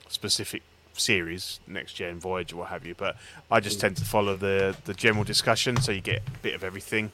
[0.09, 0.63] specific
[1.01, 2.95] series, next gen, Voyager, what have you.
[2.95, 3.17] But
[3.51, 6.63] I just tend to follow the the general discussion, so you get a bit of
[6.65, 7.13] everything.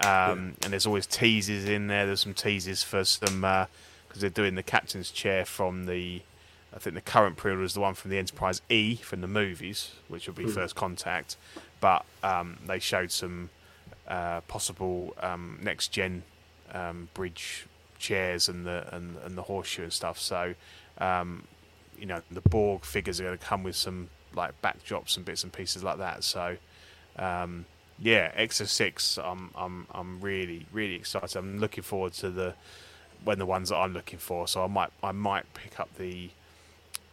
[0.00, 2.06] Um, And there's always teasers in there.
[2.06, 6.22] There's some teasers for some because they're doing the captain's chair from the.
[6.76, 9.92] I think the current pre-order is the one from the Enterprise E from the movies,
[10.08, 11.36] which will be First Contact.
[11.80, 13.50] But um, they showed some
[14.08, 16.24] uh, possible um, next gen
[16.72, 17.66] um, bridge
[17.98, 20.18] chairs and the and, and the horseshoe and stuff.
[20.18, 20.54] So
[20.98, 21.44] um,
[21.98, 25.42] you know the Borg figures are going to come with some like backdrops and bits
[25.44, 26.24] and pieces like that.
[26.24, 26.56] So
[27.16, 27.66] um,
[27.98, 31.36] yeah, Exo Six, I'm I'm I'm really really excited.
[31.36, 32.54] I'm looking forward to the
[33.24, 34.48] when the ones that I'm looking for.
[34.48, 36.30] So I might I might pick up the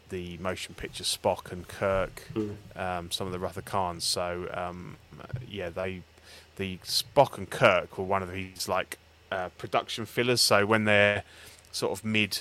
[0.10, 2.28] the motion picture Spock and Kirk,
[2.76, 4.04] um, some of the Wrath of Khans.
[4.04, 4.98] So um,
[5.48, 6.02] yeah, they
[6.58, 8.98] the Spock and Kirk were one of these like
[9.32, 10.42] uh, production fillers.
[10.42, 11.24] So when they're
[11.72, 12.40] sort of mid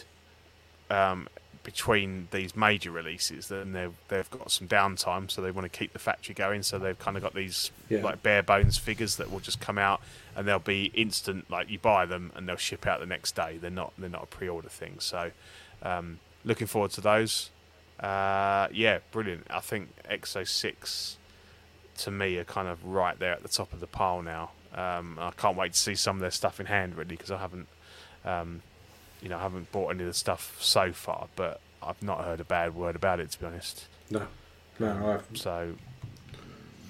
[0.91, 1.29] um,
[1.71, 5.93] between these major releases, then they've they've got some downtime, so they want to keep
[5.93, 6.63] the factory going.
[6.63, 8.03] So they've kind of got these Yeah.
[8.03, 10.01] like bare bones figures that will just come out
[10.37, 11.51] and they'll be instant.
[11.51, 13.59] Like you buy them and they'll ship out the next day.
[13.61, 14.97] They're not they're not a pre-order thing.
[14.99, 15.31] So
[15.83, 17.51] um, looking forward to those.
[17.99, 19.47] Uh, yeah, brilliant.
[19.51, 21.17] I think Exo Six
[21.99, 24.51] to me are kind of right there at the top of the pile now.
[24.75, 27.39] Um, I can't wait to see some of their stuff in hand really because I
[27.39, 27.69] haven't,
[28.25, 28.63] um,
[29.23, 32.41] you know, I haven't bought any of the stuff so far, but I've not heard
[32.41, 33.87] a bad word about it to be honest.
[34.11, 34.27] No,
[34.79, 35.75] no, I've, So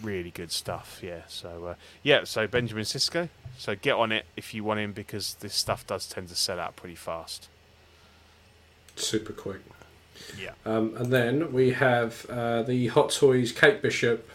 [0.02, 1.22] really good stuff, yeah.
[1.28, 3.28] So uh, yeah, so Benjamin Sisko.
[3.58, 6.58] So get on it if you want him because this stuff does tend to sell
[6.58, 7.48] out pretty fast.
[8.96, 9.60] super quick.
[10.38, 10.50] Yeah.
[10.66, 14.28] Um, and then we have uh, the Hot Toys Kate Bishop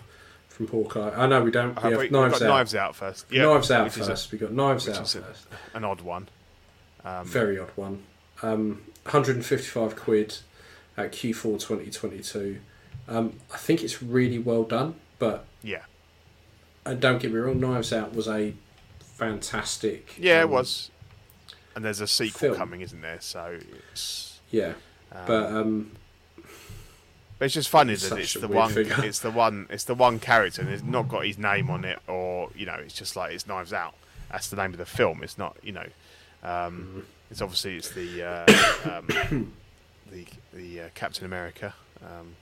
[0.49, 1.11] from Hawkeye.
[1.15, 1.75] I know we don't.
[1.75, 2.47] We Have we- we've Knives got Out.
[2.57, 3.25] Knives Out first.
[3.31, 4.31] Yeah, Knives Out which is a- first.
[4.31, 5.47] we got Knives Out first.
[5.73, 6.27] an odd one.
[7.05, 8.03] Um, Very odd one.
[8.41, 10.39] Um, 155 quid
[10.97, 12.59] at Q4 2022.
[13.07, 15.83] Um, I think it's really well done, but yeah.
[16.85, 18.53] and don't get me wrong, Knives Out was a
[18.99, 20.15] fantastic.
[20.17, 20.89] Yeah, it um, was.
[21.75, 22.55] And there's a sequel film.
[22.55, 23.21] coming, isn't there?
[23.21, 23.59] So
[23.91, 24.39] it's.
[24.49, 24.73] Yeah,
[25.11, 25.91] Um, but um,
[27.37, 28.71] but it's just funny it's that it's the one.
[28.71, 28.95] figure.
[29.03, 29.67] It's the one.
[29.69, 32.75] It's the one character, and it's not got his name on it, or you know,
[32.75, 33.93] it's just like it's Knives Out.
[34.31, 35.21] That's the name of the film.
[35.21, 35.85] It's not, you know,
[36.45, 36.99] um, Mm-hmm.
[37.31, 39.51] it's obviously it's the uh, um,
[40.11, 41.73] the the uh, Captain America.
[42.03, 42.35] Um,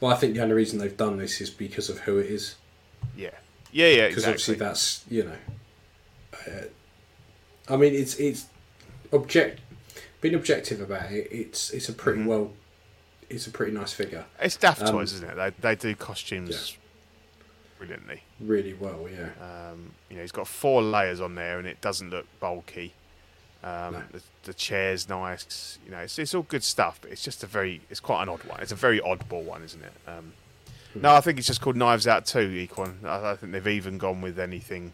[0.00, 2.56] well, I think the only reason they've done this is because of who it is.
[3.16, 3.30] yeah,
[3.72, 4.30] yeah, yeah, because exactly.
[4.32, 5.36] obviously that's you know
[6.46, 8.46] uh, I mean it's it's
[9.12, 9.60] object
[10.20, 12.26] being objective about it it's it's a pretty Mhm.
[12.26, 12.52] well
[13.30, 15.34] it's a pretty nice figure It's Daft um, Toys, isn't it?
[15.36, 16.76] They they do costumes
[17.78, 18.22] brilliantly.
[18.40, 22.10] really well yeah Um, you know, he's got four layers on there, and it doesn't
[22.10, 22.92] look bulky.
[23.64, 24.02] Um, No.
[24.12, 25.78] the, the chair's nice.
[25.86, 28.28] You know, it's, it's all good stuff, but it's just a very, it's quite an
[28.28, 28.60] odd one.
[28.60, 29.92] It's a very oddball one, isn't it?
[30.06, 30.32] Um,
[30.92, 31.00] Hmm.
[31.00, 33.04] No, I think it's just called Knives Out too, Equan.
[33.04, 34.92] I, I think they've even gone with anything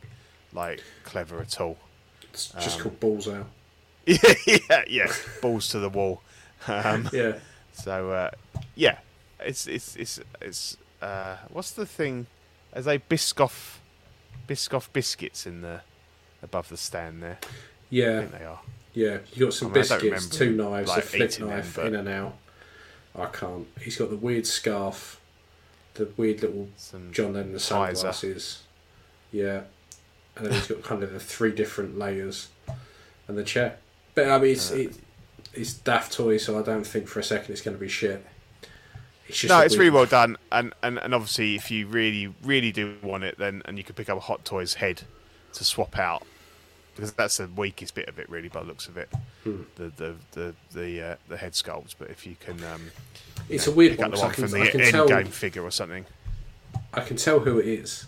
[0.55, 1.77] like clever at all.
[2.33, 3.47] it's just um, called balls out
[4.07, 4.17] yeah,
[4.47, 5.13] yeah, yeah.
[5.43, 6.23] Balls to the wall.
[6.67, 7.35] Um, yeah
[7.73, 8.31] so uh,
[8.75, 8.99] yeah,
[9.41, 12.27] it's it's it's it's uh, what's the thing?
[12.75, 13.77] Are they Biscoff
[14.49, 15.83] Biscoff biscuits in the
[16.43, 17.39] above the stand there?
[17.93, 18.61] I yeah think they are.
[18.95, 19.19] yeah.
[19.33, 21.95] You got some I mean, biscuits two knives like, a flip them, knife but- in
[21.97, 22.37] and out.
[23.19, 23.67] I can't.
[23.81, 25.21] He's got the weird scarf
[25.95, 26.69] the weird little
[27.11, 28.63] John Lennon sunglasses.
[29.33, 29.63] Yeah.
[30.37, 32.49] And then he's got kind of the three different layers.
[33.27, 33.77] And the chair.
[34.15, 34.97] But I mean it's Uh, it,
[35.53, 38.25] it's daft toy so I don't think for a second it's going to be shit.
[39.27, 42.33] It's just no, it's weird- really well done, and, and and obviously if you really
[42.45, 45.03] really do want it, then and you could pick up a Hot Toys head
[45.55, 46.25] to swap out
[46.95, 49.09] because that's the weakest bit of it, really, by the looks of it.
[49.45, 49.63] Hmm.
[49.77, 52.91] The the the the, uh, the head sculpts, but if you can, um,
[53.49, 55.09] you it's know, a weird one the 'cause I can, from I can end tell
[55.09, 56.07] game figure or something.
[56.93, 58.07] I can tell who it is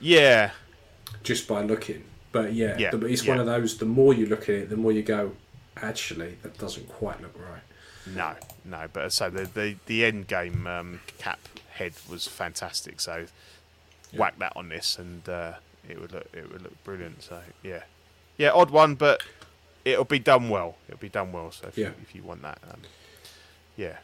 [0.00, 0.50] Yeah,
[1.22, 4.42] just by looking but yeah, Yeah, the, it's one of those the more you look
[4.44, 5.32] at it the more you go
[5.76, 7.62] actually that doesn't quite look right
[8.06, 11.38] no, no, but so the the the Endgame um, cap
[11.70, 13.00] head was fantastic.
[13.00, 13.26] So
[14.12, 15.52] whack that on this, and uh,
[15.88, 17.22] it would look it would look brilliant.
[17.22, 17.84] So yeah,
[18.38, 19.22] yeah, odd one, but
[19.84, 20.76] it'll be done well.
[20.88, 21.50] It'll be done well.
[21.52, 21.88] So if, Yeah.
[21.88, 22.80] you, if you want that, um,
[23.76, 23.98] yeah,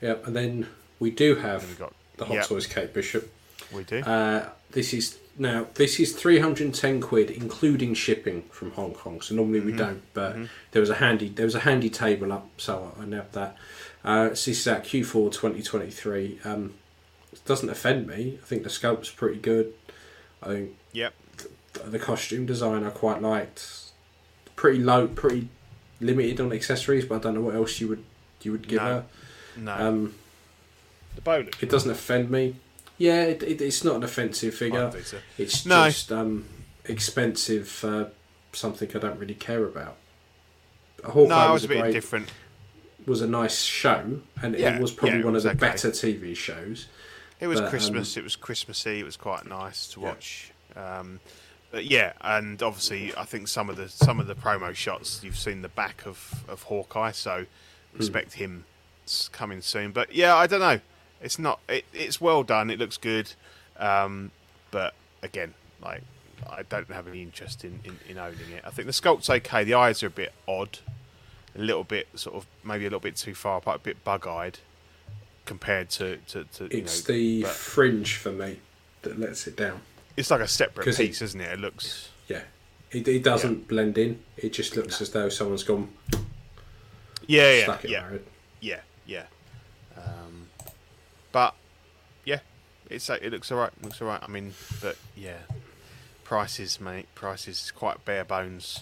[0.00, 0.66] yeah and then
[0.98, 3.32] we do have we got the Hot yeah, Toys Kate Bishop
[3.72, 3.98] we do.
[4.00, 8.92] Uh, this is now this is three hundred and ten quid including shipping from Hong
[8.92, 9.20] Kong.
[9.20, 9.70] So normally Mm-hmm.
[9.70, 10.36] we don't, but
[10.72, 13.56] there was a handy there was a handy table up, so I nabbed that.
[14.04, 16.40] Uh, so this is at Q4 2023.
[16.44, 16.74] Um,
[17.32, 18.38] it doesn't offend me.
[18.42, 19.74] I think the sculpt's pretty good.
[20.42, 21.14] I think yep.
[21.78, 23.66] Th- the costume design I quite liked.
[24.56, 25.48] Pretty low, pretty
[26.00, 28.04] limited on accessories, but I don't know what else you would
[28.42, 28.84] you would give No.
[28.86, 29.04] her.
[29.56, 30.14] No, Um,
[31.16, 31.48] the bowler.
[31.60, 32.54] it doesn't offend me.
[32.96, 34.92] Yeah, it, it, it's not an offensive figure.
[35.36, 35.86] It's No.
[35.86, 36.44] just um,
[36.84, 38.06] expensive, uh,
[38.52, 39.96] something I don't really care about.
[41.04, 42.30] Hawkeye No, it was, was a a bit great, different.
[43.06, 45.72] was a nice show, and Yeah, it was probably yeah, one was of the okay.
[45.72, 46.86] better TV shows.
[47.40, 48.16] It was But, um, Christmas.
[48.16, 48.98] it was Christmassy.
[49.00, 50.06] It was quite nice to Yeah.
[50.08, 50.50] watch.
[50.74, 51.20] Um,
[51.70, 55.38] but yeah, and obviously, I think some of the some of the promo shots you've
[55.38, 57.46] seen the back of, of Hawkeye, so
[57.96, 58.16] Hmm.
[58.34, 58.64] him
[59.06, 59.92] s- coming soon.
[59.92, 60.80] But yeah, I don't know.
[61.20, 61.58] It's not.
[61.68, 62.70] It, it's well done.
[62.70, 63.32] It looks good.
[63.78, 64.30] Um,
[64.70, 66.02] but again, like
[66.48, 68.62] I don't have any interest in, in, in owning it.
[68.64, 69.64] I think the sculpt's okay.
[69.64, 70.78] The eyes are a bit odd,
[71.56, 74.58] a little bit sort of maybe a little bit too far apart, a bit bug-eyed
[75.44, 77.14] compared to to, to you It's know.
[77.14, 78.60] the but- fringe for me
[79.02, 79.80] that lets it down.
[80.18, 81.52] It's like a separate piece, isn't it?
[81.52, 82.10] It looks.
[82.28, 82.42] Yeah,
[82.90, 84.20] it, it doesn't blend in.
[84.36, 85.88] It just looks as though someone's gone.
[87.26, 88.08] Yeah, yeah, yeah.
[88.60, 89.24] Yeah, yeah.
[89.96, 90.48] Um,
[91.32, 91.54] but
[92.24, 92.40] yeah,
[92.90, 93.72] it's it looks alright.
[93.82, 94.22] Looks alright.
[94.22, 95.38] I mean, but yeah,
[96.24, 97.06] prices, mate.
[97.14, 98.80] Prices quite bare bones.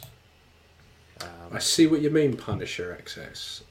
[1.51, 3.63] I see what you mean, Punisher XS.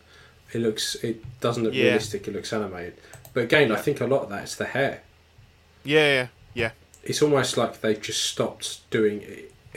[0.54, 1.86] It looks, it doesn't look Yeah.
[1.86, 2.28] realistic.
[2.28, 2.98] It looks animated.
[3.34, 5.02] But again, I think a lot of that is the hair.
[5.84, 6.72] Yeah, yeah, yeah.
[7.06, 9.24] It's almost like they've just stopped doing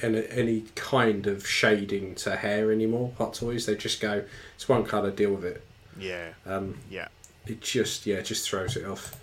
[0.01, 3.13] any, any kind of shading to hair anymore.
[3.19, 4.25] Hot Toys, they just go,
[4.55, 5.63] it's one colour, deal with it.
[5.99, 7.09] Yeah, Um, yeah.
[7.47, 9.21] it just, yeah, it just throws it off.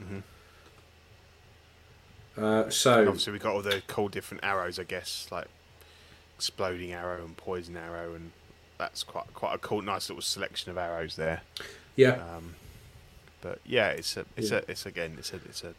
[0.00, 0.20] Mm-hmm.
[2.36, 5.46] Uh, so Obviously, we got all the cool different arrows, I guess, like
[6.36, 8.32] exploding arrow and poison arrow, and
[8.78, 11.42] that's quite quite a cool, nice little selection of arrows there.
[11.94, 12.56] yeah, Um,
[13.40, 14.58] but yeah, it's a it's Yeah.
[14.66, 15.74] a it's again it's a it's a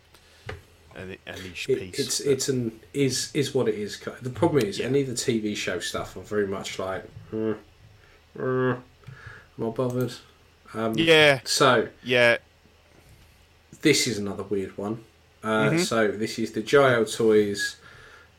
[0.96, 2.00] a, a niche it, piece.
[2.00, 4.00] it's it's an is is what it is.
[4.22, 4.86] The problem is Yeah.
[4.88, 7.58] any of the TV show stuff are very much like, mm,
[8.38, 8.82] mm,
[9.58, 10.14] not bothered.
[10.74, 12.38] Um, yeah So yeah
[13.82, 15.04] this is another weird one.
[15.44, 15.80] Uh, Mhm.
[15.80, 17.78] So this is the Gio Toys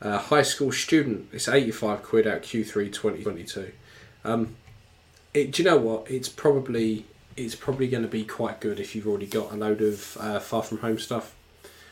[0.01, 1.29] uh, high school student.
[1.31, 3.71] It's eighty five quid out Q3 2022.
[4.25, 4.55] Um,
[5.33, 6.09] it, do you know what?
[6.11, 7.05] It's probably
[7.37, 10.39] it's probably going to be quite good if you've already got a load of uh,
[10.39, 11.33] Far From Home stuff.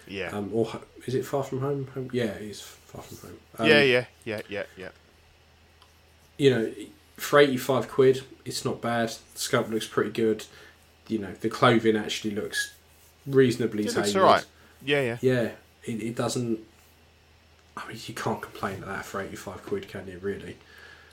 [0.07, 1.87] Yeah Um, or is it Far From Home?
[1.93, 2.09] home?
[2.13, 3.39] Yeah, it is Far From Home.
[3.59, 4.89] Um, yeah yeah yeah yeah yeah
[6.37, 6.73] You know,
[7.17, 9.09] for eighty five quid, it's not bad.
[9.09, 10.45] The sculpt looks pretty good.
[11.07, 12.73] You know, the clothing actually looks
[13.27, 14.05] reasonably It tailored.
[14.07, 14.45] looks alright.
[14.83, 15.51] yeah yeah Yeah,
[15.83, 16.59] it, it doesn't.
[17.77, 20.17] I mean, you can't complain at that for eighty five quid, can you?
[20.21, 20.57] Really?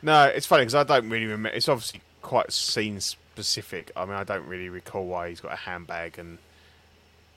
[0.02, 1.50] No, it's funny because I don't really remember.
[1.56, 3.90] It's obviously quite scene specific.
[3.96, 6.38] I mean, I don't really recall why he's got a handbag and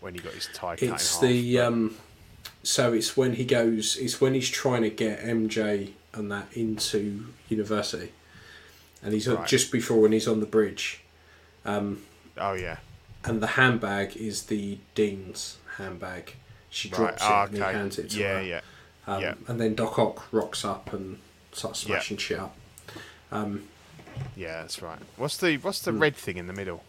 [0.05, 1.95] when he got his tie cut It's the um,
[2.63, 3.97] so it's when he goes.
[3.97, 8.11] It's when he's trying to get MJ and that into university,
[9.03, 9.47] and he's Right.
[9.47, 11.01] just before when he's on the bridge.
[11.65, 12.03] Um,
[12.37, 12.77] oh yeah
[13.23, 16.35] and the handbag is the dean's handbag.
[16.69, 18.43] She right drops ah, it and he hands it to yeah her.
[18.43, 18.61] yeah
[19.07, 19.33] Um, yeah.
[19.47, 21.17] And then Doc Ock rocks up and
[21.51, 21.95] starts Yeah.
[21.95, 22.55] smashing shit up.
[24.35, 24.99] yeah that's right.
[25.17, 25.91] What's the what's Hmm.
[25.93, 26.83] the red thing in the middle?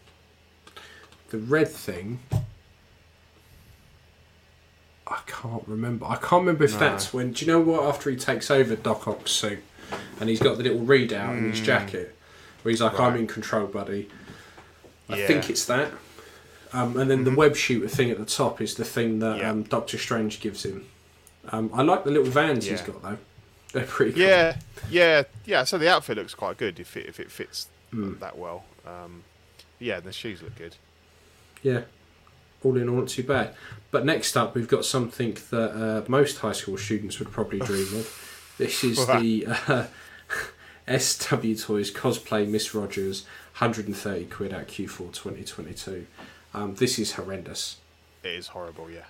[1.31, 2.21] The red thing.
[5.07, 6.07] I can't remember.
[6.07, 6.79] I can't remember if No.
[6.81, 7.33] that's when.
[7.33, 7.85] Do you know what?
[7.85, 9.63] After he takes over Doc Ock's suit,
[10.21, 12.17] and he's got the little readout in his jacket,
[12.63, 13.19] where he's like, "I'm Hmm.
[13.21, 14.09] In control, buddy."
[15.09, 15.27] I Yeah.
[15.29, 15.93] think it's that.
[16.73, 19.51] Um, and then the web shooter thing at the top is the thing that Yeah.
[19.51, 20.87] um, Doctor Strange gives him.
[21.51, 23.19] Um, I like the little vans he's got though.
[23.73, 24.23] They're pretty cool.
[24.23, 24.57] Yeah,
[24.91, 25.63] yeah, yeah.
[25.63, 28.15] So the outfit looks quite good if it if it fits Hmm.
[28.19, 28.65] that well.
[28.85, 29.23] Um,
[29.79, 30.75] yeah, the shoes look good.
[31.63, 31.83] Yeah.
[32.67, 33.55] All in all, not too bad.
[33.93, 37.87] But next up, we've got something that uh, most high school students would probably dream
[37.95, 38.55] of.
[38.59, 39.87] This is the uh,
[40.99, 43.23] SW Toys cosplay Miss Rogers,
[43.59, 46.07] 130 quid at Q4 2022.
[46.55, 47.77] Um, this is horrendous.
[48.25, 48.91] It is horrible.
[48.91, 49.05] Yeah,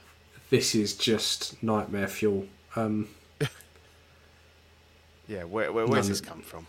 [0.50, 2.46] This is just nightmare fuel.
[2.74, 3.08] Um,
[5.28, 5.44] yeah.
[5.44, 6.66] Where, where where's this come from?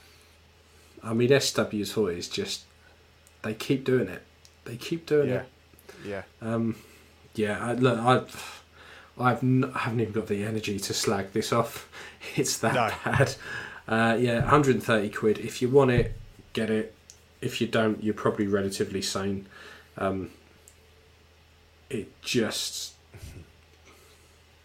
[1.03, 2.63] I mean, SW Toys just
[3.41, 4.23] they keep doing it.
[4.63, 5.49] They keep doing Yeah, it.
[6.05, 6.23] Yeah.
[6.41, 6.75] Um,
[7.35, 8.63] yeah, I, look, I've
[9.19, 11.89] I've n- I haven't even got the energy to slag this off.
[12.35, 12.91] It's that No.
[13.05, 13.35] bad.
[13.87, 15.37] Uh, yeah, 130 quid.
[15.39, 16.13] If you want it,
[16.53, 16.93] get it.
[17.41, 19.45] If you don't, you're probably relatively sane.
[19.97, 20.31] Um,
[21.89, 22.93] it just,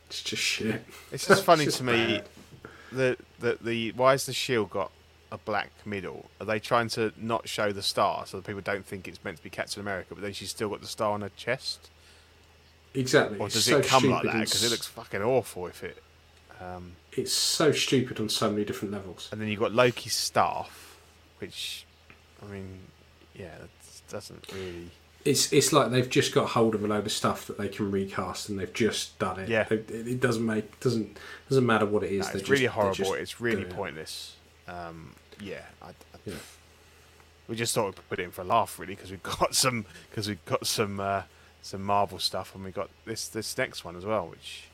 [0.09, 0.83] it's just shit.
[1.13, 2.21] It's just funny just to me.
[2.91, 4.91] The, the the why has the shield got
[5.33, 6.27] a black middle?
[6.41, 9.39] Are they trying to not show the star so that people don't think it's meant
[9.39, 10.15] to be Captain America?
[10.15, 11.91] But then she's still got the star on her chest,
[12.95, 13.39] Exactly.
[13.39, 14.35] or It's does so it come like that?
[14.35, 16.03] Because it looks fucking awful if it.
[16.61, 19.29] Um, It's so stupid on so many different levels.
[19.33, 20.99] and then you've got Loki's staff,
[21.39, 21.87] which,
[22.43, 22.79] I mean,
[23.35, 23.71] yeah, that
[24.09, 24.91] doesn't really.
[25.25, 27.91] It's it's like they've just got hold of a load of stuff that they can
[27.93, 29.49] recast, and they've just done it.
[29.49, 29.63] Yeah.
[29.65, 31.17] They- it, it doesn't make doesn't
[31.49, 32.27] doesn't matter what it is.
[32.27, 32.95] No, it's just- really they horrible.
[32.97, 34.35] just It's really pointless.
[34.67, 35.93] Um, yeah, I, I,
[36.25, 36.35] Yeah.
[37.49, 39.85] we just thought we'd put it in for a laugh, really, because we've got some
[40.11, 41.23] because we've got some uh,
[41.63, 44.65] some Marvel stuff, and we got this this next one as well, which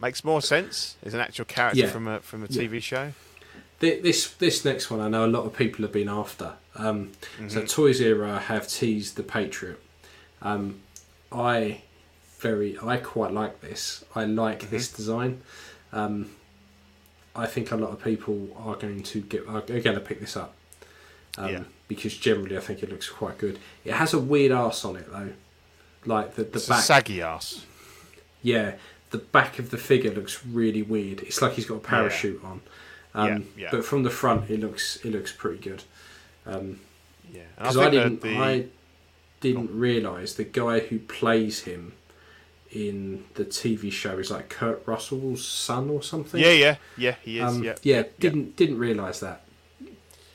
[0.00, 0.96] makes more sense.
[1.02, 1.88] Is an actual character Yeah.
[1.90, 2.48] from a from a.
[2.48, 3.12] TV show.
[3.78, 6.54] This this next one, I know a lot of people have been after.
[6.76, 7.12] Um,
[7.48, 7.66] So Mm-hmm.
[7.66, 9.78] Toys Era have teased the Patriot.
[10.40, 10.80] Um,
[11.30, 11.82] I
[12.38, 14.04] very I quite like this.
[14.14, 14.70] I like Mm-hmm.
[14.70, 15.42] this design.
[15.92, 16.30] Um,
[17.36, 20.36] I think a lot of people are going to get are going to pick this
[20.36, 20.54] up.
[21.38, 21.62] Um, Yeah.
[21.88, 23.58] Because generally, I think it looks quite good.
[23.84, 25.30] It has a weird ass on it though,
[26.04, 26.82] like the the It's a back.
[26.82, 27.64] saggy ass.
[28.42, 28.72] Yeah,
[29.10, 31.20] the back of the figure looks really weird.
[31.20, 32.60] It's like he's got a parachute on.
[33.14, 33.68] Um, Yeah, yeah.
[33.70, 35.84] But from the front, it looks it looks pretty good.
[36.44, 36.80] Um,
[37.32, 38.20] Yeah, because I, that didn't.
[38.22, 38.64] the- I
[39.40, 41.92] didn't realise the guy who plays him
[42.76, 46.40] in the TV show is like Kurt Russell's son or something.
[46.40, 47.44] yeah, yeah, yeah, he is.
[47.44, 49.42] Um, yeah, yeah, didn't didn't realise that.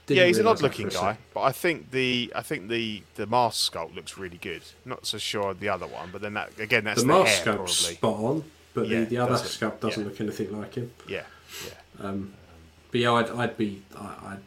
[0.08, 3.72] Didn't yeah, he's an odd-looking guy, but I think the I think the the mask
[3.72, 4.64] sculpt looks really good.
[4.86, 7.54] Not so sure the other one, but then that again, that's The the, mask hair
[7.56, 7.96] sculpt's probably.
[7.96, 8.44] spot on,
[8.74, 10.10] but Yeah, the, the other doesn't- sculpt doesn't yeah.
[10.10, 10.92] look anything like him.
[11.08, 11.24] Yeah,
[11.66, 12.12] yeah,
[12.92, 14.40] But yeah, I'd, I'd be, I, I'd,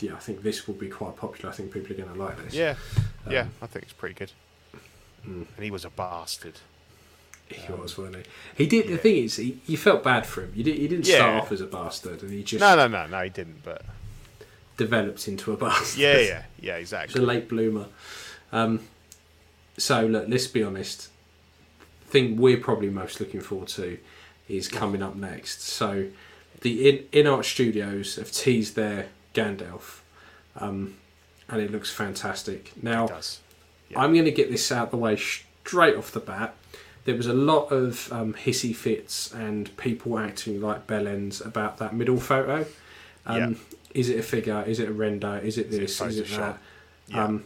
[0.00, 1.50] yeah, I think this will be quite popular.
[1.50, 2.52] I think people are going to like this.
[2.52, 2.74] yeah,
[3.30, 3.42] yeah.
[3.42, 4.32] Um, I think it's pretty good.
[5.24, 5.44] hmm.
[5.56, 6.54] And he was a bastard.
[7.48, 8.22] He was, wasn't he?
[8.56, 8.88] He did.
[8.88, 10.52] The thing is, he, you felt bad for him.
[10.54, 11.16] You did, he didn't Yeah.
[11.16, 13.62] start off as a bastard, and he just No, no, no, no, he didn't.
[13.64, 13.82] But
[14.76, 15.98] developed into a bastard.
[16.00, 17.86] yeah, yeah, yeah, He's a late bloomer.
[18.52, 18.80] Um,
[19.78, 21.08] so look, let's be honest.
[22.08, 23.98] Thing we're probably most looking forward to
[24.48, 25.62] is coming up next.
[25.62, 26.06] So
[26.60, 30.00] the in InArt studios have teased their Gandalf,
[30.56, 30.94] um,
[31.48, 32.72] and it looks fantastic.
[32.82, 33.08] Now.
[33.88, 34.00] Yeah.
[34.00, 36.56] I'm going to get this out the way straight off the bat.
[37.06, 41.94] There was a lot of um, hissy fits and people acting like bellends about that
[41.94, 42.66] middle photo.
[43.24, 43.58] Um,
[43.94, 44.62] Is it a figure?
[44.66, 45.38] Is it a render?
[45.38, 46.00] Is it it this?
[46.00, 46.58] Is it that?
[47.08, 47.24] Yeah.
[47.24, 47.44] Um,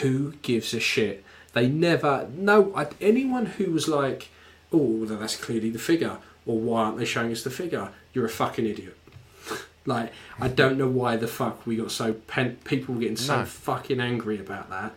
[0.00, 1.24] who gives a shit?
[1.52, 2.28] They never.
[2.36, 4.28] No, I, anyone who was like,
[4.72, 8.30] "Oh, that's clearly the figure," or "Why aren't they showing us the figure?" You're a
[8.30, 8.96] fucking idiot.
[9.86, 13.40] like, I don't know why the fuck we got so pen- people were getting so
[13.40, 13.44] No.
[13.44, 14.94] fucking angry about that.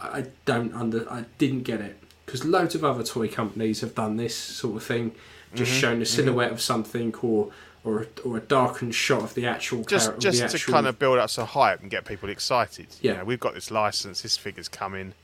[0.00, 1.08] I I don't under.
[1.10, 2.01] I didn't get it
[2.32, 5.14] because loads of other toy companies have done this sort of thing,
[5.54, 7.52] just Mm-hmm, shown a silhouette of something or
[7.84, 10.30] or or a darkened shot of the actual just character.
[10.30, 12.86] just to actual, kind of build up some hype and get people excited.
[13.02, 13.12] Yeah.
[13.12, 15.14] You know, we've got this license, this figure's coming.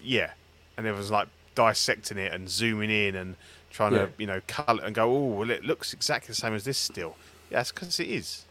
[0.00, 0.30] Yeah.
[0.76, 3.36] And everyone's like dissecting it and zooming in and
[3.70, 4.06] trying Yeah.
[4.06, 6.78] to, you know, colour and go, oh, well, it looks exactly the same as this
[6.78, 7.18] still.
[7.50, 8.46] Yeah, that's because it is.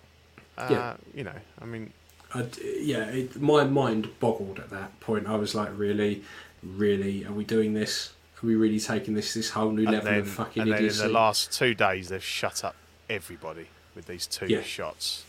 [0.57, 0.97] Uh, Yeah.
[1.13, 1.93] You know, I mean,
[2.33, 5.27] I d yeah, it, my mind boggled at that point.
[5.27, 6.23] I was like, really,
[6.63, 8.13] really, are we doing this?
[8.41, 10.83] Are we really taking this this whole new and level then, of fucking and then
[10.85, 12.75] in the last two days, they've shut up
[13.09, 14.61] everybody with these two Yeah.
[14.63, 15.23] shots.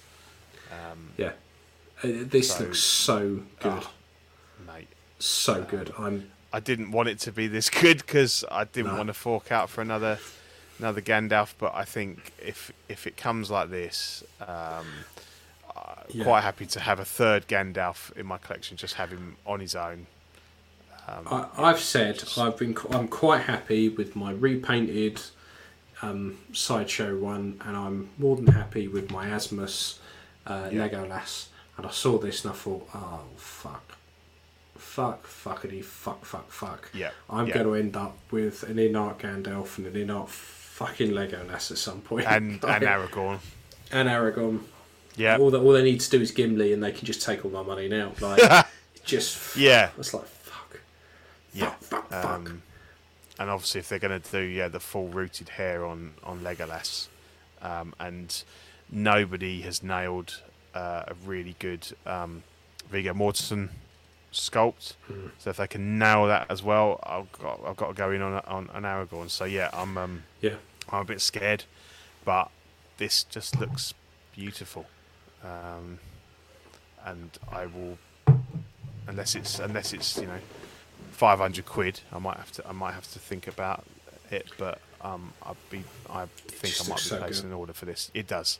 [0.70, 1.32] Um, yeah,
[2.02, 3.92] Uh, this So- looks so good, ah,
[4.66, 4.88] mate.
[5.18, 5.92] so good.
[5.98, 8.98] I'm I didn't want it to be this good because I didn't No.
[8.98, 10.18] want to fork out for another
[10.78, 11.54] another Gandalf.
[11.58, 14.86] But I think if if it comes like this, um,
[15.76, 16.24] I'm Yeah.
[16.24, 18.76] quite happy to have a third Gandalf in my collection.
[18.76, 20.06] Just have him on his own.
[21.08, 25.20] Um, I, I've said I've been I'm quite happy with my repainted
[26.00, 29.98] um, sideshow one, and I'm more than happy with my Asmus
[30.46, 30.88] uh, Yeah.
[30.88, 31.46] Legolas.
[31.76, 33.96] And I saw this and I thought, oh fuck,
[34.76, 36.90] fuck, fuckity, fuck, fuck, fuck.
[36.94, 37.54] Yeah, I'm yeah.
[37.54, 42.00] going to end up with an InArt Gandalf and an InArt fucking Legolas at some
[42.02, 42.26] point.
[42.26, 43.38] and Like, and Aragorn.
[43.90, 44.60] and Aragorn.
[45.16, 47.44] Yeah, All, that all they need to do is Gimli, and they can just take
[47.44, 48.12] all my money now.
[48.20, 48.66] Like,
[49.04, 50.24] just yeah, It's like.
[51.52, 51.70] Yeah.
[51.80, 52.24] Fuck, fuck, fuck.
[52.24, 52.62] Um,
[53.38, 57.08] and obviously, if they're going to do yeah the full rooted hair on on Legolas,
[57.60, 58.42] um, and
[58.90, 60.42] nobody has nailed
[60.74, 62.42] uh, a really good um,
[62.90, 63.70] Viggo Mortensen
[64.32, 64.94] sculpt.
[65.06, 65.28] Hmm.
[65.38, 68.22] So if they can nail that as well, I've got I've got to go in
[68.22, 69.30] on on an Aragorn.
[69.30, 70.56] So yeah, I'm um, Yeah.
[70.90, 71.64] I'm a bit scared,
[72.24, 72.50] but
[72.98, 73.94] this just looks
[74.34, 74.86] beautiful,
[75.44, 75.98] um,
[77.04, 77.98] and I will
[79.06, 80.38] unless it's unless it's you know
[81.22, 82.00] five hundred quid.
[82.12, 83.84] I might have to I might have to think about
[84.32, 87.54] it, but um, I'd be I think I might be so placing good.
[87.54, 88.10] an order for this.
[88.12, 88.58] It does,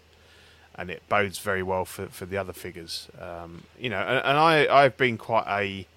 [0.77, 3.09] and it bodes very well for, for the other figures.
[3.21, 5.89] Um, you know, and, and I I've been quite a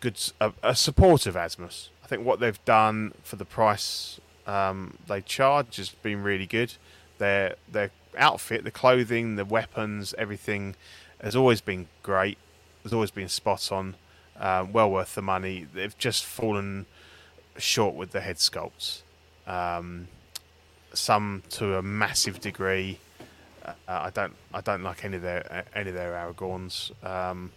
[0.00, 1.90] good a, a supporter of Asmus.
[2.02, 4.18] I think what they've done for the price
[4.48, 6.74] um, they charge has been really good.
[7.18, 10.74] Their their outfit, the clothing, the weapons, everything
[11.22, 12.36] has always been great.
[12.82, 13.94] Has always been spot on.
[14.38, 15.66] Um, well worth the money.
[15.72, 16.86] They've just fallen
[17.56, 19.02] short with the head sculpts.
[19.46, 20.08] Um,
[20.92, 22.98] some to a massive degree.
[23.64, 26.92] Uh, I don't I don't like any of their any of their Aragorns.
[27.04, 27.52] Um,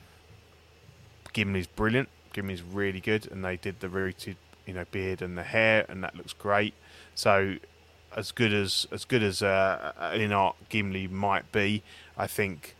[1.33, 2.09] Gimli's brilliant.
[2.33, 6.03] Gimli's really good, and they did the rooted, you know, beard and the hair, and
[6.03, 6.73] that looks great.
[7.15, 7.55] So,
[8.15, 11.83] as good as as good as uh, InArt Gimli might be,
[12.17, 12.75] I think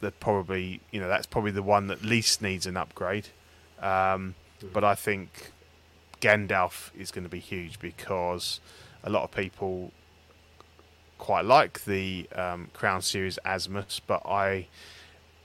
[0.00, 3.28] that probably you know that's probably the one that least needs an upgrade.
[3.80, 4.34] Um,
[4.72, 5.52] But I think
[6.20, 8.60] Gandalf is going to be huge because
[9.02, 9.92] a lot of people
[11.18, 14.66] quite like the um, Crown Series Asmus, but I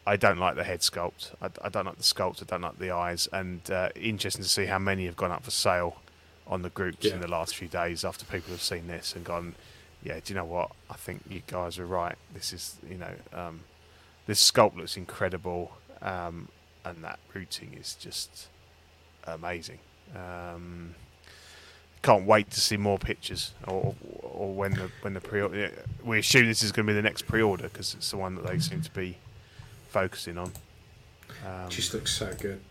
[0.08, 1.34] I don't like the head sculpt.
[1.42, 2.42] I, I don't like the sculpt.
[2.42, 3.28] I don't like the eyes.
[3.32, 6.02] And uh, interesting to see how many have gone up for sale
[6.46, 7.16] on the groups Yeah.
[7.16, 9.56] in the last few days after people have seen this and gone,
[10.04, 10.72] yeah, do you know what?
[10.92, 12.18] I think you guys are right.
[12.36, 13.62] This is, you know, um,
[14.26, 15.72] this sculpt looks incredible.
[16.02, 16.48] um,
[16.84, 18.48] and that rooting is just
[19.26, 19.80] amazing.
[20.16, 20.94] Um,
[22.04, 25.42] can't wait to see more pictures, or or when the when the pre
[26.04, 28.46] we assume this is going to be the next pre-order because it's the one that
[28.46, 29.18] they seem to be
[29.90, 30.52] focusing on.
[31.44, 32.62] Um, just looks so good,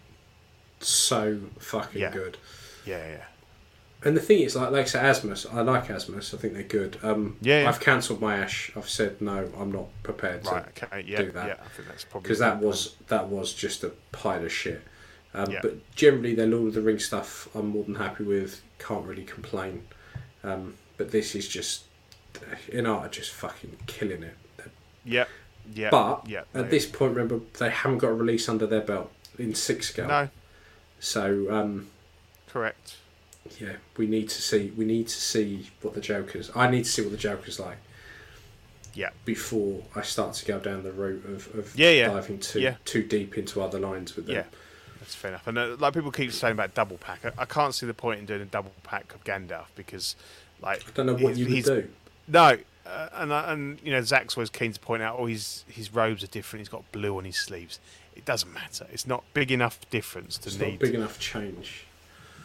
[0.79, 2.13] so fucking Yeah.
[2.13, 2.39] good.
[2.87, 3.25] yeah, yeah.
[4.05, 6.35] And the thing is, like, like I said, Asmus, I like Asmus.
[6.35, 6.99] I think they're good.
[7.03, 7.69] Um, Yeah, yeah.
[7.69, 8.71] I've cancelled my Ash.
[8.77, 9.51] I've said no.
[9.59, 11.47] I'm not prepared to Right, okay, yeah, do that.
[11.47, 11.57] yeah.
[11.65, 14.83] I think that's probably because that was that was just a pile of shit.
[15.33, 15.61] Um, Yeah.
[15.63, 18.61] But generally, their Lord of the Rings stuff, I'm more than happy with.
[18.79, 19.87] Can't really complain.
[20.43, 21.85] Um, but this is just,
[22.71, 24.37] InArt, just fucking killing it.
[25.05, 25.25] yeah,
[25.75, 25.89] yeah.
[25.91, 29.55] But yeah, at this point, remember they haven't got a release under their belt in
[29.55, 30.09] six scale.
[30.09, 30.29] no,
[31.01, 31.89] So um,
[32.49, 32.97] correct.
[33.61, 34.73] Yeah, we need to see.
[34.77, 36.51] We need to see what the Joker's.
[36.55, 37.77] I need to see what the Joker's like
[38.95, 42.09] Yeah, before I start to go down the route of, of Yeah, yeah.
[42.09, 42.77] diving too Yeah.
[42.85, 44.37] too deep into other lines with them.
[44.37, 44.45] yeah.
[45.01, 45.47] That's fair enough.
[45.47, 48.21] And uh, like people keep saying about double pack, I, I can't see the point
[48.21, 50.16] in doing a double pack of Gandalf because,
[50.62, 51.89] like, I don't know what you would do.
[52.27, 52.57] No,
[52.87, 55.93] uh, and uh, and you know Zach's always keen to point out, oh, his his
[55.93, 56.61] robes are different.
[56.62, 57.79] He's got blue on his sleeves.
[58.16, 58.87] It doesn't matter.
[58.93, 60.71] It's not big enough difference to It's need.
[60.71, 61.85] not big enough change.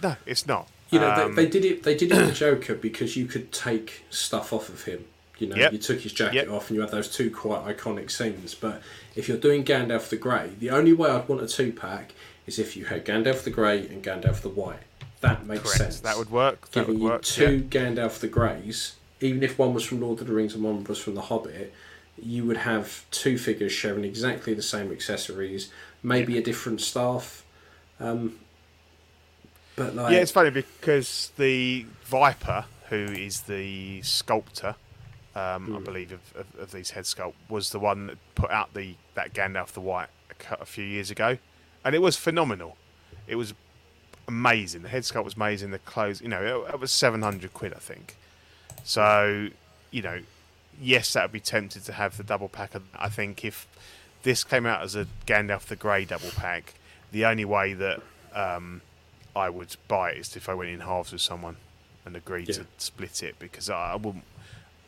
[0.03, 0.67] No, it's not.
[0.89, 1.83] You know, Um, they, they did it.
[1.83, 5.05] They did it with Joker because you could take stuff off of him.
[5.37, 5.71] You know, Yep.
[5.73, 6.49] you took his jacket Yep.
[6.49, 8.55] off, and you had those two quite iconic scenes.
[8.55, 8.81] But
[9.15, 12.13] if you're doing Gandalf the Grey, the only way I'd want a two pack
[12.45, 14.79] is if you had Gandalf the Grey and Gandalf the White.
[15.21, 15.77] That makes correct.
[15.77, 15.99] sense.
[16.01, 16.69] That would work.
[16.71, 17.37] That Giving would work.
[17.37, 17.59] you two yeah.
[17.89, 20.97] Gandalf the Greys, even if one was from Lord of the Rings and one was
[20.97, 21.73] from The Hobbit,
[22.21, 25.69] you would have two figures sharing exactly the same accessories,
[26.03, 27.43] maybe a different staff.
[27.99, 28.39] Um,
[29.79, 34.75] but like, Yeah, it's funny because the Viper, who is the sculptor,
[35.35, 35.75] um, Hmm.
[35.77, 38.95] I believe, of, of, of these head sculpt, was the one that put out the
[39.15, 40.09] that Gandalf the White
[40.51, 41.37] a, a few years ago,
[41.83, 42.77] and it was phenomenal.
[43.27, 43.53] It was
[44.27, 44.81] amazing.
[44.83, 45.71] The head sculpt was amazing.
[45.71, 48.15] The clothes, you know, it, it was seven hundred quid, I think.
[48.83, 49.49] So,
[49.91, 50.21] you know,
[50.81, 52.71] yes, that would be tempted to have the double pack.
[52.95, 53.67] I think if
[54.23, 56.73] this came out as a Gandalf the Grey double pack,
[57.11, 58.01] the only way that
[58.33, 58.81] um,
[59.35, 61.57] I would buy it is if I went in halves with someone
[62.05, 62.55] and agreed Yeah.
[62.55, 64.23] to split it because I, I wouldn't,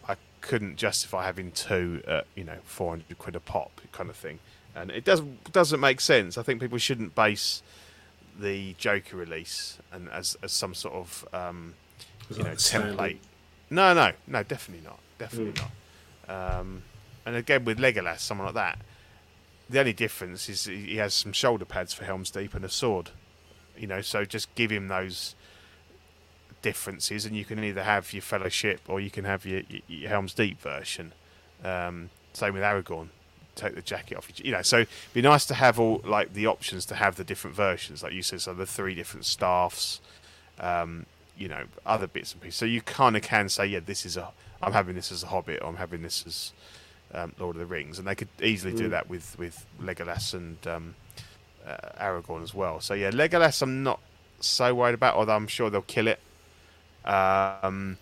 [0.07, 4.15] I couldn't justify having two at you know four hundred quid a pop kind of
[4.15, 4.39] thing,
[4.75, 6.37] and it doesn't doesn't make sense.
[6.37, 7.61] I think people shouldn't base
[8.39, 11.75] the Joker release and as as some sort of um,
[12.35, 12.97] you know standard.
[12.97, 13.17] template.
[13.69, 15.61] No, no, no, definitely not, definitely Mm.
[16.27, 16.59] not.
[16.59, 16.83] Um,
[17.25, 18.79] and again with Legolas, someone like that,
[19.69, 22.69] the only difference is he he has some shoulder pads for Helm's Deep and a
[22.69, 23.11] sword.
[23.81, 25.35] You know, so just give him those
[26.61, 30.09] differences, and you can either have your Fellowship or you can have your, your, your
[30.09, 31.13] Helm's Deep version.
[31.63, 33.07] Um, same with Aragorn.
[33.55, 34.29] Take the jacket off.
[34.39, 37.23] You know, so it'd be nice to have all like the options to have the
[37.23, 39.99] different versions, like you said, so the three different staffs.
[40.59, 41.05] Um,
[41.37, 42.57] you know, other bits and pieces.
[42.57, 44.29] So you kind of can say, yeah, this is a.
[44.61, 46.51] I'm having this as a Hobbit, or I'm having this as
[47.15, 48.91] um, Lord of the Rings, and they could easily do Mm.
[48.91, 50.95] that with with Legolas and um,
[51.65, 52.79] uh, Aragorn as well.
[52.79, 53.99] So yeah, Legolas, I'm not
[54.39, 56.19] so worried about, although I'm sure they'll kill it.
[57.05, 57.97] Um,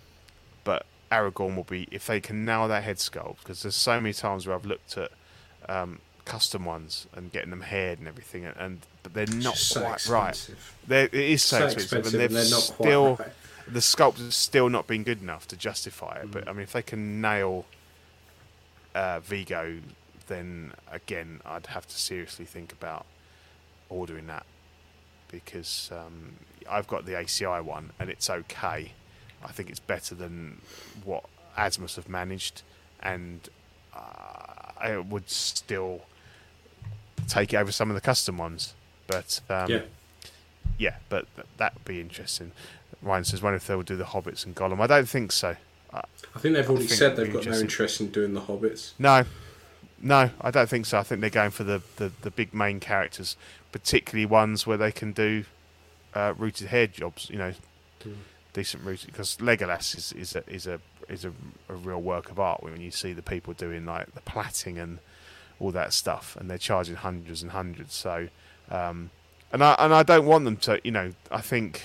[0.64, 4.14] but Aragorn will be if they can nail that head sculpt, because there's so many
[4.14, 5.12] times where I've looked at
[5.68, 9.82] um, custom ones and getting them haired and everything, and, and but they're not so
[9.82, 10.50] quite right.
[10.88, 13.30] They're, it is so, So expensive, expensive, and they're not still right.
[13.68, 16.28] the sculpt has still not been good enough to justify it.
[16.28, 16.32] Mm.
[16.32, 17.66] But I mean, if they can nail
[18.94, 19.78] uh, Viggo,
[20.28, 23.06] then again, I'd have to seriously think about
[23.90, 24.46] ordering that
[25.32, 26.34] because um,
[26.70, 28.92] I've got the ACI one and it's okay.
[29.44, 30.62] I think it's better than
[31.04, 31.24] what
[31.58, 32.62] Asmus have managed,
[33.02, 33.48] and
[33.96, 36.02] uh, I would still
[37.28, 38.74] take it over some of the custom ones.
[39.08, 39.82] But um, yeah,
[40.78, 42.52] yeah, but th- that would be interesting.
[43.02, 45.56] Ryan says, "Wonder if they will do the Hobbits and Gollum." I don't think so.
[45.92, 48.92] I think they've already think said they've got no interest in doing the Hobbits.
[49.00, 49.24] No,
[50.02, 51.00] no, I don't think so.
[51.00, 53.36] I think they're going for the, the, the big main characters,
[53.72, 55.46] particularly ones where they can do
[56.14, 57.30] uh, rooted hair jobs.
[57.30, 57.54] You know,
[58.06, 58.16] Mm.
[58.54, 60.80] decent rooted because Legolas is is a is a
[61.10, 61.32] is a,
[61.68, 65.00] a real work of art when you see the people doing like the plaiting and
[65.60, 67.94] all that stuff, and they're charging hundreds and hundreds.
[67.94, 68.30] So,
[68.72, 69.10] um,
[69.52, 70.80] and I and I don't want them to.
[70.84, 71.84] You know, I think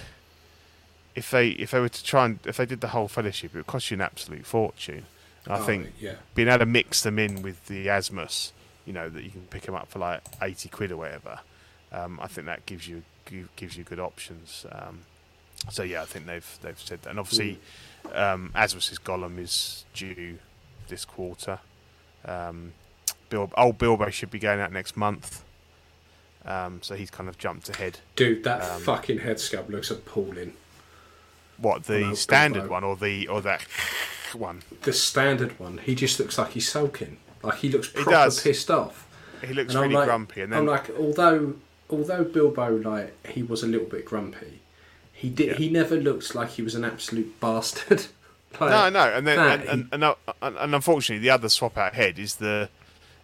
[1.16, 3.59] if they if they were to try and if they did the whole fellowship, it
[3.59, 5.06] would cost you an absolute fortune.
[5.44, 8.52] And I Oh, think yeah, being able to mix them in with the Asmus,
[8.86, 11.40] you know, that you can pick them up for like eighty quid or whatever.
[11.94, 13.02] Um, I think that gives you
[13.56, 14.66] gives you good options.
[14.70, 15.00] Um,
[15.70, 17.58] so yeah, I think they've they've said that, and obviously,
[18.12, 20.38] um, Asmus's Gollum is due
[20.88, 21.58] this quarter.
[22.24, 22.72] Um,
[23.30, 25.42] Bil- Bilbo should be going out next month.
[26.44, 28.00] Um, so he's kind of jumped ahead.
[28.16, 30.52] Dude, that Um, fucking head scab looks appalling.
[31.56, 32.72] What the Well, standard Bilbo.
[32.74, 33.62] one or the or that
[34.34, 34.62] one?
[34.82, 37.16] The standard one, he just looks like he's sulking.
[37.42, 38.42] Like he looks proper does.
[38.42, 39.06] pissed off.
[39.42, 41.54] He looks And really like, grumpy, and then I'm like, although
[41.98, 44.60] although Bilbo like he was a little bit grumpy,
[45.12, 45.54] he did Yeah.
[45.54, 48.06] he never looked like he was an absolute bastard.
[48.60, 51.76] like, no, no, and then and, and, and, uh, and, and unfortunately, the other swap
[51.78, 52.68] out head is the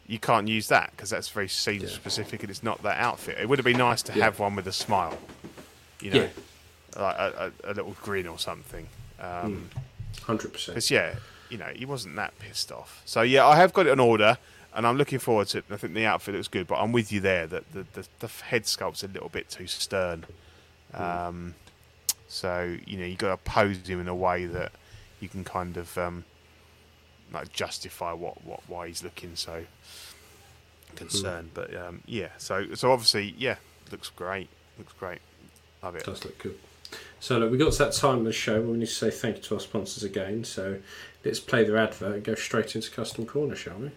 [0.06, 1.94] you can't use that because that's very season Yeah.
[1.94, 3.38] specific and it's not that outfit.
[3.38, 4.24] It would have been nice to Yeah.
[4.24, 5.16] have one with a smile,
[6.00, 6.28] you know,
[6.98, 8.88] like a, a, a little grin or something.
[9.20, 9.70] Um,
[10.22, 10.74] hundred percent.
[10.74, 11.14] Because yeah,
[11.48, 13.02] you know, he wasn't that pissed off.
[13.04, 14.36] So yeah, I have got it on order,
[14.74, 15.64] and I'm looking forward to it.
[15.70, 18.28] I think the outfit looks good, but I'm with you there that the the, the
[18.28, 20.24] head sculpt's a little bit too stern.
[20.94, 21.54] Um,
[22.28, 24.72] so you know, you've got to pose him in a way that
[25.20, 26.24] you can kind of um,
[27.32, 29.64] like justify what, what why he's looking so
[30.96, 31.50] concerned.
[31.54, 33.56] But um, yeah, so so obviously, yeah,
[33.90, 34.48] looks great.
[34.78, 35.20] Looks great.
[35.82, 36.04] Love it.
[36.04, 36.58] does look good.
[37.20, 39.10] So look, we got to that time of the show where we need to say
[39.10, 40.44] thank you to our sponsors again.
[40.44, 40.78] So
[41.24, 43.90] let's play their advert and go straight into custom corner, shall we?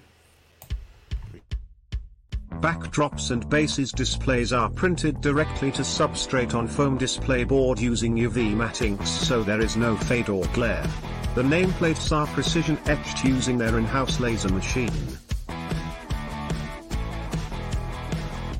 [2.61, 8.55] Backdrops and bases displays are printed directly to substrate on foam display board using UV
[8.55, 10.87] matte inks so there is no fade or glare.
[11.35, 14.91] The nameplates are precision etched using their in-house laser machine.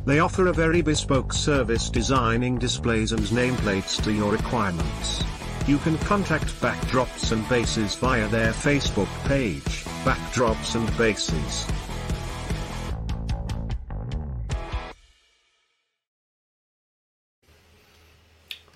[0.05, 5.23] They offer a very bespoke service designing displays and nameplates to your requirements.
[5.65, 11.65] You can contact Backdrops and Bases via their Facebook page, Backdrops and Bases.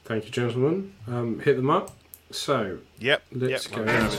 [0.08, 0.94] Thank you, gentlemen.
[1.06, 1.92] Um, hit them up.
[2.32, 3.24] So Yep.
[3.34, 3.76] let's yep.
[3.76, 4.06] go okay.
[4.06, 4.16] into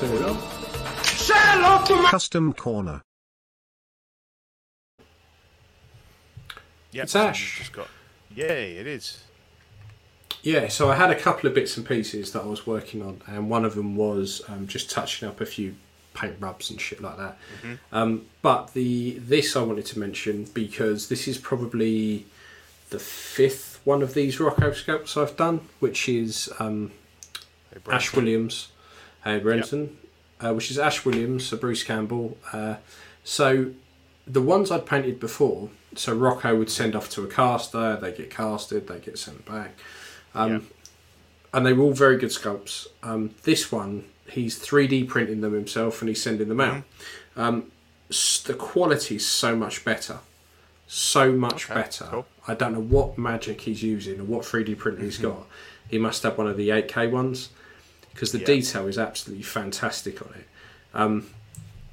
[2.10, 3.01] Custom Corner.
[6.93, 7.59] Yep, It's Ash.
[7.60, 7.89] Just got,
[8.35, 9.24] yeah, it is.
[10.43, 13.23] Yeah, so I had a couple of bits and pieces that I was working on,
[13.27, 15.74] and one of them was um, just touching up a few
[16.12, 17.39] paint rubs and shit like that.
[17.93, 22.27] Um, but the this I wanted to mention because this is probably
[22.90, 26.90] the fifth one of these Rocco sculpts I've done, which is um,
[27.73, 28.69] Hey, Ash Williams,
[29.24, 29.97] uh, Brenton,
[30.43, 32.36] uh, which is Ash Williams, so Bruce Campbell.
[32.52, 32.74] Uh,
[33.24, 33.70] so
[34.27, 38.28] the ones I'd painted before, so Rocco would send off to a caster, they get
[38.31, 39.73] casted, they get sent back.
[40.35, 40.62] Um, Yep.
[41.55, 42.89] And they were all very good sculpts.
[43.02, 46.82] Um, this one, he's 3D printing them himself and he's sending them out.
[47.35, 47.40] Mm-hmm.
[47.40, 47.73] Um,
[48.10, 50.19] the quality's so much better.
[50.90, 52.05] So much Okay, better.
[52.06, 52.27] cool.
[52.48, 55.47] I don't know what magic he's using or what 3D printer he's got.
[55.89, 57.51] He must have one of the 8K ones
[58.12, 58.47] because the Yeah.
[58.47, 60.48] detail is absolutely fantastic on it.
[60.94, 61.27] Um,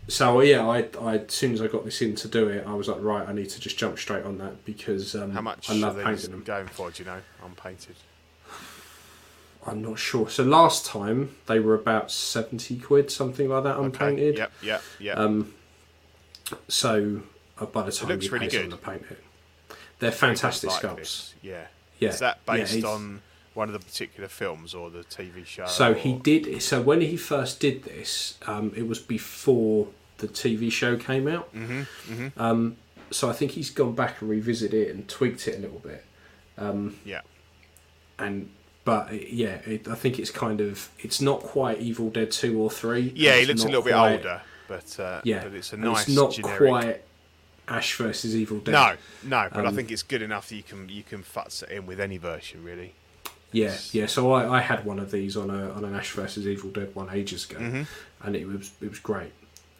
[0.07, 2.73] so yeah, I, I as soon as I got this in to do it, I
[2.73, 5.69] was like, right, I need to just jump straight on that because um, How much
[5.69, 6.43] I love painting them.
[6.43, 6.89] going for?
[6.91, 7.19] Do you know?
[7.43, 7.95] Unpainted.
[9.67, 10.29] I'm not sure.
[10.29, 14.37] So last time they were about seventy quid, something like that, unpainted.
[14.37, 14.51] Yep.
[14.61, 14.81] Yep.
[14.99, 15.17] Yep.
[15.17, 15.53] Um,
[16.67, 17.21] So
[17.71, 19.23] by the time looks you really pay someone the paint it,
[19.99, 20.95] they're fantastic Like sculpts.
[20.97, 21.33] this.
[21.41, 21.67] Yeah.
[21.99, 23.21] Yeah, Is that based he's- on
[23.53, 25.65] one of the particular films or the TV show?
[25.67, 26.61] So he did.
[26.61, 29.87] So when he first did this, um, it was before
[30.17, 31.53] the TV show came out.
[31.55, 32.75] Mm-hmm, Um,
[33.11, 36.03] so I think he's gone back and revisited it and tweaked it a little bit.
[37.05, 37.21] Yeah.
[38.19, 38.49] And
[38.83, 42.69] but yeah, it, I think it's kind of it's not quite Evil Dead two or
[42.69, 43.11] three.
[43.15, 46.15] Yeah, he looks a little bit older, but uh, Yeah, but it's a nice It's
[46.15, 46.57] not generic.
[46.69, 47.01] quite
[47.67, 48.71] Ash versus Evil Dead.
[48.73, 48.93] No,
[49.23, 51.69] no, but I Um, think it's good enough that you can you can futz it
[51.69, 52.93] in with any version really.
[53.51, 54.05] Yeah, yeah.
[54.07, 56.93] So I, I had one of these on a on an Ash versus Evil Dead
[56.93, 57.83] one ages ago, Mm-hmm.
[58.27, 59.31] and it was it was great.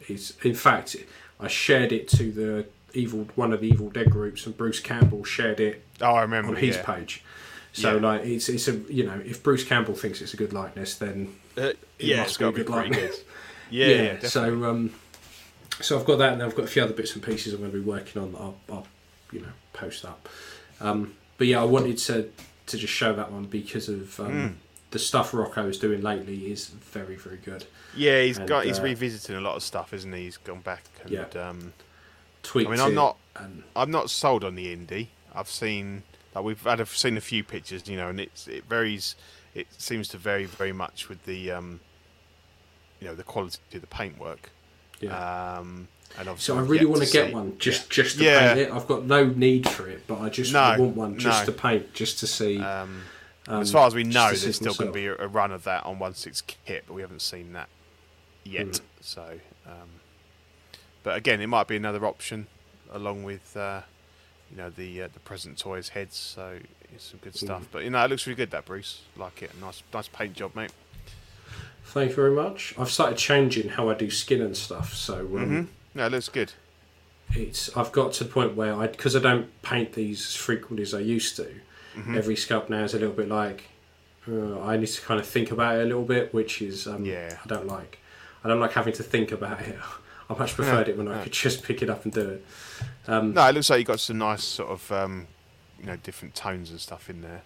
[0.08, 0.96] It's in fact
[1.40, 5.24] I shared it to the evil one of the Evil Dead groups, and Bruce Campbell
[5.24, 6.50] shared it Oh, I remember.
[6.50, 6.82] on his yeah.
[6.82, 7.22] page.
[7.72, 8.00] So Yeah.
[8.08, 11.34] like it's it's a you know if Bruce Campbell thinks it's a good likeness, then
[11.58, 13.16] Uh, it yeah, must it's be a got to be good likeness.
[13.16, 13.24] good.
[13.68, 14.92] Yeah, yeah, so um,
[15.80, 17.72] so I've got that, and I've got a few other bits and pieces I'm going
[17.72, 18.86] to be working on that I'll, I'll
[19.32, 20.28] you know post up.
[20.80, 22.30] Um, but yeah, I wanted to
[22.66, 24.54] to just show that one because of um, Mm.
[24.90, 27.64] the stuff Rocco is doing lately is very very good.
[27.94, 30.24] yeah, he's and, got he's uh, revisiting a lot of stuff, isn't he?
[30.24, 31.24] He's gone back and Yeah.
[31.48, 31.72] um,
[32.42, 35.08] Tweaked I mean, I'm not- and I'm not sold on the indie.
[35.34, 36.02] I've seen
[36.34, 39.14] like we've had a, seen a few pictures, you know, and it's it varies.
[39.54, 41.80] It seems to vary very much with the um,
[43.00, 44.50] you know the quality of the paintwork.
[45.00, 45.56] Yeah.
[45.58, 48.54] Um, and obviously so I really want to get see- one just just to Yeah.
[48.54, 48.72] paint it.
[48.72, 51.52] I've got no need for it, but I just No, I want one just no.
[51.52, 52.58] to paint, just to see.
[52.60, 53.02] Um,
[53.48, 55.64] um, as far as we know, there's still going to be a, a run of
[55.64, 57.68] that on one six kit, but we haven't seen that
[58.44, 58.66] yet.
[58.66, 58.80] Mm.
[59.00, 59.88] So, um,
[61.02, 62.46] but again, it might be another option
[62.92, 63.82] along with uh,
[64.50, 66.16] you know the uh, the present toys heads.
[66.16, 66.58] So
[66.94, 67.68] it's some good stuff.
[67.70, 68.50] But you know, it looks really good.
[68.52, 69.50] That Bruce, like it.
[69.60, 70.72] Nice, nice paint job, mate.
[71.86, 72.74] Thank you very much.
[72.78, 75.62] I've started changing how I do skin and stuff, so um, hmm
[75.98, 76.52] No, it looks good.
[77.34, 80.82] it's I've got to the point where I because I don't paint these as frequently
[80.82, 81.44] as I used to.
[81.96, 82.16] Mm-hmm.
[82.18, 83.64] Every scalp now is a little bit like
[84.28, 87.04] uh, I need to kind of think about it a little bit, which is um,
[87.04, 87.38] Yeah.
[87.44, 87.98] I don't like.
[88.44, 89.78] I don't like having to think about it.
[90.28, 92.44] I much preferred it when I could just pick it up and do it.
[93.06, 95.28] Um, No, it looks like you got some nice sort of um,
[95.78, 97.42] you know different tones and stuff in there.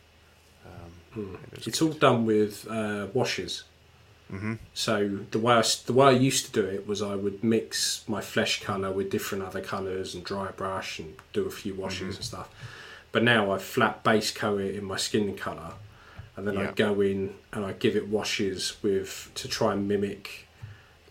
[0.64, 1.82] Um, it It's good.
[1.86, 3.64] all done with uh, washes.
[4.30, 4.58] Mhm.
[4.74, 8.04] So the way I, the way I used to do it was I would mix
[8.06, 12.00] my flesh colour with different other colours and dry brush and do a few washes
[12.00, 12.16] Mm-hmm.
[12.16, 12.48] and stuff.
[13.12, 15.72] But now I flat base coat it in my skin colour,
[16.36, 20.46] and then I go in and I give it washes with to try and mimic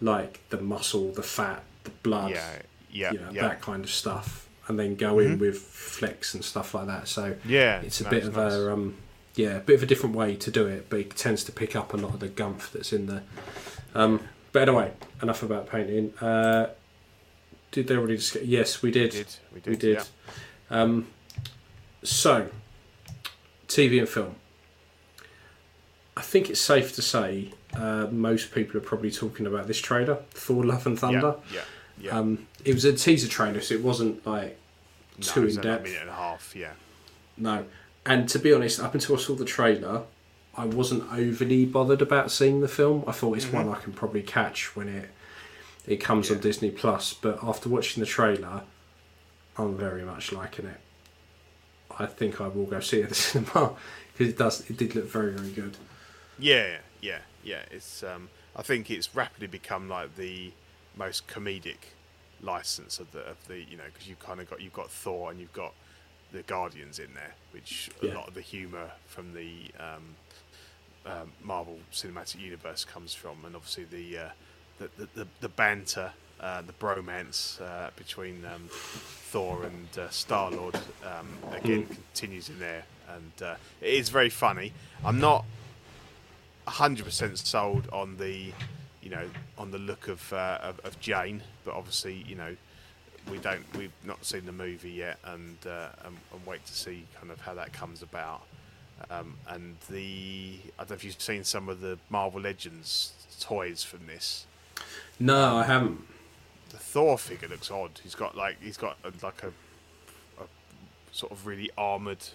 [0.01, 2.59] like the muscle, the fat, the blood, yeah,
[2.89, 3.41] yeah, you know, yeah.
[3.41, 7.09] that kind of stuff, and then go in with flex and stuff like that.
[7.09, 8.53] So Yeah, it's a no, bit of nice.
[8.53, 8.95] a um,
[9.35, 11.75] yeah, a bit of a different way to do it, but it tends to pick
[11.75, 13.23] up a lot of the gumph that's in there.
[13.95, 14.91] Um, but anyway,
[15.21, 16.13] enough about painting.
[16.19, 16.67] Uh,
[17.71, 18.43] did they already discuss?
[18.43, 19.13] Yes, we did.
[19.13, 19.95] We did, we did, We did.
[19.97, 20.03] yeah.
[20.81, 21.07] Um,
[22.03, 22.49] so,
[23.67, 24.35] TV and film.
[26.17, 30.15] I think it's safe to say uh, most people are probably talking about this trailer,
[30.31, 31.35] Thor: Love and Thunder.
[31.53, 31.61] Yeah,
[32.01, 32.17] yeah, yeah.
[32.19, 34.57] Um, it was a teaser trailer, so it wasn't like
[35.17, 36.53] No, too in only a minute and a half.
[36.55, 36.73] Yeah,
[37.37, 37.65] No.
[38.09, 40.01] And to be honest, up until I saw the trailer,
[40.57, 43.03] I wasn't overly bothered about seeing the film.
[43.07, 45.09] I thought it's one I can probably catch when it
[45.87, 46.43] it comes on Mm-hmm.
[46.43, 47.13] Disney Plus.
[47.13, 48.63] But after watching the trailer,
[49.57, 50.79] I'm very much liking it.
[51.99, 53.75] I think I will go see it at the cinema
[54.11, 54.69] because it does.
[54.69, 55.77] It did look very very good.
[56.39, 57.61] yeah, yeah, yeah.
[57.71, 60.51] It's um, I think it's rapidly become like the
[60.97, 61.93] most comedic
[62.41, 65.29] license of the of the you know because you've kind of got you've got Thor
[65.29, 65.73] and you've got
[66.31, 68.13] the Guardians in there, which Yeah.
[68.13, 70.15] a lot of the humour from the um,
[71.05, 74.29] um, Marvel Cinematic Universe comes from, and obviously the uh,
[74.79, 80.51] the, the, the the banter, uh, the bromance uh, between um, Thor and uh, Star
[80.51, 82.83] Lord um, again continues in there,
[83.15, 84.73] and uh, it is very funny.
[85.03, 85.45] I'm not
[86.67, 88.53] hundred percent sold on the,
[89.01, 89.27] you know,
[89.57, 92.55] on the look of, uh, of of Jane, but obviously, you know,
[93.29, 97.05] we don't we've not seen the movie yet, and uh, and, and wait to see
[97.19, 98.41] kind of how that comes about.
[99.09, 103.83] Um, and the I don't know if you've seen some of the Marvel Legends toys
[103.83, 104.45] from this.
[105.19, 106.01] No, I haven't.
[106.69, 107.99] The Thor figure looks odd.
[108.03, 109.47] He's got like he's got a, like a,
[110.41, 110.45] a
[111.11, 112.25] sort of really armored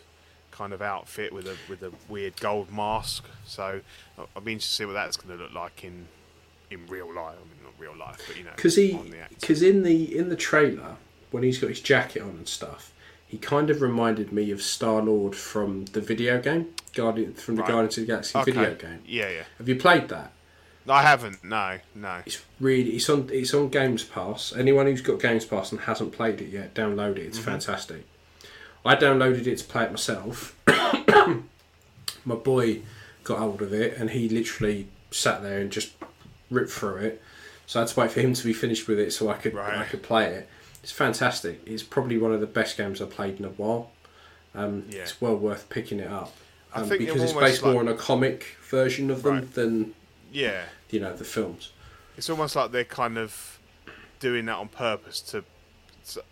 [0.51, 3.25] kind of outfit with a with a weird gold mask.
[3.45, 3.81] So
[4.19, 6.07] I'll be interested to see what that's going to look like in
[6.71, 7.37] in real life.
[7.41, 9.37] I mean, not real life, but you know, because he on the actor.
[9.41, 10.97] because in the in the trailer
[11.31, 12.93] when he's got his jacket on and stuff
[13.27, 17.63] he kind of reminded me of Star Lord from the video game Guardian from the
[17.63, 17.71] Right.
[17.71, 18.53] Guardians of the Galaxy Okay.
[18.53, 19.43] video game Yeah, yeah.
[19.59, 20.31] have you played that
[20.89, 21.43] I haven't.
[21.43, 22.21] No, no.
[22.27, 26.13] it's really it's on it's on Games Pass anyone who's got Games Pass and hasn't
[26.13, 27.51] played it yet download it it's Mm-hmm.
[27.51, 28.07] fantastic
[28.85, 30.57] I downloaded it to play it myself
[32.25, 32.83] my boy
[33.25, 35.93] got hold of it and he literally sat there and just
[36.51, 37.23] ripped through it.
[37.67, 39.55] So I had to wait for him to be finished with it so I could
[39.55, 39.79] Right.
[39.79, 40.49] I could play it.
[40.83, 41.61] It's fantastic.
[41.67, 43.91] It's probably one of the best games I've played in a while.
[44.55, 45.03] Um, Yeah.
[45.03, 46.33] It's well worth picking it up
[46.75, 49.55] um, because it's based more on a comic version of them Right.
[49.55, 49.95] than
[50.33, 51.71] Yeah, you know the films.
[52.17, 53.59] it's almost like they're kind of
[54.21, 55.45] doing that on purpose to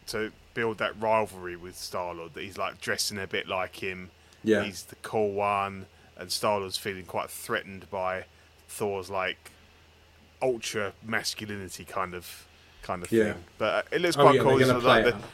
[0.08, 2.34] to build that rivalry with Star Lord.
[2.34, 4.10] That he's like dressing a bit like him.
[4.44, 4.64] Yeah.
[4.64, 5.86] he's the cool one,
[6.16, 8.24] and Star Lord's feeling quite threatened by
[8.68, 9.51] Thor's like
[10.42, 12.46] ultra masculinity kind of
[12.82, 13.32] kind of Yeah.
[13.34, 13.44] thing.
[13.58, 14.56] But uh, it looks Oh quite yeah, cool.
[14.58, 15.28] they're There's gonna play like the,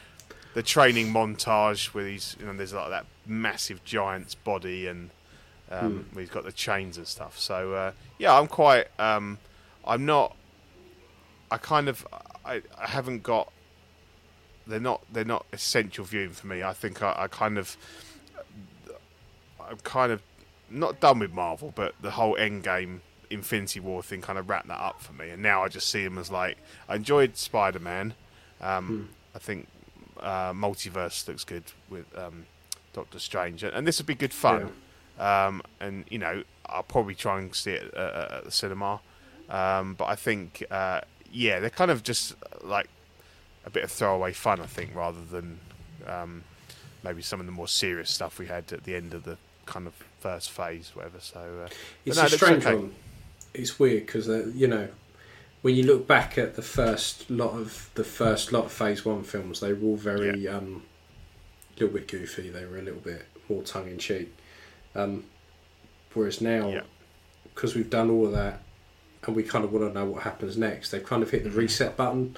[0.55, 5.09] the training montage where he's you know there's like that massive giant's body and
[5.71, 6.19] um, Hmm.
[6.19, 7.37] he's got the chains and stuff.
[7.39, 8.87] So uh, yeah, I'm quite.
[8.99, 9.37] Um,
[9.85, 10.35] I'm not.
[11.51, 12.07] I kind of.
[12.45, 13.51] I, I haven't got.
[14.65, 15.01] They're not.
[15.11, 16.63] They're not essential viewing for me.
[16.63, 17.77] I think I, I kind of.
[19.69, 20.21] I'm kind of
[20.69, 22.99] not done with Marvel, but the whole Endgame
[23.29, 25.29] Infinity War thing kind of wrapped that up for me.
[25.29, 26.57] And now I just see them as like
[26.87, 28.13] I enjoyed Spider Man.
[28.61, 29.67] Um, I think
[30.19, 32.45] uh, Multiverse looks good with um,
[32.93, 34.71] Doctor Strange, and, this would be good fun.
[35.19, 38.99] Um, and you know, I'll probably try and see it uh, at the cinema.
[39.49, 41.01] Um, but I think, uh,
[41.31, 42.87] yeah, they're kind of just like
[43.65, 44.59] a bit of throwaway fun.
[44.59, 45.59] I think rather than
[46.05, 46.43] um,
[47.03, 49.87] maybe some of the more serious stuff we had at the end of the kind
[49.87, 51.19] of first phase, whatever.
[51.19, 51.69] So uh,
[52.05, 52.75] It's no, a strange okay.
[52.75, 52.95] one.
[53.53, 54.89] It's weird because uh, you know
[55.61, 59.23] when you look back at the first lot of the first lot of Phase One
[59.23, 60.83] films, they were all very um,
[61.75, 62.49] a little bit goofy.
[62.49, 64.33] They were a little bit more tongue in cheek.
[64.95, 65.25] Um,
[66.13, 66.81] whereas now, Yeah.
[67.53, 68.61] because we've done all of that,
[69.25, 71.49] and we kind of want to know what happens next, they've kind of hit the
[71.51, 72.37] reset button,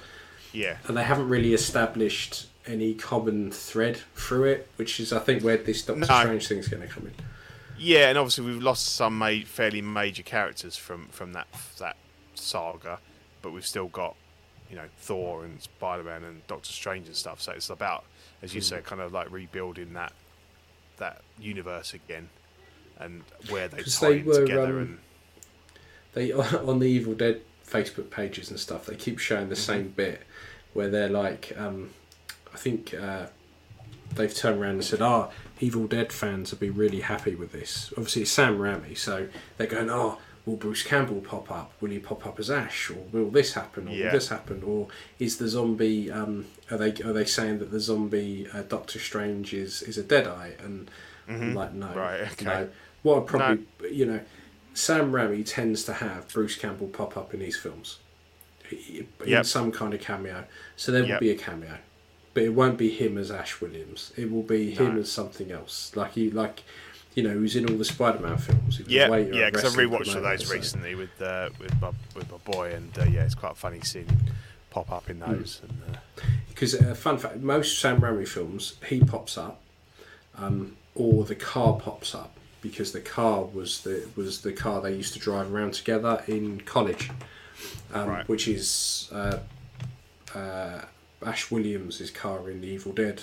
[0.52, 0.76] Yeah.
[0.86, 5.56] and they haven't really established any common thread through it, which is I think where
[5.56, 6.06] this Doctor No.
[6.06, 7.14] Strange thing's going to come in.
[7.82, 11.48] Yeah, and obviously we've lost some ma- fairly major characters from from that
[11.78, 11.96] that
[12.34, 12.98] saga,
[13.42, 14.14] but we've still got
[14.70, 17.40] you know Thor and Spider Man and Doctor Strange and stuff.
[17.42, 18.04] So it's about,
[18.42, 18.64] as you Hmm.
[18.66, 20.12] say, kind of like rebuilding that
[20.98, 22.28] that universe again,
[22.98, 24.62] and where they tie they were, together.
[24.64, 24.98] um, and
[26.14, 26.32] they
[26.70, 28.86] on the Evil Dead Facebook pages and stuff.
[28.86, 30.22] They keep showing the same bit
[30.72, 31.90] where they're like, um,
[32.54, 33.26] I think uh,
[34.14, 35.30] they've turned around and said, "Ah,
[35.62, 39.66] Evil Dead fans will be really happy with this." Obviously, it's Sam Raimi, so they're
[39.66, 41.72] going, "Oh, will Bruce Campbell pop up?
[41.80, 42.90] Will he pop up as Ash?
[42.90, 43.86] Or will this happen?
[43.88, 44.06] Or Yeah.
[44.06, 44.62] will this happen?
[44.64, 46.10] Or is the zombie?
[46.10, 50.02] Um, are they are they saying that the zombie uh, Doctor Strange is is a
[50.02, 50.90] Deadite?" And
[51.28, 51.98] I'm like, no, Mm-hmm.
[51.98, 52.44] Right, okay.
[52.44, 52.68] no.
[53.02, 54.20] What I'd probably, you know,
[54.74, 57.98] Sam Raimi tends to have Bruce Campbell pop up in his films,
[58.70, 59.46] in Yep.
[59.46, 60.44] some kind of cameo.
[60.76, 61.20] So there will Yep.
[61.20, 61.78] be a cameo,
[62.34, 64.12] but it won't be him as Ash Williams.
[64.16, 65.00] It will be him No.
[65.02, 66.62] as something else, like he, like,
[67.14, 68.80] you know, who's in all the Spider-Man films.
[68.86, 72.38] Yeah, yeah, because wrestling rewatched all those so- recently with uh, with my with my
[72.38, 74.20] boy, and uh, yeah, it's quite funny seeing him
[74.70, 75.32] pop up in Hmm.
[75.32, 75.60] those.
[75.62, 75.98] And, uh,
[76.48, 79.60] Because uh, fun fact, most Sam Raimi films, he pops up,
[80.38, 84.94] um, or the car pops up because the car was the was the car they
[84.94, 87.10] used to drive around together in college,
[87.92, 88.28] um, Right.
[88.28, 89.38] which is uh,
[90.34, 90.82] uh,
[91.24, 93.22] Ash Williams' car in The Evil Dead.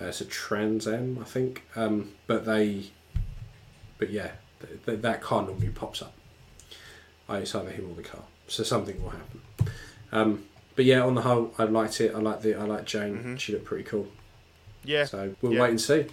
[0.00, 1.64] Uh, it's a Trans Am, I think.
[1.74, 2.90] Um, but they,
[3.98, 6.14] but yeah, th- th- that car normally pops up.
[7.28, 9.40] I it's either him or the car, so something will happen.
[10.12, 10.44] Um,
[10.76, 12.14] but yeah, on the whole, I liked it.
[12.14, 13.36] I like the I like Jane.
[13.36, 14.06] She looked pretty cool.
[14.84, 15.62] yeah, So we'll yeah.
[15.62, 16.06] wait and see.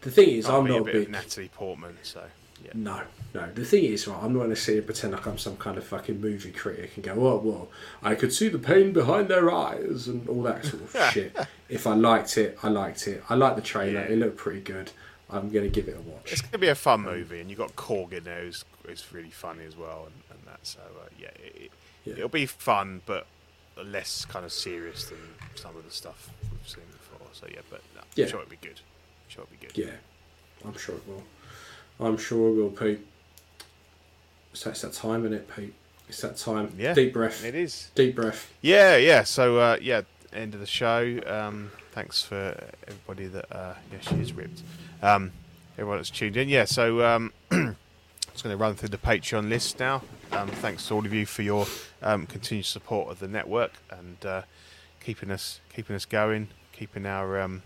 [0.00, 2.24] The thing is, I'm not a big Natalie Portman, so
[2.64, 2.70] yeah.
[2.74, 3.02] no,
[3.34, 3.48] no.
[3.54, 5.76] The thing is, right, I'm not going to sit and pretend like I'm some kind
[5.78, 7.68] of fucking movie critic and go, oh, well,
[8.02, 11.36] I could see the pain behind their eyes and all that sort of shit.
[11.68, 13.22] If I liked it, I liked it.
[13.28, 14.00] I liked the trailer.
[14.00, 14.06] Yeah.
[14.12, 14.90] It looked pretty good.
[15.30, 16.32] I'm going to give it a watch.
[16.32, 19.04] It's going to be a fun movie, and you've got Korg in there who's, who's
[19.12, 20.60] really funny as well, and, and that.
[20.66, 21.70] So uh, yeah, it, it,
[22.04, 22.12] Yeah.
[22.14, 23.26] it'll be fun, but
[23.82, 25.18] less kind of serious than
[25.56, 27.26] some of the stuff we've seen before.
[27.32, 28.26] So yeah, but no, Yeah.
[28.26, 28.78] I'm sure it'll be good.
[28.80, 29.76] I'm sure it'll be good.
[29.76, 29.96] Yeah,
[30.64, 31.24] I'm sure it will.
[32.00, 33.06] I'm sure it will, Pete.
[34.52, 35.74] So it's that time, isn't it, Pete?
[36.08, 36.72] It's that time.
[36.78, 37.44] Yeah, Deep breath.
[37.44, 37.90] It is.
[37.94, 38.52] Deep breath.
[38.60, 39.24] Yeah, yeah.
[39.24, 40.02] So uh, yeah,
[40.32, 41.20] end of the show.
[41.26, 44.62] Um, thanks for everybody that uh, yeah, she is ripped.
[45.02, 45.32] Um,
[45.74, 46.48] everyone that's tuned in.
[46.48, 47.76] Yeah, so um, I'm
[48.32, 50.02] just going to run through the Patreon list now.
[50.32, 51.66] Um, thanks to all of you for your
[52.02, 54.42] um, continued support of the network and uh,
[55.00, 57.62] keeping us keeping us going, keeping our um,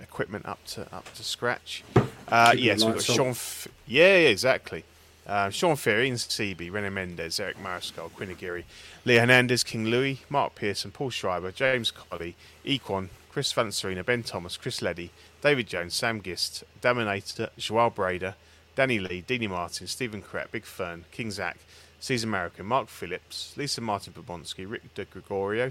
[0.00, 1.82] equipment up to up to scratch.
[2.28, 3.04] Uh, Keeping yeah, the so we've got.
[3.04, 3.28] Sean.
[3.28, 4.84] F- yeah, yeah, exactly.
[5.26, 8.64] Uh, Sean Ferry, Ian Seaby, René Mendez, Eric Mariscal, Quinn Aguirre,
[9.04, 14.56] Leah Hernandez, King Louis, Mark Pearson, Paul Schreiber, James Colley, Equan, Chris Valencerina, Ben Thomas,
[14.56, 18.34] Chris Leddy, David Jones, Sam Gist, Daminator, Joao Brader,
[18.74, 21.58] Danny Lee, Deanie Martin, Stephen Crett, Big Fern, King Zach,
[22.00, 25.70] Caesar American, Mark Phillips, Lisa Martin Babonsky, Rick De Gregorio,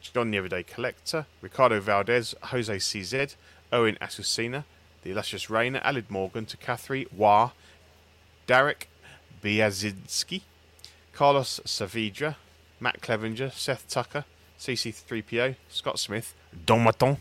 [0.00, 3.36] John the Everyday Collector, Ricardo Valdez, Jose CZ,
[3.72, 4.64] Owen Asusina,
[5.02, 7.50] The Illustrious Rainer, Alid Morgan, to Catherine Wah,
[8.46, 8.88] Derek
[9.42, 10.42] Biazinski,
[11.12, 12.36] Carlos Saavedra,
[12.80, 14.24] Matt Clevenger, Seth Tucker,
[14.58, 16.34] CC3PO, Scott Smith,
[16.66, 17.18] Don Maton,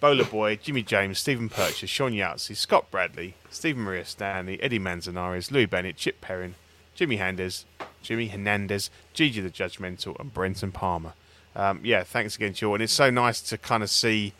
[0.00, 5.52] Bowler Boy, Jimmy James, Stephen Purchase, Sean Yahtzee, Scott Bradley, Stephen Maria Stanley, Eddie Manzanares,
[5.52, 6.56] Louis Bennett, Chip Perrin,
[6.94, 7.64] Jimmy Hernandez,
[8.02, 11.12] Jimmy Hernandez, Gigi the Judgmental, and Brenton Palmer.
[11.54, 12.54] Um, yeah, thanks again.
[12.60, 14.32] And it's so nice to kind of see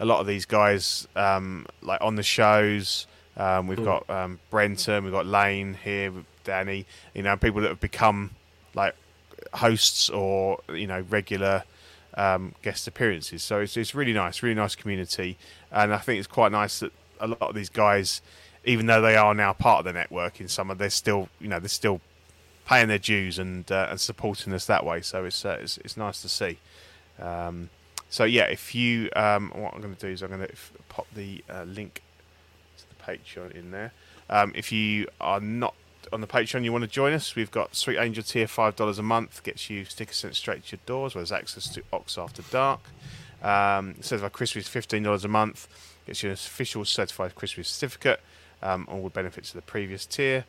[0.00, 3.06] a lot of these guys um, like on the shows.
[3.36, 6.86] Um, we've got um, Brenton, we've got Lane here, with Danny.
[7.14, 8.30] You know, people that have become
[8.74, 8.96] like
[9.54, 11.64] hosts or you know regular
[12.14, 13.42] um, guest appearances.
[13.42, 15.38] So it's, it's really nice, really nice community,
[15.70, 18.22] and I think it's quite nice that a lot of these guys,
[18.64, 21.60] even though they are now part of the network in some, they're still you know
[21.60, 22.00] they're still
[22.66, 25.02] paying their dues and uh, and supporting us that way.
[25.02, 26.58] So it's uh, it's, it's nice to see.
[27.20, 27.68] Um,
[28.10, 30.54] so yeah, if you um, what I'm going to do is I'm going to
[30.90, 32.02] pop the uh, link
[32.76, 33.92] to the Patreon in there.
[34.28, 35.74] Um, if you are not
[36.12, 38.98] on the Patreon, you want to join us, we've got Sweet Angel tier five dollars
[38.98, 41.82] a month gets you stickers sent straight to your door, as well as access to
[41.92, 42.80] Ox After Dark.
[43.42, 45.68] Um, Certified Christmas fifteen dollars a month
[46.06, 48.20] gets you an official certified Christmas certificate.
[48.62, 50.44] Um, all the benefits of the previous tier.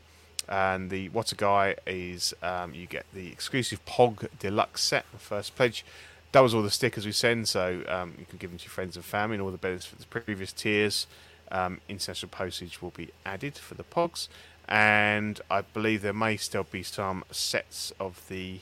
[0.50, 5.20] And the What a Guy is um, you get the exclusive Pog Deluxe set, the
[5.20, 5.86] first pledge.
[6.32, 7.48] That was all the stickers we send.
[7.48, 9.92] So um, you can give them to your friends and family, and all the benefits
[9.92, 11.08] of the previous tiers.
[11.52, 14.30] Um, international postage will be added for the pogs,
[14.70, 18.60] and I believe there may still be some sets of the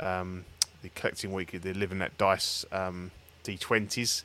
[0.00, 0.44] um,
[0.82, 3.12] the collecting weekly, the live and let dice um,
[3.44, 4.24] d20s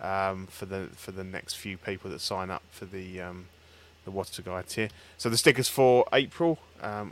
[0.00, 3.46] um, for the for the next few people that sign up for the um,
[4.06, 4.88] the What a Guy tier.
[5.18, 6.58] So the stickers for April,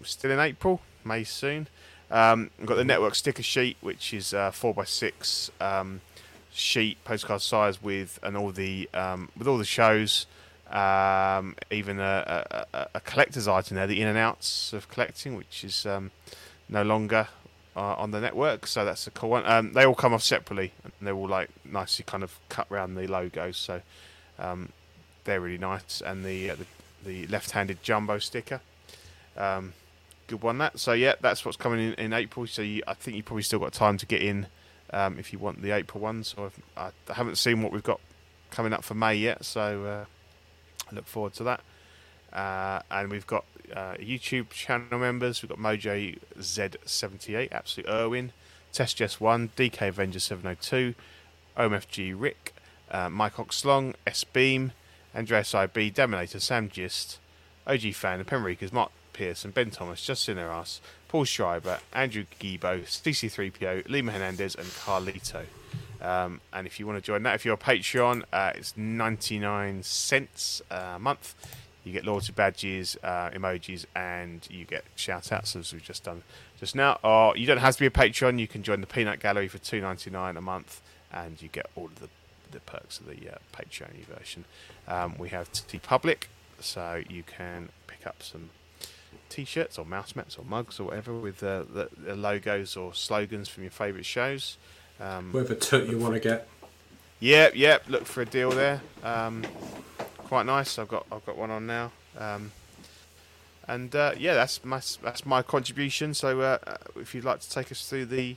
[0.02, 1.68] still in April, May soon.
[2.12, 6.02] Um, we've got the network sticker sheet, which is uh, four by six um,
[6.52, 10.26] sheet postcard size with and all the um, with all the shows.
[10.70, 15.64] Um, even a, a, a collector's item there, the in and outs of collecting, which
[15.64, 16.10] is um,
[16.68, 17.28] no longer
[17.76, 18.66] uh, on the network.
[18.66, 19.44] So that's a cool one.
[19.46, 22.94] Um, they all come off separately, and they're all like nicely kind of cut around
[22.94, 23.56] the logos.
[23.56, 23.82] So
[24.38, 24.70] um,
[25.24, 26.00] they're really nice.
[26.00, 26.66] And the uh, the,
[27.04, 28.60] the left-handed jumbo sticker,
[29.36, 29.74] um,
[30.26, 30.58] good one.
[30.58, 30.78] That.
[30.78, 32.46] So yeah, that's what's coming in in April.
[32.46, 34.46] So you, I think you probably still got time to get in
[34.92, 36.34] um, if you want the April ones.
[36.36, 38.00] So I haven't seen what we've got
[38.50, 39.44] coming up for May yet.
[39.44, 40.04] So uh,
[40.90, 41.60] I look forward to that.
[42.32, 43.44] Uh, and we've got
[43.74, 45.42] uh, YouTube channel members.
[45.42, 48.32] We've got Mojo Z78, Absolute Irwin,
[48.72, 50.94] Test Jess 1, DK Avenger 702,
[51.58, 52.54] OMFG Rick,
[52.90, 54.72] uh, Mike Oxlong, S Beam,
[55.14, 57.18] Andreas IB, Dominator, Sam Gist,
[57.66, 63.88] OG Fan, the Penrikers, Mark Pearson, Ben Thomas, Justin Eras, Paul Schreiber, Andrew Gibo, CC3PO,
[63.88, 65.44] Lima Hernandez, and Carlito.
[66.00, 69.82] Um, and if you want to join that, if you're a Patreon, uh, it's 99
[69.82, 71.34] cents a month.
[71.84, 76.22] You get loyalty badges, uh, emojis, and you get shout outs as we've just done
[76.58, 76.98] just now.
[77.02, 79.58] Or you don't have to be a Patreon, you can join the Peanut Gallery for
[79.58, 80.80] two ninety nine a month,
[81.12, 82.08] and you get all of the,
[82.52, 84.44] the perks of the uh, Patreon version.
[84.86, 86.24] Um, we have TeePublic,
[86.60, 88.50] so you can pick up some
[89.32, 93.48] t-shirts or mouse mats or mugs or whatever with uh, the, the logos or slogans
[93.48, 94.58] from your favourite shows.
[95.00, 96.48] Um, Whatever took you want to get.
[97.20, 97.84] Yep, yep.
[97.88, 98.82] Look for a deal there.
[99.02, 99.44] Um,
[100.18, 100.78] quite nice.
[100.78, 101.92] I've got I've got one on now.
[102.18, 102.52] Um,
[103.68, 106.14] and uh, yeah, that's my that's my contribution.
[106.14, 108.36] So uh, uh, if you'd like to take us through the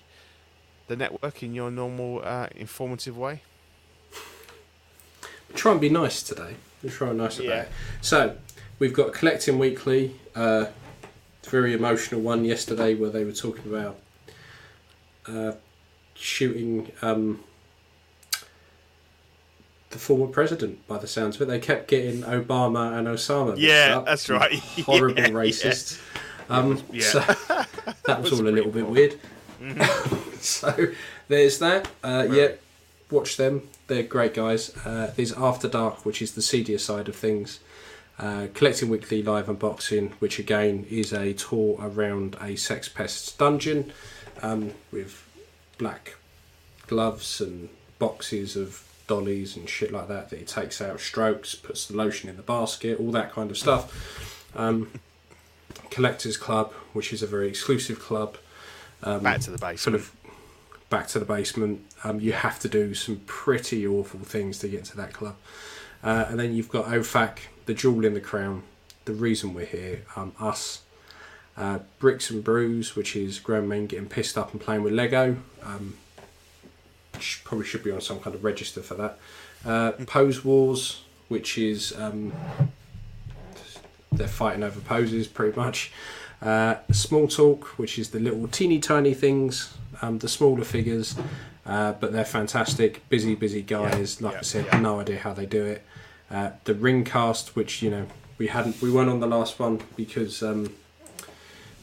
[0.88, 3.41] the network in your normal uh, informative way.
[5.55, 6.55] Try and be nice today.
[6.81, 7.63] Try and trying nice Yeah.
[7.63, 7.67] today.
[8.01, 8.38] So
[8.77, 10.15] we've got collecting weekly.
[11.45, 13.97] Very emotional one yesterday where they were talking about
[15.27, 15.53] uh,
[16.15, 17.43] shooting um,
[19.91, 20.85] the former president.
[20.88, 23.55] By the sounds of it, they kept getting Obama and Osama.
[23.57, 24.05] Yeah, up.
[24.05, 24.53] that's right.
[24.85, 26.01] Horrible Yeah, racists.
[26.49, 27.03] Um, Yeah.
[27.03, 27.19] So
[28.05, 29.19] that was, was all a little bit weird.
[30.39, 30.88] so
[31.27, 31.88] there's that.
[32.03, 32.49] Uh, yeah,
[33.09, 33.67] watch them.
[33.88, 34.76] They're great guys.
[34.85, 37.59] Uh, there's After Dark, which is the seedier side of things.
[38.17, 43.91] Uh, Collecting Weekly Live Unboxing, which again is a tour around a Sex Pests dungeon
[44.41, 45.27] um, with
[45.77, 46.15] black
[46.87, 47.67] gloves and
[47.99, 52.29] boxes of dollies and shit like that that he takes out, strokes, puts the lotion
[52.29, 54.41] in the basket, all that kind of stuff.
[54.55, 54.91] Um,
[55.89, 58.37] Collectors Club, which is a very exclusive club.
[59.03, 59.95] Um, Back to the sort basement.
[59.95, 60.15] of
[60.89, 61.81] back to the basement.
[62.03, 65.35] Um, you have to do some pretty awful things to get to that club.
[66.03, 68.63] Uh, and then you've got OFAC, the jewel in the crown,
[69.05, 70.81] the reason we're here, um, us.
[71.57, 75.37] Uh, Bricks and Brews, which is grown men getting pissed up and playing with Lego.
[75.63, 75.95] Um,
[77.43, 79.19] probably should be on some kind of register for that.
[79.65, 82.33] Uh, Pose Wars, which is um,
[84.11, 85.91] they're fighting over poses pretty much.
[86.41, 91.15] Uh, Small Talk, which is the little teeny tiny things, um, the smaller figures,
[91.65, 93.07] uh, but they're fantastic.
[93.09, 94.21] Busy, busy guys.
[94.21, 94.79] like yeah, I said, yeah.
[94.79, 95.85] no idea how they do it.
[96.30, 98.07] Uh, the Ringcast, which you know
[98.38, 100.73] we hadn't, we weren't on the last one because um,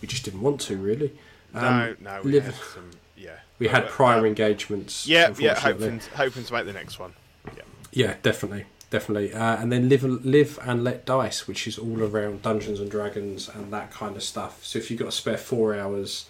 [0.00, 1.12] we just didn't want to really.
[1.54, 2.90] Um, no, no, we live- had some.
[3.16, 5.06] Yeah, we had Uh, prior uh, engagements.
[5.06, 7.12] Yeah, yeah, hoping hoping to make the next one.
[7.56, 7.62] Yeah,
[7.92, 9.32] Yeah, definitely, definitely.
[9.32, 13.48] Uh, and then live, live and let dice, which is all around Dungeons and Dragons
[13.48, 14.64] and that kind of stuff.
[14.64, 16.26] So if you've got a spare four hours,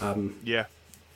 [0.00, 0.64] um, yeah.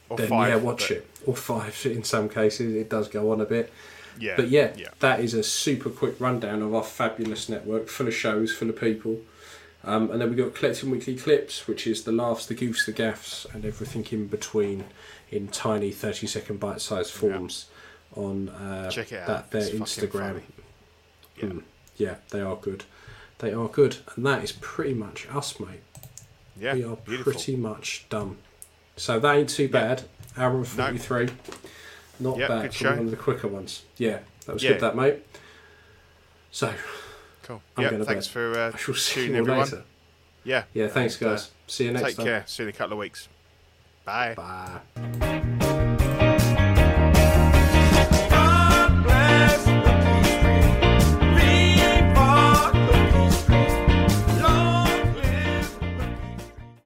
[0.09, 1.06] Or then five, yeah, watch it.
[1.27, 3.73] Or five in some cases, it does go on a bit.
[4.20, 4.89] Yeah, But yeah, yeah.
[5.01, 8.77] that is a super quick rundown of our fabulous network, full of shows, full of
[8.81, 9.20] people.
[9.85, 12.93] Um, and then we've got collecting weekly clips, which is the laughs, the goofs, the
[12.93, 14.85] gaffs, and everything in between
[15.31, 17.66] in tiny 30 second bite sized forms
[18.16, 19.27] on uh, Check it out.
[19.28, 20.11] that their It's Instagram.
[20.12, 20.43] funny.
[21.36, 21.45] Yeah.
[21.45, 21.62] Mm,
[21.97, 22.85] yeah, they are good.
[23.39, 23.99] They are good.
[24.16, 25.81] And that is pretty much us, mate.
[26.61, 27.32] Yeah, we are beautiful.
[27.32, 28.39] pretty much done.
[28.97, 30.03] So that ain't too bad.
[30.36, 30.97] Hour and No.
[32.19, 32.24] 43.
[32.31, 32.90] Not Yeah, bad good for show.
[32.90, 33.82] one of the quicker ones.
[33.97, 34.73] Yeah, that was Yeah.
[34.73, 35.16] good, that, mate.
[36.51, 36.73] So,
[37.43, 37.62] Cool.
[37.77, 38.32] I'm yeah, thanks bed.
[38.32, 39.61] for uh, I shall see tuning you everyone.
[39.61, 39.82] later.
[40.45, 41.51] Yeah, Yeah, thanks, uh, guys.
[41.66, 42.27] See you next take time.
[42.27, 42.45] care.
[42.47, 43.28] See you in a couple of weeks.
[44.05, 44.35] Bye.
[44.35, 45.55] Bye.